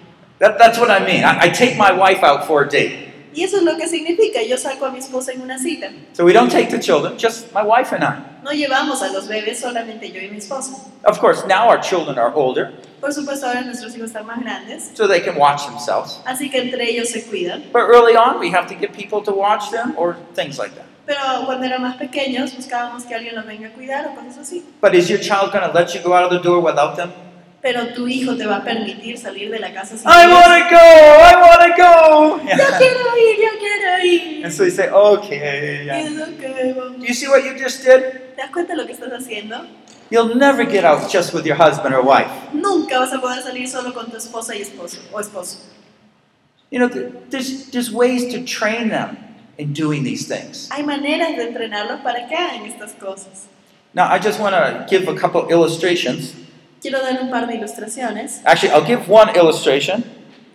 that, 0.43 0.59
that's 0.59 0.79
what 0.79 0.91
I 0.91 1.07
mean. 1.07 1.25
I, 1.25 1.43
I 1.43 1.49
take 1.49 1.77
my 1.77 1.93
wife 1.93 2.23
out 2.25 2.47
for 2.47 2.63
a 2.65 2.69
date. 2.69 3.12
Y 3.35 3.45
eso 3.45 3.57
es 3.57 3.63
lo 3.63 3.77
que 3.77 3.89
significa, 3.89 4.43
yo 4.43 4.57
saco 4.59 4.87
a 4.87 4.91
mi 4.91 4.99
esposa 4.99 5.33
en 5.33 5.41
una 5.43 5.59
cita. 5.59 5.89
So 6.13 6.25
we 6.25 6.33
don't 6.33 6.51
take 6.51 6.69
the 6.71 6.79
children, 6.79 7.17
just 7.19 7.53
my 7.55 7.63
wife 7.63 7.95
and 7.95 8.05
I. 8.05 8.23
No 8.45 8.51
llevamos 8.51 9.03
a 9.03 9.13
los 9.13 9.29
bebés 9.29 9.61
solamente 9.61 10.11
yo 10.11 10.21
y 10.21 10.29
mi 10.29 10.39
esposa. 10.39 10.73
Of 11.05 11.19
course, 11.19 11.47
now 11.47 11.69
our 11.69 11.81
children 11.81 12.19
are 12.19 12.33
older, 12.35 12.73
Por 13.01 13.13
supuesto, 13.13 13.47
ahora 13.47 13.63
nuestros 13.63 13.97
hijos 13.97 14.11
están 14.11 14.27
más 14.27 14.41
grandes, 14.41 14.91
so 14.95 15.09
they 15.09 15.21
can 15.21 15.37
watch 15.37 15.65
themselves. 15.67 16.21
así 16.25 16.51
que 16.51 16.59
entre 16.61 16.85
ellos 16.89 17.09
se 17.09 17.23
cuidan. 17.23 17.65
But 17.73 17.89
early 17.89 18.15
on, 18.17 18.39
we 18.39 18.51
have 18.51 18.67
to 18.69 18.75
get 18.75 18.93
people 18.93 19.23
to 19.23 19.33
watch 19.33 19.71
them 19.71 19.95
or 19.97 20.17
things 20.35 20.59
like 20.59 20.75
that. 20.77 20.85
Pero 21.07 21.47
cuando 21.47 21.67
eran 21.67 21.83
más 21.83 21.97
pequeños, 21.97 22.55
buscábamos 22.55 23.05
que 23.05 23.15
alguien 23.15 23.35
los 23.35 23.45
venga 23.45 23.69
a 23.69 23.73
cuidar 23.73 24.07
o 24.07 24.15
cosas 24.15 24.39
así. 24.39 24.63
But 24.81 24.95
is 24.95 25.09
your 25.09 25.19
child 25.21 25.53
going 25.53 25.65
to 25.69 25.73
let 25.73 25.95
you 25.95 26.01
go 26.01 26.15
out 26.15 26.25
of 26.25 26.31
the 26.31 26.39
door 26.49 26.61
without 26.61 26.97
them? 26.97 27.11
Pero 27.63 27.95
tu 27.95 28.09
hijo 28.09 28.37
te 28.37 28.45
va 28.45 28.57
a 28.57 28.65
permitir 28.65 29.17
salir 29.17 29.49
de 29.49 29.61
la 29.61 29.73
casa 29.73 29.97
sin 29.97 30.09
I 30.09 30.27
want 30.27 30.69
to 30.69 30.75
go! 30.75 30.77
I 30.77 31.35
want 31.37 31.61
to 31.63 31.81
go! 31.81 32.41
Yo 32.43 32.79
quiero 32.79 33.17
ir, 33.17 33.37
yo 33.39 33.51
quiero 33.61 34.05
ir. 34.05 34.45
And 34.45 34.53
so 34.53 34.65
you 34.65 34.71
say, 34.73 34.91
okay. 34.91 35.85
Yeah. 35.87 36.01
es 36.01 36.19
ok, 36.19 36.77
vamos. 36.77 36.99
Do 36.99 37.07
you 37.07 37.15
see 37.15 37.29
what 37.29 37.45
you 37.45 37.57
just 37.57 37.85
did? 37.85 38.01
¿Te 38.35 38.43
das 38.43 38.51
cuenta 38.51 38.75
de 38.75 38.83
lo 38.83 38.87
que 38.87 38.93
estás 38.93 39.13
haciendo? 39.13 39.65
You'll 40.11 40.35
never 40.35 40.65
get 40.65 40.85
out 40.85 41.09
just 41.09 41.33
with 41.33 41.47
your 41.47 41.55
husband 41.57 41.95
or 41.95 42.03
wife. 42.03 42.29
Nunca 42.53 42.99
vas 42.99 43.13
a 43.13 43.21
poder 43.21 43.43
salir 43.43 43.69
solo 43.69 43.95
con 43.95 44.11
tu 44.11 44.17
esposa 44.17 44.57
y 44.57 44.61
esposo 44.61 44.99
o 45.13 45.21
esposo. 45.21 45.59
You 46.71 46.81
know, 46.81 46.89
th- 46.89 47.13
there's, 47.31 47.71
there's 47.71 47.93
ways 47.93 48.33
to 48.35 48.43
train 48.45 48.89
them 48.89 49.17
in 49.57 49.73
doing 49.73 50.03
these 50.03 50.27
things. 50.27 50.69
Hay 50.71 50.83
maneras 50.83 51.37
de 51.37 51.45
entrenarlos 51.45 52.01
para 52.03 52.27
que 52.27 52.35
hagan 52.37 52.67
estas 52.67 52.93
cosas. 52.99 53.47
Now, 53.95 54.09
I 54.11 54.19
just 54.19 54.41
want 54.41 54.55
to 54.55 54.85
give 54.89 55.07
a 55.07 55.15
couple 55.15 55.49
illustrations. 55.49 56.35
Quiero 56.83 57.01
dar 57.01 57.23
un 57.23 57.31
par 57.31 57.47
de 57.47 57.55
ilustraciones. 57.55 58.41
Actually, 58.45 58.73
I'll 58.73 58.85
give 58.85 59.09
one 59.09 59.31
illustration, 59.37 60.03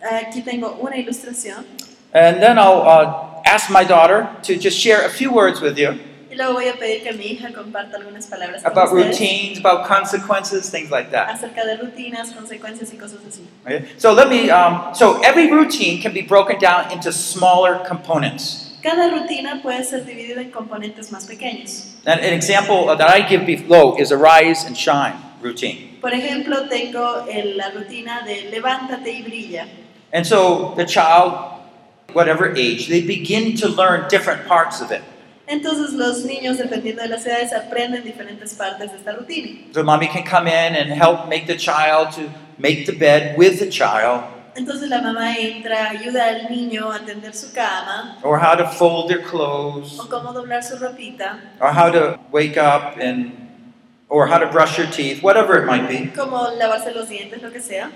Aquí 0.02 0.44
tengo 0.44 0.78
una 0.82 0.98
ilustración 0.98 1.66
and 2.14 2.42
then 2.42 2.58
I'll 2.58 2.82
uh, 2.82 3.42
ask 3.46 3.70
my 3.70 3.84
daughter 3.84 4.30
to 4.44 4.58
just 4.58 4.78
share 4.78 5.06
a 5.06 5.10
few 5.10 5.32
words 5.32 5.60
with 5.62 5.78
you 5.78 6.00
y 6.30 6.36
luego 6.36 6.54
voy 6.54 6.68
a 6.68 6.74
pedir 6.74 7.04
que 7.04 7.14
mi 7.14 7.26
hija 7.26 7.52
comparta 7.54 7.98
algunas 7.98 8.28
palabras 8.28 8.62
con 8.62 8.72
about 8.72 8.92
ustedes 8.92 9.20
routines, 9.20 9.60
about 9.60 9.88
consequences, 9.88 10.70
things 10.70 10.92
like 10.92 11.10
that. 11.12 11.30
acerca 11.30 11.66
de 11.66 11.78
rutinas, 11.78 12.32
consecuencias 12.32 12.94
y 12.94 12.98
cosas 12.98 13.20
así. 13.28 13.46
Okay? 13.66 13.86
So 13.98 14.14
let 14.14 14.30
me. 14.30 14.50
Um, 14.50 14.94
so 14.94 15.20
every 15.24 15.50
routine 15.52 16.02
can 16.02 16.14
be 16.14 16.22
broken 16.22 16.60
down 16.60 16.92
into 16.92 17.12
smaller 17.12 17.80
components. 17.88 18.76
Cada 18.84 19.10
rutina 19.10 19.62
puede 19.62 19.84
ser 19.84 20.06
dividida 20.06 20.42
en 20.42 20.52
componentes 20.52 21.12
más 21.12 21.26
pequeños. 21.26 21.96
And 22.06 22.20
an 22.20 22.34
example 22.34 22.86
that 22.96 23.10
I 23.10 23.22
give 23.22 23.46
below 23.46 23.98
is 23.98 24.12
a 24.12 24.18
rise 24.18 24.66
and 24.66 24.78
shine 24.78 25.27
routine. 25.42 25.98
Por 26.02 26.14
ejemplo, 26.14 26.68
tengo 26.70 27.26
el- 27.30 27.58
la 27.58 27.70
rutina 27.72 28.22
de 28.26 28.50
levántate 28.52 29.12
y 29.12 29.22
brilla. 29.24 29.68
And 30.14 30.26
so 30.26 30.74
the 30.78 30.86
child, 30.86 31.34
whatever 32.14 32.54
age, 32.56 32.88
they 32.88 33.02
begin 33.02 33.56
to 33.58 33.68
learn 33.68 34.08
different 34.10 34.48
parts 34.48 34.82
of 34.82 34.92
it. 34.92 35.02
Entonces 35.48 35.94
los 35.94 36.26
niños, 36.26 36.58
dependiendo 36.58 37.02
de 37.04 37.08
las 37.10 37.26
edades, 37.26 37.54
aprenden 37.54 38.04
diferentes 38.04 38.54
partes 38.54 38.92
de 38.92 38.98
esta 38.98 39.14
rutina. 39.14 39.74
So 39.74 39.84
mommy 39.84 40.08
can 40.08 40.24
come 40.24 40.48
in 40.50 40.76
and 40.76 40.92
help 40.92 41.28
make 41.30 41.48
the 41.48 41.56
child 41.56 42.12
to 42.16 42.24
make 42.58 42.86
the 42.86 42.92
bed 42.92 43.38
with 43.38 43.60
the 43.60 43.70
child, 43.70 44.24
Entonces 44.56 44.90
la 44.90 45.02
mamá 45.02 45.36
entra, 45.38 45.92
ayuda 45.92 46.30
al 46.30 46.50
niño 46.50 46.92
a 46.92 47.00
tender 47.06 47.32
su 47.34 47.54
cama, 47.54 48.18
or 48.24 48.40
how 48.40 48.56
to 48.56 48.68
fold 48.68 49.08
their 49.08 49.22
clothes, 49.22 50.00
o 50.00 50.10
cómo 50.10 50.34
doblar 50.34 50.64
su 50.64 50.78
ropita, 50.78 51.40
or 51.62 51.72
how 51.72 51.92
to 51.92 52.20
wake 52.32 52.58
up 52.58 52.98
and, 53.00 53.47
or 54.10 54.28
how 54.28 54.38
to 54.38 54.48
brush 54.48 54.78
your 54.78 54.88
teeth, 54.88 55.22
whatever 55.22 55.62
it 55.62 55.66
might 55.66 55.88
be. 55.88 56.12
cómo 56.16 56.58
lavarse 56.58 56.94
los 56.94 57.10
dientes, 57.10 57.42
lo 57.42 57.52
que 57.52 57.62
sea. 57.62 57.92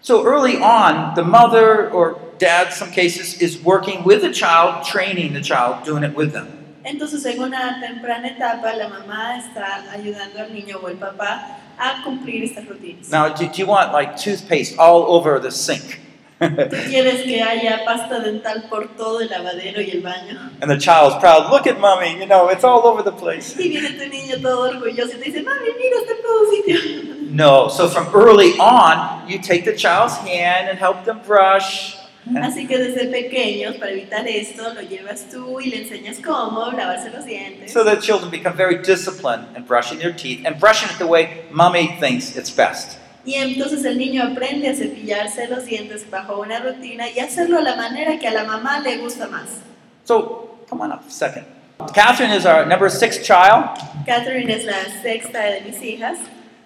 So 0.00 0.24
early 0.24 0.56
on, 0.56 1.14
the 1.16 1.24
mother 1.24 1.90
or 1.90 2.20
dad, 2.38 2.72
some 2.72 2.90
cases, 2.90 3.42
is 3.42 3.60
working 3.62 4.04
with 4.04 4.22
the 4.22 4.32
child, 4.32 4.86
training 4.86 5.32
the 5.32 5.40
child, 5.40 5.84
doing 5.84 6.04
it 6.04 6.14
with 6.14 6.32
them. 6.32 6.54
Entonces 6.84 7.26
en 7.26 7.42
una 7.42 7.80
temprana 7.80 8.28
etapa 8.28 8.74
la 8.76 8.88
mamá 8.88 9.36
está 9.38 9.90
ayudando 9.92 10.40
al 10.40 10.52
niño 10.54 10.80
o 10.82 10.88
el 10.88 10.96
papá 10.96 11.58
a 11.76 12.02
cumplir 12.04 12.44
estas 12.44 12.66
rutinas. 12.66 13.10
Now, 13.10 13.28
do, 13.28 13.46
do 13.46 13.58
you 13.58 13.66
want 13.66 13.92
like 13.92 14.16
toothpaste 14.16 14.78
all 14.78 15.02
over 15.12 15.38
the 15.38 15.50
sink? 15.50 16.00
Tú 16.38 16.76
quieres 16.88 17.22
que 17.22 17.42
haya 17.42 17.84
pasta 17.84 18.20
dental 18.20 18.66
por 18.70 18.96
todo 18.96 19.20
el 19.20 19.28
lavadero 19.28 19.80
y 19.80 19.90
el 19.90 20.02
baño. 20.02 20.50
and 20.60 20.70
the 20.70 20.78
child's 20.78 21.16
proud, 21.16 21.50
look 21.50 21.66
at 21.66 21.80
mommy, 21.80 22.18
you 22.18 22.26
know, 22.26 22.48
it's 22.48 22.62
all 22.64 22.86
over 22.86 23.02
the 23.02 23.12
place. 23.12 23.56
Y 23.58 23.68
viene 23.68 23.90
tu 23.90 24.08
niño 24.08 24.40
todo 24.40 24.70
orgulloso 24.70 25.16
y 25.16 25.20
te 25.20 25.30
dice, 25.30 25.42
mami, 25.42 25.66
mira, 25.76 25.96
está 26.00 26.12
en 26.12 26.22
todo 26.22 26.50
sitio. 26.50 27.14
No, 27.30 27.68
so 27.68 27.88
from 27.88 28.08
early 28.14 28.52
on, 28.58 29.28
you 29.28 29.38
take 29.38 29.64
the 29.66 29.76
child's 29.76 30.16
hand 30.16 30.68
and 30.70 30.78
help 30.78 31.04
them 31.04 31.20
brush. 31.26 31.94
Así 32.42 32.66
que 32.66 32.78
desde 32.78 33.06
pequeños, 33.06 33.76
para 33.76 33.90
evitar 33.90 34.26
esto, 34.26 34.72
lo 34.74 34.80
llevas 34.82 35.28
tú 35.30 35.60
y 35.60 35.70
le 35.70 35.82
enseñas 35.82 36.18
cómo 36.24 36.70
lavarse 36.72 37.10
los 37.10 37.24
dientes. 37.26 37.70
So 37.72 37.84
that 37.84 38.00
children 38.00 38.30
become 38.30 38.54
very 38.56 38.78
disciplined 38.82 39.56
in 39.56 39.64
brushing 39.64 39.98
their 39.98 40.12
teeth 40.12 40.44
and 40.46 40.58
brushing 40.58 40.88
it 40.90 40.98
the 40.98 41.06
way 41.06 41.44
mommy 41.50 41.96
thinks 42.00 42.34
it's 42.36 42.50
best. 42.50 42.98
Y 43.28 43.34
entonces 43.34 43.84
el 43.84 43.98
niño 43.98 44.22
aprende 44.22 44.70
a 44.70 44.74
cepillarse 44.74 45.48
los 45.48 45.66
dientes 45.66 46.10
bajo 46.10 46.40
una 46.40 46.60
rutina 46.60 47.10
y 47.10 47.18
hacerlo 47.18 47.58
a 47.58 47.60
la 47.60 47.76
manera 47.76 48.18
que 48.18 48.26
a 48.26 48.30
la 48.30 48.44
mamá 48.44 48.80
le 48.80 48.96
gusta 48.96 49.28
más. 49.28 49.60
So, 50.04 50.56
come 50.66 50.84
on 50.84 50.92
up 50.92 51.02
a 51.06 51.10
second. 51.10 51.44
Catherine 51.92 52.30
is 52.30 52.46
our 52.46 52.64
number 52.64 52.88
six 52.88 53.18
child. 53.18 53.76
Catherine 54.06 54.48
es 54.48 54.64
la 54.64 54.82
sexta 55.02 55.42
de 55.42 55.60
mis 55.60 55.78
hijas. 55.82 56.16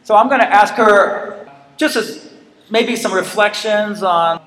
So 0.04 0.14
I'm 0.14 0.28
going 0.28 0.40
to 0.40 0.46
ask 0.46 0.74
her 0.74 1.48
just 1.76 1.96
as 1.96 2.30
maybe 2.70 2.94
some 2.94 3.12
reflections 3.12 4.04
on 4.04 4.40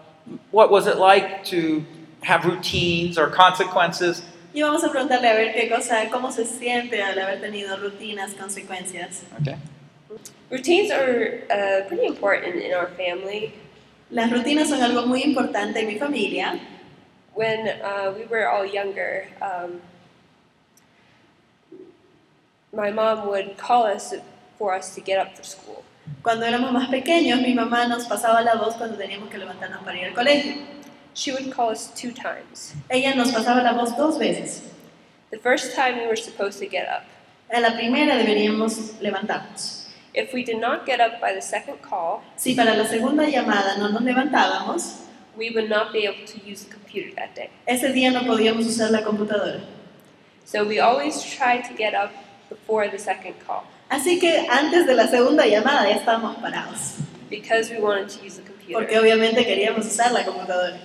what 0.51 0.71
was 0.71 0.87
it 0.87 0.97
like 0.97 1.43
to 1.51 1.83
have 2.21 2.45
routines 2.45 3.17
or 3.17 3.27
consequences. 3.27 4.23
Y 4.53 4.61
vamos 4.61 4.85
a 4.85 4.89
preguntarle 4.89 5.27
a 5.27 5.33
ver 5.33 5.53
qué 5.53 5.69
cosa, 5.69 6.09
cómo 6.09 6.31
se 6.31 6.45
siente 6.45 7.03
al 7.03 7.19
haber 7.19 7.41
tenido 7.41 7.75
rutinas, 7.75 8.35
consecuencias. 8.35 9.23
Okay. 9.41 9.57
Routines 10.49 10.91
are 10.91 11.41
uh, 11.49 11.87
pretty 11.87 12.05
important 12.05 12.55
in 12.55 12.73
our 12.73 12.87
family. 12.87 13.53
Las 14.11 14.31
rutinas 14.31 14.67
son 14.69 14.81
algo 14.81 15.07
muy 15.07 15.23
importante 15.23 15.79
en 15.79 15.87
mi 15.87 15.97
familia. 15.97 16.59
When 17.33 17.67
uh, 17.81 18.13
we 18.15 18.25
were 18.25 18.47
all 18.47 18.65
younger, 18.65 19.27
um, 19.41 19.81
my 22.71 22.91
mom 22.91 23.27
would 23.27 23.57
call 23.57 23.83
us 23.83 24.13
for 24.57 24.73
us 24.73 24.93
to 24.95 25.01
get 25.01 25.17
up 25.19 25.35
for 25.35 25.43
school. 25.43 25.83
Cuando 26.21 26.45
éramos 26.45 26.71
más 26.71 26.89
pequeños, 26.89 27.41
mi 27.41 27.53
mamá 27.53 27.87
nos 27.87 28.05
pasaba 28.05 28.43
la 28.43 28.55
voz 28.55 28.75
cuando 28.75 28.95
teníamos 28.95 29.29
que 29.29 29.37
levantarnos 29.37 29.83
para 29.83 29.97
ir 29.97 30.05
al 30.05 30.13
colegio. 30.13 30.55
She 31.13 31.31
would 31.31 31.51
call 31.51 31.69
us 31.69 31.91
two 31.95 32.11
times. 32.11 32.75
Ella 32.89 33.15
nos 33.15 33.31
pasaba 33.31 33.63
la 33.63 33.73
voz 33.73 33.97
dos 33.97 34.19
veces. 34.19 34.61
The 35.31 35.39
first 35.39 35.75
time 35.75 35.97
we 35.97 36.07
were 36.07 36.15
supposed 36.15 36.59
to 36.59 36.67
get 36.67 36.87
up. 36.87 37.03
A 37.51 37.59
la 37.59 37.71
primera 37.75 38.15
deberíamos 38.17 38.99
levantarnos. 39.01 39.74
If 40.15 40.33
we 40.33 40.43
did 40.43 40.61
not 40.61 40.85
get 40.85 41.01
up 41.01 41.19
by 41.19 41.33
the 41.33 41.41
second 41.41 41.81
call, 41.81 42.23
Si 42.37 42.55
para 42.55 42.73
la 42.75 42.85
segunda 42.85 43.25
llamada 43.27 43.77
no 43.77 43.89
nos 43.89 44.01
levantábamos, 44.01 45.01
we 45.37 45.49
would 45.51 45.69
not 45.69 45.91
be 45.91 46.05
able 46.05 46.25
to 46.25 46.39
use 46.49 46.63
the 46.63 46.71
computer 46.73 47.13
that 47.15 47.35
day. 47.35 47.49
ese 47.67 47.91
día 47.93 48.11
no 48.13 48.21
podíamos 48.21 48.65
usar 48.65 48.91
la 48.91 49.01
computadora. 49.03 49.61
So 50.45 50.63
we 50.63 50.79
always 50.79 51.21
tried 51.23 51.63
to 51.65 51.73
get 51.73 51.93
up 51.93 52.11
before 52.49 52.87
the 52.87 52.97
second 52.99 53.35
call 53.45 53.63
Así 53.89 54.19
que 54.19 54.47
antes 54.49 54.87
de 54.87 54.93
la 54.95 55.07
segunda 55.07 55.43
llamada 55.45 55.89
ya 55.89 55.97
estábamos 55.97 56.37
parados, 56.37 56.99
because 57.29 57.69
we 57.69 57.79
wanted 57.79 58.07
to 58.09 58.23
use 58.25 58.37
the 58.37 58.43
computer. 58.43 58.73
porque 58.79 58.97
obviamente 58.97 59.45
queríamos 59.45 59.85
usar 59.85 60.11
la 60.13 60.23
computadora. 60.23 60.77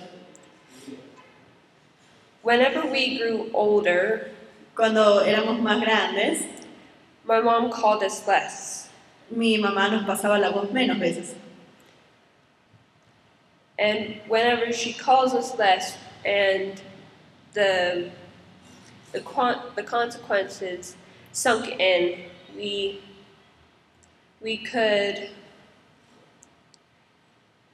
Whenever 2.43 2.85
we 2.85 3.17
grew 3.17 3.49
older, 3.53 4.31
Cuando 4.75 5.21
éramos 5.23 5.59
más 5.59 5.79
grandes, 5.81 6.43
my 7.25 7.39
mom 7.41 7.69
called 7.71 8.03
us 8.03 8.25
less. 8.27 8.80
Mi 9.31 9.57
mamá 9.57 9.89
nos 9.89 10.03
pasaba 10.03 10.39
la 10.39 10.51
voz 10.51 10.71
menos 10.71 10.99
veces. 10.99 11.35
And 13.79 14.21
whenever 14.27 14.71
she 14.71 14.93
calls 14.93 15.33
us 15.33 15.57
less 15.57 15.97
and 16.23 16.81
the 17.53 18.11
the, 19.11 19.21
the 19.75 19.83
consequences 19.83 20.95
sunk 21.31 21.67
in, 21.79 22.29
we 22.55 23.01
we 24.41 24.57
could 24.57 25.29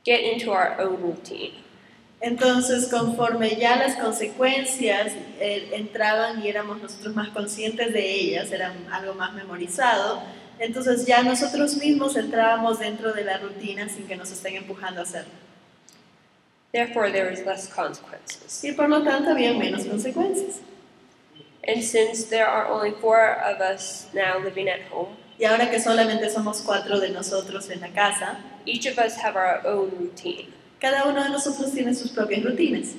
get 0.04 0.22
into 0.22 0.52
our 0.52 0.80
own 0.80 1.02
routine. 1.02 1.64
Entonces, 2.20 2.88
conforme 2.90 3.56
ya 3.58 3.76
las 3.76 3.96
consecuencias 3.96 5.14
eh, 5.40 5.70
entraban 5.74 6.42
y 6.42 6.50
éramos 6.50 6.82
nosotros 6.82 7.16
más 7.16 7.30
conscientes 7.30 7.94
de 7.94 8.12
ellas, 8.12 8.52
eran 8.52 8.74
algo 8.92 9.14
más 9.14 9.34
memorizado, 9.34 10.24
Entonces 10.60 11.06
ya 11.06 11.24
nosotros 11.24 11.78
mismos 11.78 12.16
entrábamos 12.16 12.80
dentro 12.80 13.14
de 13.14 13.24
la 13.24 13.38
rutina 13.38 13.88
sin 13.90 14.08
que 14.08 14.16
nos 14.16 14.32
estén 14.32 14.56
empujando 14.56 15.02
a 15.02 15.04
hacerlo. 15.04 15.34
Therefore, 16.72 17.12
there 17.12 17.32
is 17.32 17.46
less 17.46 17.68
consequences. 17.68 18.64
Y 18.64 18.74
por 18.74 18.90
lo 18.90 19.04
tanto 19.04 19.32
había 19.32 19.54
menos 19.54 19.86
consecuencias. 19.86 20.62
And 21.68 21.82
since 21.82 22.30
there 22.30 22.46
are 22.46 22.68
only 22.70 22.92
four 22.92 23.38
of 23.44 23.60
us 23.62 24.08
now 24.14 24.40
living 24.40 24.68
at 24.68 24.82
home, 24.92 25.16
Y 25.40 25.46
ahora 25.46 25.70
que 25.70 25.80
solamente 25.80 26.30
somos 26.32 26.62
cuatro 26.62 27.00
de 27.00 27.10
nosotros 27.10 27.70
en 27.70 27.82
la 27.82 27.90
casa, 27.90 28.40
each 28.66 28.88
of 28.88 28.98
us 28.98 29.16
have 29.24 29.36
our 29.36 29.62
own 29.68 29.92
routine. 30.00 30.48
cada 30.80 31.06
uno 31.08 31.24
de 31.24 31.30
nosotros 31.30 31.72
tiene 31.72 31.94
sus 31.94 32.12
propias 32.12 32.44
rutinas. 32.44 32.96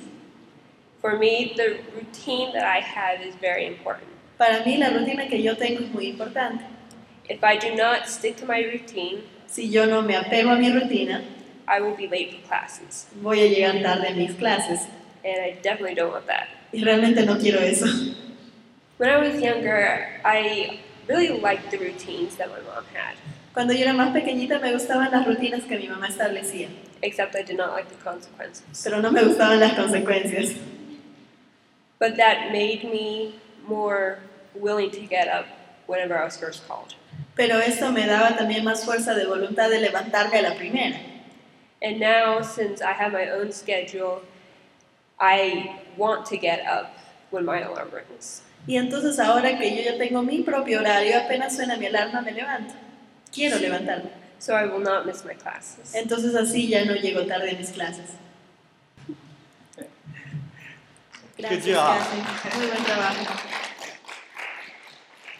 For 1.01 1.17
me, 1.17 1.53
the 1.55 1.79
routine 1.95 2.51
that 2.53 2.63
I 2.63 2.81
have 2.81 3.21
is 3.21 3.35
very 3.35 3.65
important. 3.65 4.07
Para 4.37 4.63
mí 4.65 4.77
la 4.77 4.89
rutina 4.89 5.27
que 5.27 5.41
yo 5.41 5.55
tengo 5.55 5.81
es 5.81 5.91
muy 5.91 6.07
importante. 6.07 6.63
If 7.29 7.43
I 7.43 7.57
do 7.57 7.75
not 7.75 8.07
stick 8.09 8.37
to 8.37 8.45
my 8.45 8.59
routine, 8.61 9.21
Si 9.47 9.67
yo 9.67 9.85
no 9.85 10.01
me 10.01 10.15
apego 10.15 10.51
a 10.51 10.55
mi 10.59 10.69
rutina, 10.71 11.23
I 11.67 11.79
will 11.81 11.95
be 11.95 12.07
late 12.07 12.33
for 12.33 12.47
classes. 12.47 13.07
voy 13.21 13.39
a 13.39 13.47
llegar 13.47 13.81
tarde 13.81 14.07
a 14.09 14.13
mis 14.15 14.33
clases. 14.35 14.87
And 15.23 15.39
I 15.41 15.59
definitely 15.61 15.95
don't 15.95 16.11
want 16.11 16.27
that. 16.27 16.47
Y 16.71 16.83
realmente 16.83 17.25
no 17.25 17.37
quiero 17.37 17.59
eso. 17.59 17.85
When 18.97 19.09
I 19.09 19.17
was 19.17 19.41
younger, 19.41 20.07
I 20.25 20.79
really 21.07 21.29
liked 21.39 21.71
the 21.71 21.77
routines 21.77 22.35
that 22.37 22.49
my 22.49 22.59
mom 22.61 22.83
had, 22.93 23.15
Cuando 23.53 23.73
yo 23.73 23.81
era 23.85 23.93
más 23.93 24.11
pequeñita 24.13 24.59
me 24.61 24.71
gustaban 24.71 25.11
las 25.11 25.25
rutinas 25.25 25.63
que 25.67 25.77
mi 25.77 25.87
mamá 25.87 26.07
establecía, 26.07 26.69
except 27.01 27.35
I 27.35 27.41
did 27.43 27.57
not 27.57 27.71
like 27.73 27.89
the 27.89 27.95
consequences. 28.03 28.63
pero 28.83 29.01
no 29.01 29.11
me 29.11 29.23
gustaban 29.23 29.59
las 29.59 29.73
consecuencias. 29.73 30.55
But 31.99 32.17
that 32.17 32.51
made 32.51 32.83
me 32.83 33.35
more 33.67 34.19
willing 34.55 34.91
to 34.91 35.01
get 35.01 35.27
up 35.27 35.45
whenever 35.87 36.17
I 36.17 36.23
was 36.25 36.37
first 36.37 36.67
called. 36.67 36.93
Pero 37.35 37.59
esto 37.59 37.91
me 37.91 38.05
daba 38.05 38.35
también 38.35 38.63
más 38.63 38.83
fuerza 38.83 39.13
de 39.13 39.25
voluntad 39.25 39.69
de 39.69 39.79
levantarme 39.79 40.39
a 40.39 40.41
la 40.41 40.55
primera. 40.55 40.99
And 41.81 41.99
now, 41.99 42.41
since 42.41 42.81
I 42.81 42.91
have 42.91 43.13
my 43.13 43.29
own 43.29 43.53
schedule, 43.53 44.21
I 45.19 45.79
want 45.95 46.25
to 46.27 46.37
get 46.37 46.65
up 46.65 46.91
when 47.31 47.45
my 47.45 47.61
alarm 47.61 47.89
rings. 47.91 48.43
Y 48.67 48.75
entonces 48.75 49.19
ahora 49.19 49.57
que 49.57 49.75
yo 49.75 49.81
ya 49.83 49.97
tengo 49.97 50.21
mi 50.21 50.43
propio 50.43 50.79
horario, 50.79 51.17
apenas 51.17 51.55
suena 51.55 51.77
mi 51.77 51.85
alarma, 51.85 52.21
me 52.21 52.31
levanto. 52.31 52.73
Quiero 53.33 53.57
levantarme. 53.57 54.11
So 54.39 54.53
I 54.53 54.65
will 54.65 54.79
not 54.79 55.05
miss 55.05 55.23
my 55.25 55.33
classes. 55.33 55.93
Entonces 55.95 56.35
así 56.35 56.67
ya 56.67 56.85
no 56.85 56.93
llego 56.95 57.25
tarde 57.25 57.51
a 57.51 57.57
mis 57.57 57.71
clases. 57.71 58.11
Gracias, 61.37 61.65
Good 61.65 61.73
job. 61.73 61.97
Kathy. 61.97 62.57
Muy 62.57 62.67
buen 62.67 62.83
trabajo. 62.83 63.25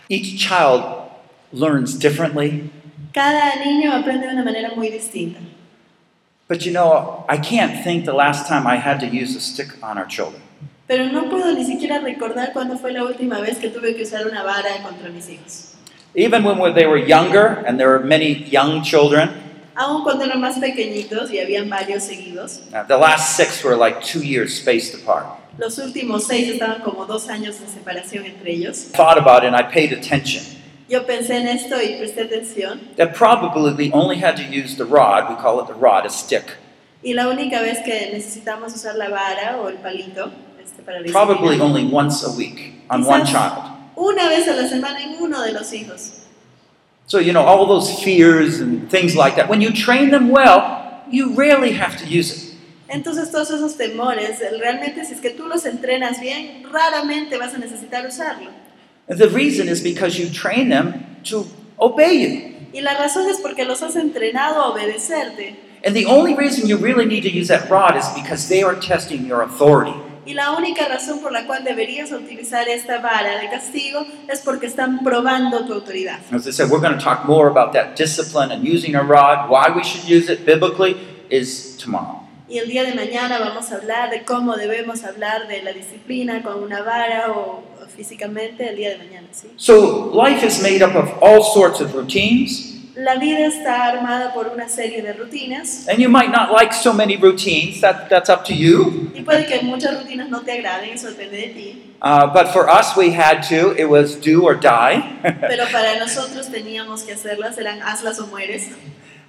Each 0.08 0.40
child 0.40 1.10
learns 1.52 1.98
differently, 1.98 2.70
Cada 3.14 3.56
niño 3.64 3.92
aprende 3.92 4.28
de 4.28 4.34
una 4.34 4.44
manera 4.44 4.76
muy 4.76 4.90
distinta. 4.90 5.40
but 6.48 6.66
you 6.66 6.72
know, 6.72 7.26
I 7.30 7.38
can't 7.38 7.84
think 7.84 8.06
the 8.06 8.14
last 8.14 8.48
time 8.48 8.66
I 8.68 8.76
had 8.78 9.00
to 9.02 9.08
use 9.08 9.36
a 9.36 9.40
stick 9.42 9.68
on 9.84 9.98
our 9.98 10.06
children. 10.06 10.42
Pero 10.88 11.06
no 11.08 11.30
puedo 11.30 11.54
ni 11.54 11.64
siquiera 11.64 12.00
recordar 12.00 12.52
cuándo 12.54 12.78
fue 12.78 12.92
la 12.92 13.04
última 13.04 13.40
vez 13.40 13.58
que 13.60 13.70
tuve 13.70 13.96
que 13.96 14.02
usar 14.04 14.26
una 14.26 14.44
vara 14.44 14.82
contra 14.84 15.10
mis 15.10 15.30
hijos. 15.30 15.76
Even 16.16 16.44
when 16.44 16.74
they 16.74 16.88
were 16.88 16.98
younger, 16.98 17.64
and 17.68 17.80
there 17.80 17.90
were 17.90 18.00
many 18.04 18.46
young 18.50 18.82
children, 18.84 19.30
Aun 19.76 20.04
cuando 20.04 20.26
eran 20.26 20.42
más 20.42 20.58
pequeñitos 20.60 21.32
y 21.32 21.38
habían 21.40 21.70
varios 21.70 22.04
seguidos, 22.04 22.62
uh, 22.74 22.84
the 22.88 22.98
last 22.98 23.38
six 23.38 23.64
were 23.64 23.76
like 23.78 24.02
two 24.02 24.22
years 24.22 24.54
spaced 24.60 24.94
apart. 24.96 25.26
los 25.60 25.78
últimos 25.78 26.24
seis 26.28 26.50
estaban 26.50 26.82
como 26.82 27.06
dos 27.06 27.30
años 27.30 27.60
de 27.60 27.68
separación 27.68 28.26
entre 28.26 28.52
ellos. 28.52 28.92
Thought 28.92 29.18
about 29.20 29.44
it 29.44 29.54
and 29.54 29.56
I 29.56 29.62
paid 29.64 29.94
attention. 29.94 30.44
Yo 30.90 31.06
pensé 31.06 31.38
en 31.38 31.48
esto 31.48 31.76
y 31.82 31.98
presté 31.98 32.24
atención 32.24 32.82
That 32.98 33.14
probably 33.14 33.74
we 33.74 33.92
only 33.94 34.18
had 34.18 34.36
to 34.38 34.44
use 34.44 34.76
the 34.76 34.86
rod, 34.86 35.30
we 35.30 35.36
call 35.36 35.62
it 35.62 35.68
the 35.68 35.80
rod, 35.80 36.06
a 36.06 36.10
stick, 36.10 36.58
y 37.04 37.14
la 37.14 37.30
única 37.30 37.62
vez 37.62 37.80
que 37.86 38.10
necesitamos 38.12 38.74
usar 38.74 38.96
la 38.96 39.10
vara 39.10 39.58
o 39.62 39.70
el 39.70 39.78
palito 39.78 40.32
este, 40.62 40.82
para 40.84 41.00
la 41.00 41.12
probably 41.12 41.60
only 41.62 41.86
once 41.86 42.24
a 42.26 42.32
week 42.32 42.74
on 42.90 43.06
one 43.06 43.24
child. 43.26 43.80
una 43.96 44.30
vez 44.30 44.48
a 44.48 44.56
la 44.56 44.68
semana 44.68 45.02
en 45.02 45.22
uno 45.22 45.42
de 45.42 45.52
los 45.52 45.72
hijos. 45.74 46.26
So, 47.06 47.20
you 47.20 47.34
know, 47.34 47.44
all 47.44 47.66
those 47.66 48.04
fears 48.04 48.60
and 48.60 48.90
things 48.90 49.16
like 49.16 49.36
that, 49.36 49.50
when 49.50 49.62
you 49.62 49.72
train 49.72 50.12
them 50.12 50.30
well, 50.30 51.04
you 51.10 51.34
rarely 51.34 51.72
have 51.74 51.98
to 51.98 52.06
use 52.06 52.32
it. 52.32 52.50
Entonces 52.88 53.32
todos 53.32 53.52
esos 53.52 53.78
temores, 53.78 54.40
realmente 54.60 55.06
si 55.06 55.14
es 55.14 55.22
que 55.22 55.30
tú 55.30 55.48
los 55.48 55.66
entrenas 55.66 56.20
bien, 56.20 56.64
raramente 56.72 57.38
vas 57.38 57.54
a 57.54 57.60
necesitar 57.60 58.06
usarlo. 58.06 58.50
The 59.10 59.30
reason 59.30 59.68
is 59.68 59.82
because 59.82 60.20
you 60.20 60.30
train 60.30 60.70
them 60.70 61.04
to 61.26 61.48
obey 61.80 62.14
you. 62.14 62.56
Y 62.72 62.82
la 62.82 62.94
razón 62.94 63.28
es 63.28 63.40
porque 63.40 63.66
los 63.66 63.82
has 63.82 63.96
entrenado 63.96 64.62
a 64.62 64.70
obedecerte. 64.70 65.56
And 65.84 65.96
the 65.96 66.06
only 66.06 66.36
reason 66.36 66.68
you 66.68 66.78
really 66.78 67.06
need 67.06 67.24
to 67.24 67.32
use 67.32 67.48
that 67.48 67.70
rod 67.72 67.96
is 67.96 68.08
because 68.10 68.48
they 68.50 68.62
are 68.62 68.76
testing 68.76 69.26
your 69.26 69.42
authority. 69.42 69.94
Y 70.28 70.34
la 70.34 70.56
única 70.56 70.88
razón 70.88 71.22
por 71.22 71.32
la 71.32 71.48
cual 71.48 71.64
deberías 71.64 72.12
utilizar 72.12 72.68
esta 72.68 73.00
vara 73.00 73.40
de 73.40 73.50
castigo 73.50 74.06
es 74.28 74.42
porque 74.42 74.68
están 74.68 75.00
probando 75.04 75.66
tu 75.66 75.74
autoridad. 75.74 76.20
As 76.32 76.46
I 76.46 76.52
said, 76.52 76.70
we're 76.70 76.80
going 76.80 76.96
to 76.96 77.04
talk 77.04 77.26
more 77.26 77.50
about 77.50 77.74
that 77.74 77.96
discipline 77.96 78.52
and 78.52 78.64
using 78.64 78.94
a 78.94 79.02
rod, 79.02 79.50
why 79.50 79.72
we 79.76 79.84
should 79.84 80.08
use 80.08 80.30
it 80.30 80.46
biblically, 80.46 80.96
is 81.32 81.76
tomorrow. 81.78 82.28
Y 82.48 82.60
el 82.60 82.68
día 82.68 82.84
de 82.84 82.94
mañana 82.94 83.40
vamos 83.40 83.72
a 83.72 83.76
hablar 83.76 84.12
de 84.12 84.24
cómo 84.24 84.56
debemos 84.56 85.04
hablar 85.04 85.48
de 85.48 85.64
la 85.64 85.72
disciplina 85.72 86.44
con 86.44 86.62
una 86.62 86.84
vara 86.84 87.32
o 87.32 87.64
físicamente 88.00 88.70
el 88.70 88.78
día 88.78 88.92
de 88.92 88.98
mañana, 88.98 89.28
¿sí? 89.32 89.48
So, 89.58 90.10
life 90.14 90.46
is 90.46 90.62
made 90.62 90.82
up 90.82 90.96
of 90.96 91.10
all 91.22 91.44
sorts 91.44 91.82
of 91.82 91.94
routines, 91.94 92.68
La 92.96 93.16
vida 93.16 93.46
está 93.46 93.88
armada 93.88 94.34
por 94.34 94.48
una 94.48 94.68
serie 94.68 95.02
de 95.02 95.14
rutinas 95.14 95.88
and 95.88 96.00
you 96.00 96.10
might 96.10 96.32
not 96.32 96.52
like 96.52 96.74
so 96.74 96.94
many 96.94 97.16
routines, 97.18 97.80
that, 97.82 98.10
that's 98.10 98.30
up 98.30 98.44
to 98.46 98.54
you. 98.54 99.12
y 99.14 99.22
puede 99.22 99.46
que 99.48 99.62
muchas 99.64 100.02
rutinas 100.02 100.30
no 100.30 100.42
te 100.42 100.52
agraden, 100.54 100.92
eso 100.94 101.10
depende 101.10 101.38
de 101.38 101.48
ti. 101.54 101.84
Uh, 102.02 102.28
but 102.28 102.48
for 102.54 102.70
us, 102.70 102.96
we 102.96 103.12
had 103.12 103.42
to, 103.42 103.76
it 103.78 103.90
was 103.90 104.16
do 104.16 104.44
or 104.46 104.56
die. 104.56 105.02
Pero 105.24 105.66
para 105.70 106.00
nosotros 106.00 106.48
teníamos 106.48 107.04
que 107.04 107.14
hacerlas, 107.14 107.58
eran 107.58 107.82
hazlas 107.82 108.20
o 108.20 108.28
mueres. 108.28 108.70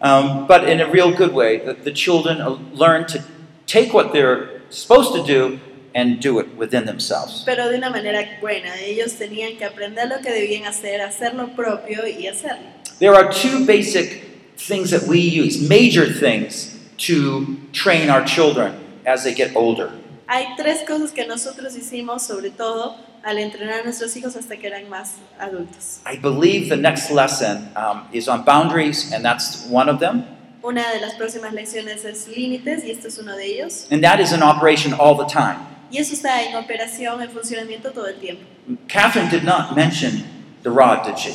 um, 0.00 0.46
but 0.46 0.68
in 0.68 0.80
a 0.80 0.88
real 0.88 1.10
good 1.12 1.32
way, 1.32 1.58
that 1.58 1.82
the 1.84 1.92
children 1.92 2.38
learn 2.72 3.04
to 3.06 3.20
take 3.66 3.92
what 3.92 4.12
they're 4.12 4.62
supposed 4.70 5.12
to 5.14 5.24
do 5.24 5.58
and 5.94 6.20
do 6.20 6.38
it 6.38 6.56
within 6.56 6.86
themselves. 6.86 7.42
Pero 7.44 7.68
de 7.68 7.76
una 7.76 7.90
manera 7.90 8.38
buena, 8.40 8.74
ellos 8.80 9.14
tenían 9.14 9.56
que 9.58 9.64
aprender 9.64 10.08
lo 10.08 10.20
que 10.20 10.30
debían 10.30 10.66
hacer, 10.66 11.00
hacer 11.00 11.34
lo 11.34 11.48
propio 11.48 12.06
y 12.06 12.26
hacerlo. 12.26 12.68
There 12.98 13.14
are 13.14 13.30
two 13.32 13.64
basic 13.66 14.22
things 14.56 14.90
that 14.90 15.08
we 15.08 15.18
use, 15.18 15.66
major 15.68 16.06
things, 16.06 16.78
to 16.98 17.56
train 17.72 18.10
our 18.10 18.24
children 18.24 18.74
as 19.06 19.24
they 19.24 19.34
get 19.34 19.56
older. 19.56 19.90
Hay 20.28 20.46
tres 20.56 20.84
cosas 20.86 21.12
que 21.12 21.26
nosotros 21.26 21.74
hicimos, 21.76 22.22
sobre 22.22 22.50
todo 22.50 22.96
al 23.24 23.38
entrenar 23.38 23.80
a 23.80 23.82
nuestros 23.84 24.16
hijos 24.16 24.36
hasta 24.36 24.56
que 24.56 24.68
eran 24.68 24.88
más 24.88 25.14
adultos. 25.38 26.00
I 26.06 26.16
believe 26.16 26.68
the 26.68 26.76
next 26.76 27.10
lesson 27.10 27.68
um, 27.74 28.06
is 28.12 28.28
on 28.28 28.44
boundaries, 28.44 29.12
and 29.12 29.24
that's 29.24 29.66
one 29.68 29.88
of 29.88 29.98
them. 29.98 30.24
Una 30.62 30.92
de 30.92 31.00
las 31.00 31.14
próximas 31.14 31.52
lecciones 31.52 32.04
es 32.04 32.28
límites 32.28 32.84
y 32.84 32.90
este 32.90 33.08
es 33.08 33.18
uno 33.18 33.34
de 33.34 33.46
ellos. 33.46 33.86
And 33.90 34.04
that 34.04 34.20
is 34.20 34.32
in 34.32 34.42
operation 34.42 34.92
all 34.92 35.16
the 35.16 35.26
time. 35.26 35.58
Y 35.90 35.98
eso 35.98 36.14
está 36.14 36.42
en 36.42 36.54
operación, 36.56 37.20
en 37.22 37.30
funcionamiento 37.30 37.90
todo 37.90 38.06
el 38.06 38.16
tiempo. 38.16 38.42
Catherine 38.88 39.28
did 39.30 39.42
not 39.42 39.74
mention 39.74 40.24
the 40.62 40.70
rod, 40.70 41.04
did 41.04 41.16
she? 41.16 41.34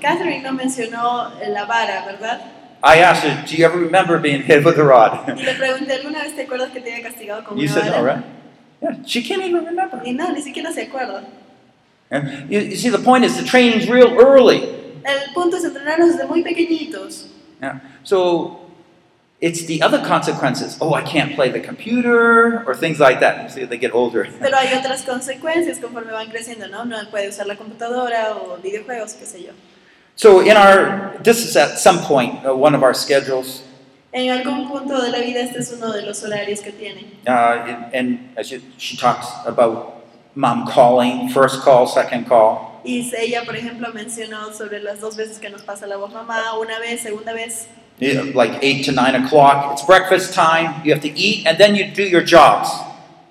Catherine 0.00 0.42
no 0.42 0.52
mencionó 0.52 1.32
la 1.48 1.64
vara, 1.64 2.04
¿verdad? 2.06 2.40
I 2.82 3.00
asked 3.00 3.24
her, 3.24 3.44
Do 3.44 3.56
you 3.56 3.64
ever 3.64 3.78
remember 3.78 4.18
being 4.18 4.42
hit 4.42 4.64
with 4.64 4.78
a 4.78 4.84
rod? 4.84 5.26
Y 5.36 5.42
le 5.42 5.54
pregunté, 5.54 5.94
¿alguna 5.94 6.20
vez 6.20 6.36
te 6.36 6.42
acuerdas 6.42 6.70
que 6.70 6.80
te 6.80 6.92
había 6.92 7.02
castigado 7.10 7.44
con 7.44 7.58
you 7.58 7.64
una 7.64 7.72
said 7.72 7.86
no, 7.86 8.02
vara? 8.02 8.14
right? 8.14 8.24
Yeah, 8.80 9.02
she 9.04 9.22
can't 9.24 9.42
even 9.42 9.64
remember. 9.64 10.00
Y 10.04 10.12
no, 10.12 10.30
ni 10.30 10.40
siquiera 10.40 10.72
se 10.72 10.82
acuerda. 10.82 11.24
And 12.10 12.48
you, 12.50 12.60
you 12.60 12.76
see, 12.76 12.88
the 12.90 12.98
point 12.98 13.24
is 13.24 13.36
the 13.36 13.42
training's 13.44 13.88
real 13.88 14.16
early. 14.20 14.62
El 15.04 15.32
punto 15.34 15.56
es 15.56 15.64
entrenarlos 15.64 16.10
desde 16.16 16.26
muy 16.28 16.44
pequeñitos. 16.44 17.26
Yeah. 17.60 17.80
So 18.04 18.57
it's 19.40 19.66
the 19.66 19.82
other 19.82 20.00
consequences. 20.04 20.76
Oh, 20.80 20.94
I 20.94 21.02
can't 21.02 21.34
play 21.34 21.50
the 21.50 21.60
computer 21.60 22.64
or 22.66 22.74
things 22.74 22.98
like 22.98 23.20
that. 23.20 23.42
You 23.44 23.48
see, 23.50 23.64
they 23.64 23.78
get 23.78 23.92
older. 23.94 24.28
Pero 24.40 24.56
hay 24.56 24.74
otras 24.74 25.02
consecuencias 25.02 25.78
conforme 25.78 26.12
van 26.12 26.28
creciendo, 26.30 26.68
¿no? 26.68 26.84
No 26.84 26.96
puede 27.10 27.28
usar 27.28 27.46
la 27.46 27.56
computadora 27.56 28.34
o 28.36 28.58
videojuegos, 28.62 29.14
qué 29.14 29.26
sé 29.26 29.42
yo. 29.44 29.52
So 30.16 30.40
in 30.40 30.56
our, 30.56 31.16
this 31.22 31.44
is 31.44 31.56
at 31.56 31.78
some 31.78 31.98
point 32.00 32.44
uh, 32.44 32.52
one 32.54 32.74
of 32.74 32.82
our 32.82 32.94
schedules, 32.94 33.62
En 34.10 34.30
algún 34.30 34.66
punto 34.68 35.00
de 35.02 35.10
la 35.10 35.18
vida 35.20 35.40
este 35.40 35.58
es 35.60 35.70
uno 35.70 35.92
de 35.92 36.02
los 36.02 36.24
horarios 36.24 36.60
que 36.60 36.72
tienen. 36.72 37.04
uh, 37.26 37.30
and, 37.30 37.94
and 37.94 38.18
as 38.38 38.50
you, 38.50 38.60
she 38.78 38.96
talks 38.96 39.28
about 39.46 40.06
mom 40.34 40.66
calling, 40.66 41.28
first 41.28 41.62
call, 41.62 41.86
second 41.86 42.26
call. 42.26 42.80
Y 42.84 43.12
ella, 43.16 43.44
por 43.44 43.54
ejemplo, 43.54 43.92
mencionó 43.92 44.52
sobre 44.54 44.80
las 44.80 45.00
dos 45.00 45.14
veces 45.16 45.38
que 45.38 45.50
nos 45.50 45.62
pasa 45.62 45.86
la 45.86 45.96
voz 45.96 46.12
mamá, 46.12 46.58
una 46.58 46.78
vez, 46.78 47.00
segunda 47.02 47.32
vez, 47.34 47.68
Like 48.00 48.62
eight 48.62 48.84
to 48.84 48.92
nine 48.92 49.14
o'clock, 49.16 49.72
it's 49.72 49.84
breakfast 49.84 50.34
time. 50.34 50.84
You 50.84 50.92
have 50.92 51.02
to 51.02 51.10
eat, 51.18 51.46
and 51.46 51.58
then 51.58 51.74
you 51.74 51.90
do 51.90 52.02
your 52.02 52.22
jobs. 52.22 52.70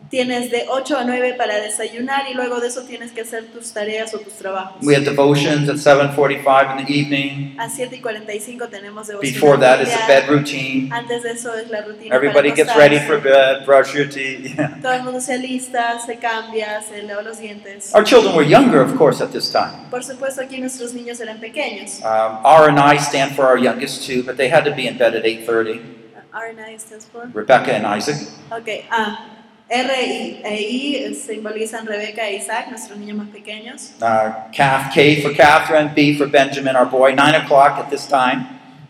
Tienes 0.10 0.52
de 0.52 0.66
8 0.70 0.98
a 1.00 1.04
9 1.04 1.36
para 1.38 1.60
desayunar 1.60 2.24
y 2.32 2.34
luego 2.34 2.60
de 2.62 2.68
eso 2.68 2.84
tienes 2.84 3.12
que 3.12 3.22
hacer 3.22 3.48
tus 3.48 3.74
tareas 3.74 4.14
o 4.14 4.20
tus 4.20 4.34
trabajos. 4.34 4.78
We 4.86 4.96
have 4.96 5.04
devotions 5.04 5.68
at 5.70 5.78
7:45 5.78 6.80
in 6.80 6.86
the 6.86 6.94
evening. 6.94 7.60
A 7.60 7.70
7 7.70 7.98
y 7.98 8.00
45 8.00 8.68
tenemos 8.70 9.08
devoción 9.08 9.34
Before 9.34 9.58
that 9.60 9.82
is 9.82 9.90
the 9.90 10.08
bed 10.08 10.30
routine. 10.30 10.90
Antes 10.94 11.24
de 11.24 11.32
eso 11.32 11.54
es 11.56 11.70
la 11.70 11.82
rutina. 11.82 12.16
Everybody 12.16 12.52
gets 12.52 12.74
ready 12.76 13.00
for 13.00 13.20
bed, 13.22 13.66
brush 13.66 13.94
your 13.94 14.08
teeth. 14.08 14.56
Yeah. 14.56 14.80
Todo 14.82 14.94
el 14.94 15.04
mundo 15.04 15.20
se 15.20 15.34
alista, 15.34 16.00
se 16.00 16.18
cambia, 16.18 16.82
se 16.82 17.04
lava 17.04 17.22
los 17.22 17.40
dientes. 17.40 17.94
Our 17.94 18.06
children 18.06 18.34
were 18.36 18.48
younger, 18.48 18.82
of 18.82 18.96
course, 18.98 19.22
at 19.22 19.32
this 19.32 19.52
time. 19.52 19.90
Por 19.90 20.04
supuesto, 20.04 20.42
aquí 20.42 20.60
nuestros 20.60 20.94
niños 20.94 21.20
eran 21.20 21.40
pequeños. 21.40 22.00
Um, 22.02 22.40
R 22.46 22.70
and 22.70 22.80
I 22.80 22.98
stand 22.98 23.36
for 23.36 23.46
our 23.46 23.58
youngest 23.58 24.08
two, 24.08 24.24
but 24.24 24.38
they 24.38 24.50
had 24.50 24.64
to 24.64 24.72
be 24.72 24.88
in 24.88 24.98
bed 24.98 25.16
at 25.16 25.26
8:30. 25.26 25.98
R&I 26.38 26.78
stands 26.78 27.06
for. 27.06 27.30
Rebecca 27.34 27.74
and 27.74 27.86
Isaac. 27.86 28.18
Ok, 28.52 28.86
ah, 28.92 29.37
R 29.70 29.92
y, 29.92 30.42
e 30.46 30.62
I 30.62 31.14
simbolizan 31.14 31.86
Rebeca 31.86 32.26
e 32.28 32.38
Isaac, 32.38 32.70
nuestros 32.70 32.98
niños 32.98 33.18
más 33.18 33.28
pequeños. 33.30 33.92
Uh, 34.02 34.50
Kath, 34.54 34.94
K 34.94 35.22
for 35.22 35.34
Catherine, 35.34 35.92
B 35.94 36.18
for 36.18 36.28
Benjamin, 36.28 36.76
our 36.76 36.86
boy. 36.86 37.14
Nine 37.14 37.36
o'clock 37.36 37.78
at 37.78 37.90
this 37.90 38.08
time. 38.08 38.48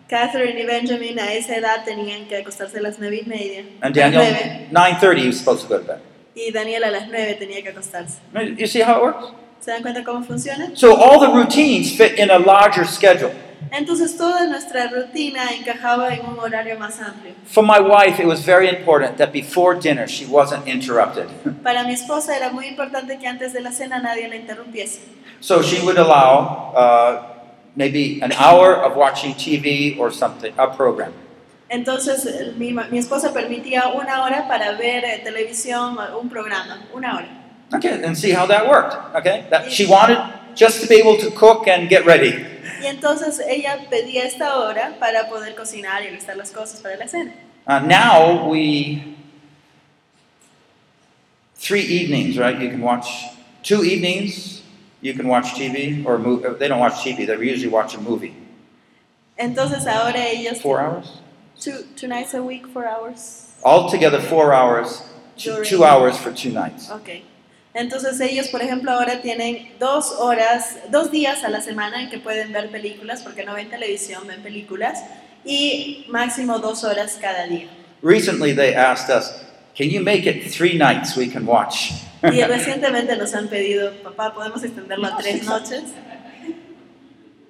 Catherine 0.08 0.58
y 0.58 0.66
Benjamin 0.66 1.20
a 1.20 1.34
esa 1.34 1.56
edad 1.56 1.84
tenían 1.84 2.28
que 2.28 2.38
acostarse 2.38 2.78
a 2.78 2.82
las 2.82 3.00
nueve 3.00 3.24
y 3.26 3.28
media. 3.28 3.64
And 3.82 3.94
Daniel, 3.94 4.22
9:30, 4.72 5.18
he 5.18 5.28
was 5.28 5.40
supposed 5.40 5.64
to 5.64 5.68
go 5.68 5.80
to 5.80 5.84
bed. 5.84 6.00
Y 6.36 6.52
Daniel 6.52 6.84
a 6.84 6.92
las 6.92 7.08
nueve 7.08 7.36
tenía 7.40 7.64
que 7.64 7.70
acostarse. 7.70 8.20
You 8.58 8.68
see 8.68 8.82
how 8.82 8.98
it 8.98 9.02
works? 9.02 9.26
¿Se 9.60 9.72
dan 9.72 9.82
cuenta 9.82 10.04
cómo 10.04 10.24
funciona? 10.24 10.76
So 10.76 10.96
all 10.96 11.20
the 11.20 11.34
routines 11.34 11.92
fit 11.92 12.20
in 12.20 12.30
a 12.30 12.38
larger 12.38 12.86
schedule. 12.86 13.32
Entonces 13.72 14.18
toda 14.18 14.48
nuestra 14.48 14.88
rutina 14.88 15.52
encajaba 15.52 16.14
en 16.14 16.26
un 16.26 16.40
horario 16.40 16.78
más 16.80 17.00
amplio. 17.00 17.34
For 17.46 17.64
my 17.64 17.80
wife, 17.80 18.20
it 18.22 18.28
was 18.28 18.46
very 18.46 18.70
important 18.70 19.18
that 19.18 19.32
before 19.32 19.76
dinner 19.80 20.08
she 20.08 20.26
wasn't 20.26 20.68
interrupted. 20.68 21.28
Para 21.64 21.84
mi 21.84 21.94
esposa 21.94 22.36
era 22.36 22.52
muy 22.52 22.68
importante 22.68 23.18
que 23.20 23.28
antes 23.28 23.54
de 23.54 23.62
la 23.62 23.72
cena 23.72 24.00
nadie 24.00 24.28
la 24.28 24.36
interrumpiese. 24.36 25.00
So 25.40 25.62
she 25.62 25.84
would 25.84 25.98
allow 25.98 26.74
uh, 26.76 27.24
maybe 27.76 28.20
an 28.22 28.32
hour 28.34 28.76
of 28.76 28.96
watching 28.96 29.34
TV 29.34 29.98
or 30.00 30.12
something, 30.12 30.54
a 30.58 30.68
program. 30.68 31.14
Entonces 31.70 32.56
mi, 32.58 32.72
mi 32.72 32.98
esposa 32.98 33.34
permitía 33.34 33.88
una 33.90 34.24
hora 34.24 34.48
para 34.48 34.72
ver 34.74 35.04
eh, 35.04 35.22
televisión, 35.24 35.98
un 36.20 36.30
programa, 36.30 36.88
una 36.94 37.16
hora. 37.16 37.28
Okay, 37.74 38.02
and 38.02 38.18
see 38.18 38.32
how 38.32 38.46
that 38.46 38.68
worked. 38.68 38.96
Okay, 39.16 39.46
that 39.50 39.70
she 39.70 39.86
wanted 39.86 40.18
just 40.56 40.82
to 40.82 40.88
be 40.88 40.96
able 40.96 41.18
to 41.18 41.30
cook 41.32 41.68
and 41.68 41.90
get 41.90 42.06
ready. 42.06 42.57
Y 42.82 42.86
entonces 42.88 43.40
ella 43.48 43.88
pedía 43.90 44.24
esta 44.26 44.58
hora 44.60 44.98
para 45.00 45.30
poder 45.30 45.56
cocinar 45.56 46.04
y 46.04 46.12
listar 46.12 46.38
las 46.38 46.52
cosas 46.52 46.80
para 46.82 46.98
la 46.98 47.08
cena. 47.08 47.34
Uh, 47.68 47.80
now 47.80 48.48
we 48.50 49.16
three 51.56 51.82
evenings, 51.82 52.38
right? 52.38 52.60
You 52.60 52.70
can 52.70 52.82
watch 52.82 53.08
two 53.64 53.84
evenings. 53.84 54.62
You 55.02 55.14
can 55.14 55.28
watch 55.28 55.54
TV 55.54 56.06
or 56.06 56.18
move. 56.18 56.58
They 56.60 56.68
don't 56.68 56.80
watch 56.80 57.04
TV. 57.04 57.26
They 57.28 57.36
usually 57.36 57.68
watch 57.72 57.96
a 57.96 58.02
movie. 58.02 58.34
Entonces 59.38 59.86
ahora 59.86 60.18
ellos 60.20 60.62
Four 60.62 60.80
hours. 60.80 61.20
two, 61.60 61.84
two 61.96 62.08
nights 62.08 62.34
a 62.34 62.42
week, 62.42 62.66
four 62.68 62.86
hours. 62.88 63.54
Altogether, 63.64 64.20
four 64.20 64.54
hours. 64.54 65.04
Two, 65.36 65.64
two 65.64 65.84
hours 65.84 66.18
for 66.18 66.32
two 66.32 66.52
nights. 66.52 66.90
Ok. 66.90 67.22
Entonces 67.78 68.20
ellos, 68.22 68.48
por 68.48 68.64
ejemplo, 68.64 68.92
ahora 68.92 69.22
tienen 69.22 69.72
dos 69.80 70.12
horas, 70.18 70.78
dos 70.90 71.12
días 71.12 71.44
a 71.44 71.50
la 71.50 71.62
semana 71.62 72.02
en 72.02 72.10
que 72.10 72.18
pueden 72.18 72.52
ver 72.52 72.72
películas, 72.72 73.22
porque 73.22 73.46
no 73.46 73.54
ven 73.54 73.70
televisión, 73.70 74.26
ven 74.26 74.42
películas, 74.42 75.04
y 75.46 76.06
máximo 76.10 76.58
dos 76.58 76.84
horas 76.84 77.20
cada 77.22 77.46
día. 77.46 77.68
Recently, 78.02 78.56
they 78.56 78.74
asked 78.74 79.16
us, 79.16 79.32
"Can 79.78 79.90
you 79.90 80.02
make 80.02 80.28
it 80.28 80.52
three 80.52 80.76
nights 80.76 81.16
we 81.16 81.30
can 81.30 81.48
watch?" 81.48 81.92
Y 82.24 82.42
recientemente 82.42 83.16
nos 83.16 83.36
han 83.36 83.48
pedido, 83.48 83.92
papá, 84.04 84.34
¿podemos 84.34 84.64
extenderlo 84.64 85.06
a 85.06 85.18
tres 85.18 85.46
noches? 85.46 85.84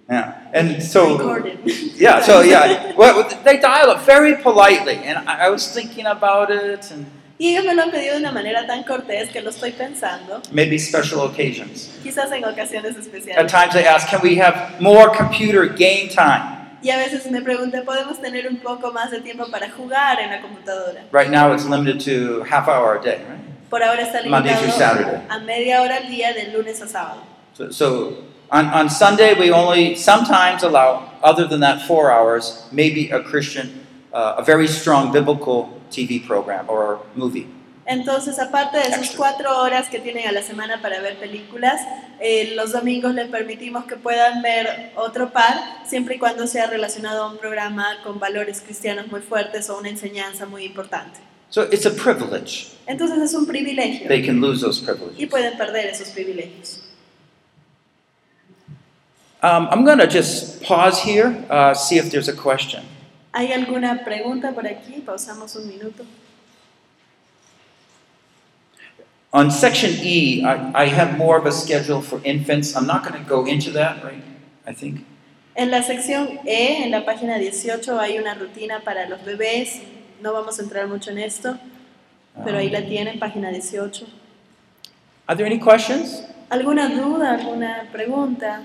yeah, 0.09 0.49
and 0.53 0.81
so 0.83 1.17
Recorded. 1.17 1.59
yeah, 1.97 2.21
so 2.21 2.41
yeah, 2.41 2.93
well, 2.97 3.23
they 3.45 3.57
dial 3.59 3.91
it 3.91 4.01
very 4.05 4.35
politely, 4.35 4.99
and 5.05 5.17
I, 5.25 5.47
I 5.47 5.49
was 5.49 5.73
thinking 5.73 6.05
about 6.05 6.51
it, 6.51 6.91
and 6.91 7.05
Y 7.39 7.49
ellos 7.49 7.65
me 7.65 7.75
lo 7.75 7.83
han 7.83 7.91
pedido 7.91 8.13
de 8.15 8.19
una 8.21 8.31
manera 8.31 8.65
tan 8.65 8.83
cortés 8.83 9.29
que 9.29 9.41
lo 9.41 9.51
estoy 9.51 9.71
pensando, 9.71 10.41
maybe 10.51 10.79
special 10.79 11.19
occasions. 11.19 11.91
quizás 12.01 12.31
en 12.31 12.43
ocasiones 12.43 12.95
At 12.95 13.01
especiales. 13.03 13.51
times, 13.51 13.73
they 13.73 13.85
ask, 13.85 14.09
"Can 14.09 14.21
we 14.23 14.39
have 14.41 14.79
more 14.79 15.11
computer 15.15 15.67
game 15.67 16.09
time?" 16.09 16.55
Y 16.81 16.89
a 16.89 16.97
veces 16.97 17.29
me 17.31 17.41
pregunté, 17.41 17.81
¿podemos 17.83 18.19
tener 18.21 18.47
un 18.47 18.57
poco 18.57 18.91
más 18.91 19.11
de 19.11 19.19
tiempo 19.21 19.45
para 19.51 19.69
jugar 19.69 20.19
en 20.19 20.29
la 20.31 20.41
computadora? 20.41 21.01
Right 21.11 21.29
now, 21.29 21.51
it's 21.53 21.65
limited 21.65 21.99
to 22.05 22.43
half 22.43 22.67
hour 22.67 22.97
a 22.97 23.01
day, 23.01 23.17
right? 23.17 23.69
Por 23.69 23.83
ahora 23.83 24.01
está 24.01 24.21
limitado 24.21 24.71
Saturday. 24.71 25.21
a 25.29 25.39
media 25.39 25.81
hora 25.81 25.97
al 25.97 26.07
día 26.07 26.33
de 26.33 26.51
lunes 26.53 26.81
a 26.81 26.87
sábado. 26.87 27.21
So, 27.53 27.69
so 27.71 28.13
on, 28.51 28.67
on 28.73 28.89
Sunday, 28.89 29.33
we 29.33 29.51
only 29.51 29.95
sometimes 29.95 30.63
allow, 30.63 31.11
other 31.21 31.45
than 31.47 31.59
that 31.61 31.81
four 31.81 32.09
hours, 32.11 32.63
maybe 32.71 33.09
a 33.11 33.19
Christian, 33.21 33.85
uh, 34.13 34.35
a 34.37 34.43
very 34.43 34.67
strong 34.67 35.11
biblical 35.11 35.69
TV 35.89 36.25
program 36.25 36.69
or 36.69 36.99
movie. 37.15 37.47
Entonces, 37.85 38.37
aparte 38.37 38.77
de 38.77 38.83
Extra. 38.87 39.15
cuatro 39.15 39.61
horas 39.61 39.87
que 39.87 39.99
tienen 39.99 40.27
a 40.27 40.33
la 40.33 40.41
semana 40.41 40.81
para 40.81 40.99
ver 40.99 41.17
películas, 41.19 41.79
eh, 42.19 42.51
los 42.53 42.73
domingos 42.73 43.13
les 43.13 43.29
permitimos 43.29 43.85
que 43.85 43.95
puedan 43.95 44.41
ver 44.41 44.91
otro 44.97 45.31
par, 45.31 45.55
siempre 45.85 46.15
y 46.15 46.19
cuando 46.19 46.47
sea 46.47 46.67
relacionado 46.67 47.23
a 47.23 47.31
un 47.31 47.37
programa 47.37 47.85
con 48.03 48.19
valores 48.19 48.59
cristianos 48.59 49.07
muy 49.07 49.21
fuertes 49.21 49.69
o 49.69 49.77
una 49.77 49.87
enseñanza 49.87 50.45
muy 50.45 50.65
importante. 50.65 51.19
So 51.49 51.63
it's 51.71 51.85
a 51.85 51.91
privilege. 51.91 52.73
Entonces 52.87 53.19
es 53.19 53.33
un 53.33 53.45
privilegio 53.45 54.09
They 54.09 54.25
can 54.25 54.41
lose 54.41 54.59
those 54.61 54.81
y 54.81 54.85
privileges. 54.85 55.29
pueden 55.29 55.57
perder 55.57 55.87
esos 55.87 56.09
privilegios. 56.09 56.83
Um, 59.41 59.69
I'm 59.71 59.85
going 59.85 59.99
to 59.99 60.07
just 60.07 60.61
pause 60.63 60.99
here, 60.99 61.45
uh, 61.49 61.73
see 61.73 61.97
if 61.97 62.11
there's 62.11 62.27
a 62.27 62.33
question. 62.33 62.83
¿Hay 63.37 63.53
alguna 63.53 64.03
pregunta 64.03 64.51
por 64.51 64.65
aquí? 64.65 64.93
Pausamos 65.05 65.55
un 65.55 65.67
minuto. 65.67 66.03
On 69.29 69.51
section 69.51 69.91
E, 70.01 70.41
I, 70.41 70.71
I 70.73 70.87
have 70.87 71.19
more 71.19 71.37
of 71.37 71.45
a 71.45 71.51
schedule 71.51 72.01
for 72.01 72.19
infants. 72.23 72.75
I'm 72.75 72.87
not 72.87 73.03
going 73.03 73.13
to 73.13 73.29
go 73.29 73.45
into 73.45 73.69
that, 73.73 74.03
right? 74.03 74.23
I 74.65 74.73
think. 74.73 75.05
En 75.53 75.69
la 75.69 75.83
sección 75.83 76.39
E, 76.45 76.83
en 76.83 76.89
la 76.89 77.05
página 77.05 77.37
18, 77.37 77.99
hay 77.99 78.17
una 78.17 78.33
rutina 78.33 78.79
para 78.83 79.07
los 79.07 79.23
bebés. 79.23 79.81
No 80.19 80.33
vamos 80.33 80.57
a 80.57 80.63
entrar 80.63 80.87
mucho 80.87 81.11
en 81.11 81.19
esto, 81.19 81.59
pero 82.43 82.57
ahí 82.57 82.71
la 82.71 82.81
tienen, 82.81 83.19
página 83.19 83.51
18. 83.51 84.07
Are 85.27 85.37
there 85.37 85.45
any 85.45 85.59
questions? 85.59 86.23
¿Alguna 86.49 86.89
duda, 86.89 87.35
alguna 87.35 87.87
pregunta? 87.91 88.63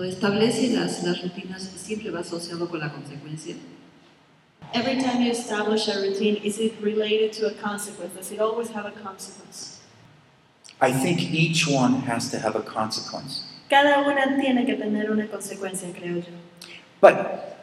Cuando 0.00 0.16
establece 0.16 0.68
las, 0.70 1.02
las 1.02 1.20
rutinas, 1.20 1.62
siempre 1.76 2.10
va 2.10 2.20
asociado 2.20 2.66
con 2.70 2.80
la 2.80 2.90
consecuencia. 2.90 3.54
Every 4.72 4.96
time 4.96 5.22
you 5.22 5.30
establish 5.30 5.88
a 5.88 6.00
routine, 6.00 6.40
is 6.42 6.58
it 6.58 6.72
related 6.80 7.34
to 7.34 7.48
a 7.48 7.50
consequence? 7.50 8.14
Does 8.14 8.32
it 8.32 8.40
always 8.40 8.70
have 8.70 8.86
a 8.86 8.92
consequence? 8.92 9.80
I 10.80 10.90
think 10.90 11.20
each 11.20 11.68
one 11.68 12.00
has 12.08 12.30
to 12.30 12.38
have 12.38 12.56
a 12.56 12.62
consequence. 12.62 13.42
Cada 13.68 14.02
una 14.02 14.40
tiene 14.40 14.64
que 14.64 14.76
tener 14.76 15.10
una 15.10 15.26
consecuencia, 15.26 15.92
creo 15.92 16.24
yo. 16.24 16.32
But 17.02 17.58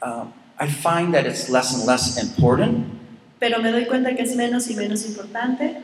um, 0.00 0.32
I 0.58 0.68
find 0.68 1.12
that 1.12 1.26
it's 1.26 1.50
less 1.50 1.74
and 1.74 1.86
less 1.86 2.16
important. 2.16 2.98
Pero 3.38 3.60
me 3.60 3.70
doy 3.70 3.84
cuenta 3.84 4.16
que 4.16 4.22
es 4.22 4.34
menos 4.34 4.70
y 4.70 4.74
menos 4.74 5.04
importante. 5.04 5.82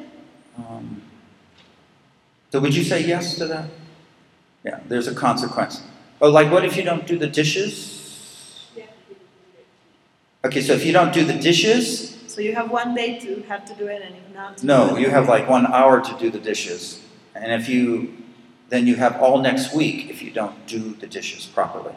Um, 0.56 1.02
so 2.50 2.58
would 2.58 2.74
you 2.74 2.84
say 2.84 3.04
yes 3.04 3.34
to 3.36 3.46
that? 3.48 3.68
Yeah, 4.64 4.80
there's 4.88 5.06
a 5.06 5.14
consequence. 5.14 5.82
Oh, 6.20 6.30
like 6.30 6.50
what 6.50 6.64
if 6.64 6.76
you 6.76 6.82
don't 6.84 7.06
do 7.06 7.18
the 7.18 7.26
dishes? 7.26 7.98
Okay, 10.44 10.62
so 10.62 10.72
if 10.72 10.84
you 10.86 10.92
don't 10.92 11.12
do 11.12 11.24
the 11.24 11.34
dishes, 11.34 12.10
So 12.30 12.40
you 12.40 12.54
have 12.54 12.70
one 12.70 12.94
day 12.94 13.18
to 13.18 13.42
have 13.48 13.64
to 13.66 13.74
do 13.74 13.88
it, 13.88 14.00
and 14.02 14.14
if 14.14 14.32
not, 14.32 14.62
no, 14.62 14.96
you 14.96 15.10
have 15.10 15.26
like 15.28 15.48
one 15.48 15.66
hour 15.66 16.00
to 16.00 16.12
do 16.16 16.30
the 16.30 16.38
dishes. 16.38 17.00
And 17.34 17.50
if 17.52 17.68
you, 17.68 18.14
then 18.68 18.86
you 18.86 18.94
have 18.94 19.20
all 19.20 19.42
next 19.42 19.74
week 19.74 20.08
if 20.08 20.22
you 20.22 20.30
don't 20.30 20.54
do 20.68 20.94
the 21.00 21.08
dishes 21.08 21.44
properly. 21.46 21.92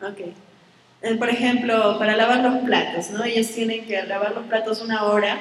Ok. 0.00 0.32
Eh, 1.02 1.16
Por 1.18 1.28
ejemplo, 1.28 1.98
para 1.98 2.16
lavar 2.16 2.42
los 2.42 2.64
platos, 2.64 3.10
¿no? 3.10 3.24
Ellos 3.24 3.48
tienen 3.54 3.84
que 3.84 4.02
lavar 4.04 4.34
los 4.34 4.46
platos 4.46 4.80
una 4.80 5.04
hora, 5.04 5.38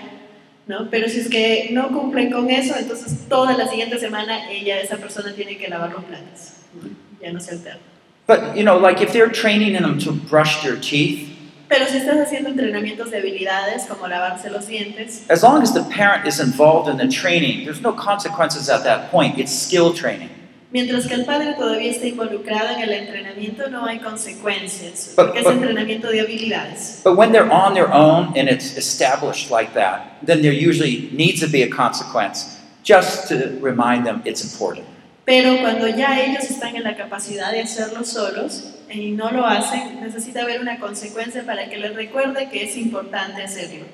¿no? 0.68 0.90
Pero 0.92 1.08
si 1.08 1.22
es 1.22 1.30
que 1.30 1.70
no 1.72 1.88
cumplen 1.88 2.30
con 2.30 2.50
eso, 2.50 2.76
entonces 2.78 3.30
toda 3.30 3.58
la 3.58 3.66
siguiente 3.68 3.98
semana 3.98 4.52
ella, 4.52 4.82
esa 4.82 4.98
persona 4.98 5.34
tiene 5.34 5.58
que 5.58 5.70
lavar 5.70 5.94
los 5.94 6.04
platos. 6.04 6.56
¿no? 6.76 6.90
Ya 7.22 7.32
no 7.32 7.40
se 7.40 7.52
alterna. 7.52 7.93
But, 8.26 8.56
you 8.56 8.64
know, 8.64 8.78
like 8.78 9.02
if 9.02 9.12
they're 9.12 9.30
training 9.30 9.74
them 9.74 10.00
to 10.00 10.12
brush 10.12 10.64
their 10.64 10.78
teeth, 10.78 11.30
Pero 11.70 11.86
si 11.88 11.98
estás 11.98 12.20
haciendo 12.20 12.50
entrenamientos 12.50 13.10
de 13.10 13.18
habilidades 13.18 13.86
como 13.88 14.08
lavarse 14.08 14.50
los 14.52 14.68
dientes, 14.68 15.24
as 15.30 15.42
long 15.42 15.64
as 15.64 15.74
the 15.74 15.82
parent 15.90 16.28
is 16.28 16.40
involved 16.40 16.88
in 16.88 16.98
the 16.98 17.08
training, 17.08 17.66
there's 17.66 17.82
no 17.82 17.92
consequences 17.92 18.70
at 18.70 18.84
that 18.84 19.10
point. 19.10 19.40
It's 19.40 19.52
skill 19.52 19.92
training. 19.94 20.30
Mientras 20.72 21.08
que 21.08 21.16
el 21.16 21.26
padre 21.26 21.54
todavía 21.56 21.92
está 21.92 22.08
involucrado 22.08 22.70
en 22.76 22.82
el 22.82 22.90
entrenamiento, 22.94 23.70
no 23.70 23.86
hay 23.86 24.00
consecuencias, 24.00 25.14
But- 25.16 25.28
porque 25.28 25.40
es 25.40 25.46
but- 25.46 25.54
entrenamiento 25.54 26.10
de 26.10 26.22
habilidades. 26.22 27.02
But 27.04 27.16
when 27.18 27.32
they're 27.32 27.52
on 27.52 27.74
their 27.74 27.92
own 27.92 28.34
and 28.38 28.48
it's 28.50 28.78
established 28.78 29.50
like 29.52 29.74
that, 29.74 30.18
then 30.24 30.42
there 30.42 30.54
usually 30.54 31.10
needs 31.12 31.40
to 31.42 31.48
be 31.48 31.64
a 31.64 31.70
consequence 31.70 32.58
just 32.84 33.28
to 33.30 33.58
remind 33.62 34.06
them 34.06 34.22
it's 34.26 34.44
important. 34.44 34.86
Pero 35.26 35.58
cuando 35.62 35.88
ya 35.88 36.20
ellos 36.20 36.44
están 36.44 36.76
en 36.76 36.84
la 36.84 36.98
capacidad 36.98 37.52
de 37.52 37.62
hacerlo 37.62 38.04
solos 38.04 38.74
y 38.92 39.12
no 39.12 39.32
lo 39.32 39.46
hacen, 39.46 40.02
necesita 40.02 40.42
haber 40.42 40.60
una 40.60 40.80
consecuencia 40.80 41.46
para 41.46 41.70
que 41.70 41.78
les 41.78 41.96
recuerde 41.96 42.50
que 42.50 42.64
es 42.64 42.76
importante 42.76 43.42
hacerlo. 43.42 43.86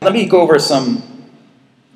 Let 0.00 0.12
me 0.12 0.26
go 0.26 0.40
over 0.40 0.58
some 0.58 1.02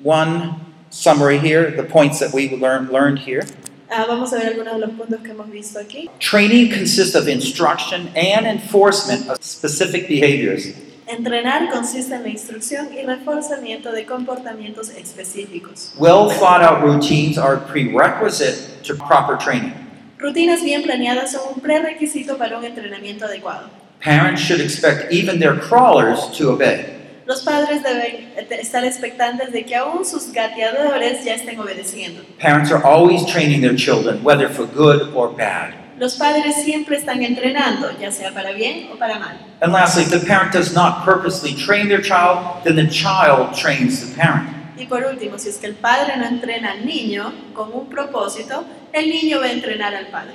one 0.03 0.55
summary 0.91 1.39
here, 1.39 1.71
the 1.75 1.83
points 1.83 2.19
that 2.19 2.31
we 2.31 2.55
learned 2.55 2.91
learned 2.91 3.19
here. 3.19 3.45
Ah, 3.89 4.05
vamos 4.07 4.33
a 4.33 4.37
ver 4.37 4.47
algunos 4.47 4.73
de 4.73 4.79
los 4.79 4.91
puntos 4.91 5.21
que 5.21 5.31
hemos 5.31 5.49
visto 5.49 5.79
aquí. 5.79 6.09
Training 6.19 6.69
consists 6.69 7.15
of 7.15 7.27
instruction 7.27 8.09
and 8.15 8.45
enforcement 8.45 9.27
of 9.29 9.43
specific 9.43 10.07
behaviors. 10.07 10.67
Entrenar 11.07 11.69
consiste 11.69 12.15
en 12.15 12.23
la 12.23 12.29
instrucción 12.29 12.89
y 12.91 13.05
reforzamiento 13.05 13.91
de 13.91 14.05
comportamientos 14.05 14.89
específicos. 14.89 15.93
Well 15.99 16.29
thought 16.31 16.63
out 16.63 16.83
routines 16.83 17.37
are 17.37 17.57
prerequisite 17.57 18.81
to 18.83 18.95
proper 18.95 19.37
training. 19.37 19.73
Rutinas 20.17 20.63
bien 20.63 20.81
planeadas 20.81 21.33
son 21.33 21.53
un 21.55 21.61
prerequisito 21.61 22.37
para 22.39 22.57
un 22.57 22.65
entrenamiento 22.65 23.25
adecuado. 23.25 23.69
Parents 24.01 24.41
should 24.41 24.59
expect 24.59 25.11
even 25.11 25.39
their 25.39 25.59
crawlers 25.59 26.31
to 26.37 26.51
obey. 26.51 26.85
Los 27.27 27.43
padres 27.43 27.83
deben 27.83 28.33
estar 28.59 28.83
expectantes 28.83 29.51
de 29.51 29.63
que 29.63 29.75
aún 29.75 30.05
sus 30.05 30.31
gateadores 30.31 31.23
ya 31.23 31.35
estén 31.35 31.59
obedeciendo. 31.59 32.21
Parents 32.39 32.71
are 32.71 32.83
always 32.83 33.25
training 33.27 33.61
their 33.61 33.75
children, 33.75 34.23
whether 34.23 34.49
for 34.49 34.65
good 34.65 35.13
or 35.13 35.29
bad. 35.29 35.84
Los 35.97 36.15
padres 36.15 36.63
siempre 36.63 36.97
están 36.97 37.23
entrenando, 37.23 37.89
ya 37.99 38.11
sea 38.11 38.33
para 38.33 38.51
bien 38.51 38.89
o 38.93 38.97
para 38.97 39.17
mal. 39.17 39.37
And 39.61 39.71
lastly, 39.71 40.03
if 40.03 40.09
the 40.09 40.19
parent 40.19 40.51
does 40.51 40.73
not 40.73 41.05
purposely 41.05 41.53
train 41.53 41.87
their 41.87 42.01
child, 42.01 42.63
then 42.63 42.75
the 42.75 42.87
child 42.87 43.55
trains 43.55 44.01
the 44.01 44.15
parent. 44.15 44.49
Y 44.77 44.87
por 44.87 45.05
último, 45.05 45.39
si 45.39 45.49
es 45.49 45.57
que 45.57 45.67
el 45.67 45.75
padre 45.75 46.17
no 46.17 46.25
entrena 46.25 46.71
al 46.71 46.85
niño 46.85 47.31
con 47.53 47.71
un 47.73 47.87
propósito, 47.87 48.65
el 48.91 49.09
niño 49.09 49.39
va 49.39 49.45
a 49.45 49.51
entrenar 49.51 49.95
al 49.95 50.07
padre. 50.07 50.33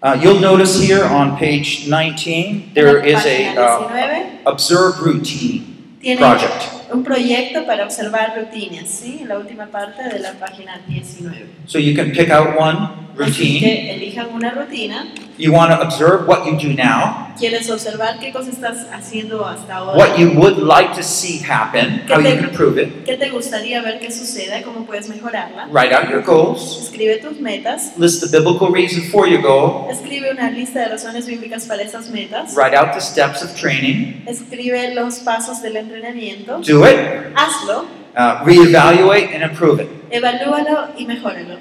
Uh, 0.00 0.14
you'll 0.22 0.38
notice 0.38 0.80
here 0.80 1.04
on 1.04 1.36
page 1.36 1.88
19, 1.88 2.70
there 2.74 3.04
is 3.04 3.26
a 3.26 3.56
uh, 3.56 3.88
19, 3.88 4.42
observe 4.46 5.00
routine 5.02 5.98
project. 6.18 6.77
Un 6.92 7.04
proyecto 7.04 7.64
para 7.66 7.84
observar 7.84 8.34
rutinas, 8.38 8.88
¿sí? 8.88 9.18
En 9.22 9.28
la 9.28 9.38
última 9.38 9.66
parte 9.66 10.02
de 10.08 10.18
la 10.18 10.32
página 10.32 10.80
19. 10.86 11.46
So 11.66 11.78
you 11.78 11.94
can 11.94 12.12
pick 12.12 12.30
out 12.30 12.58
one 12.58 12.78
Así 13.18 13.24
routine. 13.24 13.60
que 13.60 13.94
elijan 13.94 14.28
una 14.32 14.50
rutina. 14.50 15.06
You 15.38 15.52
want 15.52 15.70
to 15.72 15.80
observe 15.80 16.26
what 16.26 16.44
you 16.46 16.56
do 16.56 16.74
now, 16.74 17.26
Quieres 17.38 17.70
observar 17.70 18.18
qué 18.18 18.32
cosas 18.32 18.54
estás 18.54 18.86
haciendo 18.92 19.46
hasta 19.46 19.76
ahora. 19.76 19.96
what 19.96 20.18
you 20.18 20.32
would 20.32 20.58
like 20.58 20.92
to 20.96 21.02
see 21.04 21.38
happen, 21.38 22.02
how 22.08 22.18
you 22.18 22.24
can 22.24 22.44
improve 22.44 22.76
it. 22.82 23.04
¿Qué 23.04 23.16
te 23.16 23.30
gustaría 23.30 23.80
ver 23.80 24.00
que 24.00 24.10
suceda? 24.10 24.60
¿Cómo 24.64 24.84
puedes 24.84 25.08
mejorarla? 25.08 25.68
Write 25.70 25.94
out 25.94 26.10
your 26.10 26.22
goals. 26.24 26.80
Escribe 26.82 27.18
tus 27.18 27.38
metas. 27.40 27.92
List 27.96 28.20
the 28.20 28.36
biblical 28.36 28.72
reason 28.72 29.02
for 29.12 29.28
your 29.28 29.40
goal. 29.40 29.86
Escribe 29.88 30.32
una 30.32 30.50
lista 30.50 30.80
de 30.80 30.88
razones 30.88 31.26
bíblicas 31.26 31.66
para 31.66 31.82
esas 31.84 32.08
metas. 32.10 32.56
Write 32.56 32.74
out 32.76 32.92
the 32.94 33.00
steps 33.00 33.44
of 33.44 33.54
training. 33.54 34.24
Escribe 34.26 34.92
los 34.96 35.20
pasos 35.20 35.62
del 35.62 35.76
entrenamiento. 35.76 36.58
Do 36.66 36.77
it. 36.84 37.34
Hazlo, 37.34 37.86
Uh, 38.16 38.42
reevaluate 38.44 39.32
and 39.32 39.44
improve 39.44 39.78
it. 39.80 39.88
evalúalo 40.10 40.88
y 40.98 41.04
mejóralo. 41.06 41.58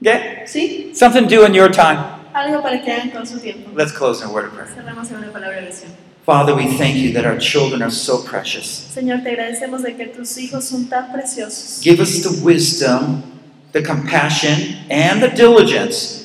Okay? 0.00 0.42
¿Sí? 0.46 0.94
Something 0.94 1.24
to 1.24 1.28
do 1.28 1.44
in 1.44 1.54
your 1.54 1.68
time. 1.68 1.98
Algo 2.34 2.62
para 2.62 2.80
que 2.84 2.92
hagan 2.92 3.10
con 3.10 3.26
su 3.26 3.40
tiempo. 3.40 3.70
Let's 3.74 3.90
close 3.90 4.22
in 4.22 4.28
a 4.30 4.32
word 4.32 4.44
of 4.46 4.52
prayer. 4.54 4.68
Cerramos 4.72 5.10
en 5.10 5.16
una 5.18 5.32
palabra 5.32 5.56
de 5.60 5.66
oración. 5.66 5.90
Father, 6.24 6.54
we 6.54 6.66
thank 6.76 6.94
you 6.94 7.12
that 7.14 7.24
our 7.24 7.38
children 7.38 7.82
are 7.82 7.90
so 7.90 8.18
precious. 8.22 8.64
Señor, 8.94 9.22
te 9.24 9.30
agradecemos 9.30 9.82
de 9.82 9.96
que 9.96 10.06
tus 10.06 10.36
hijos 10.38 10.64
son 10.64 10.84
tan 10.88 11.10
preciosos. 11.10 11.80
Give 11.82 12.00
us 12.00 12.22
the 12.22 12.44
wisdom, 12.44 13.22
the 13.72 13.82
compassion, 13.82 14.76
and 14.90 15.20
the 15.22 15.30
diligence 15.30 16.17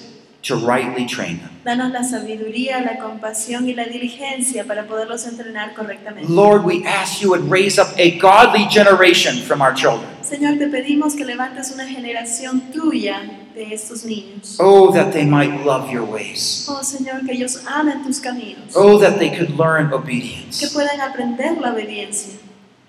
to 0.43 0.55
rightly 0.55 1.05
train 1.05 1.39
them. 1.39 1.49
Danos 1.63 1.91
la 1.91 2.03
sabiduría, 2.03 2.81
la 2.81 2.97
compasión 2.97 3.67
y 3.67 3.73
la 3.73 3.85
diligencia 3.85 4.65
para 4.65 4.85
poderlos 4.85 5.25
entrenar 5.25 5.73
correctamente. 5.73 6.29
Lord, 6.29 6.65
we 6.65 6.85
ask 6.85 7.21
you 7.21 7.29
would 7.29 7.49
raise 7.49 7.79
up 7.79 7.87
a 7.97 8.17
godly 8.19 8.67
generation 8.69 9.37
from 9.37 9.61
our 9.61 9.73
children. 9.73 10.09
Señor, 10.21 10.57
te 10.57 10.67
pedimos 10.67 11.15
que 11.15 11.25
levantes 11.25 11.71
una 11.71 11.85
generación 11.87 12.71
tuya 12.71 13.21
de 13.55 13.73
estos 13.73 14.03
niños. 14.03 14.57
Oh, 14.59 14.91
that 14.91 15.13
they 15.13 15.25
might 15.25 15.63
love 15.65 15.89
your 15.89 16.03
ways. 16.03 16.67
Oh 16.69 16.81
Señor, 16.83 17.25
que 17.25 17.33
ellos 17.33 17.63
amen 17.67 18.03
tus 18.03 18.19
caminos. 18.19 18.73
Oh, 18.75 18.97
that 18.99 19.19
they 19.19 19.29
could 19.29 19.51
learn 19.57 19.93
obedience. 19.93 20.59
Que 20.59 20.67
puedan 20.67 20.99
aprender 20.99 21.57
la 21.61 21.73
obediencia. 21.73 22.33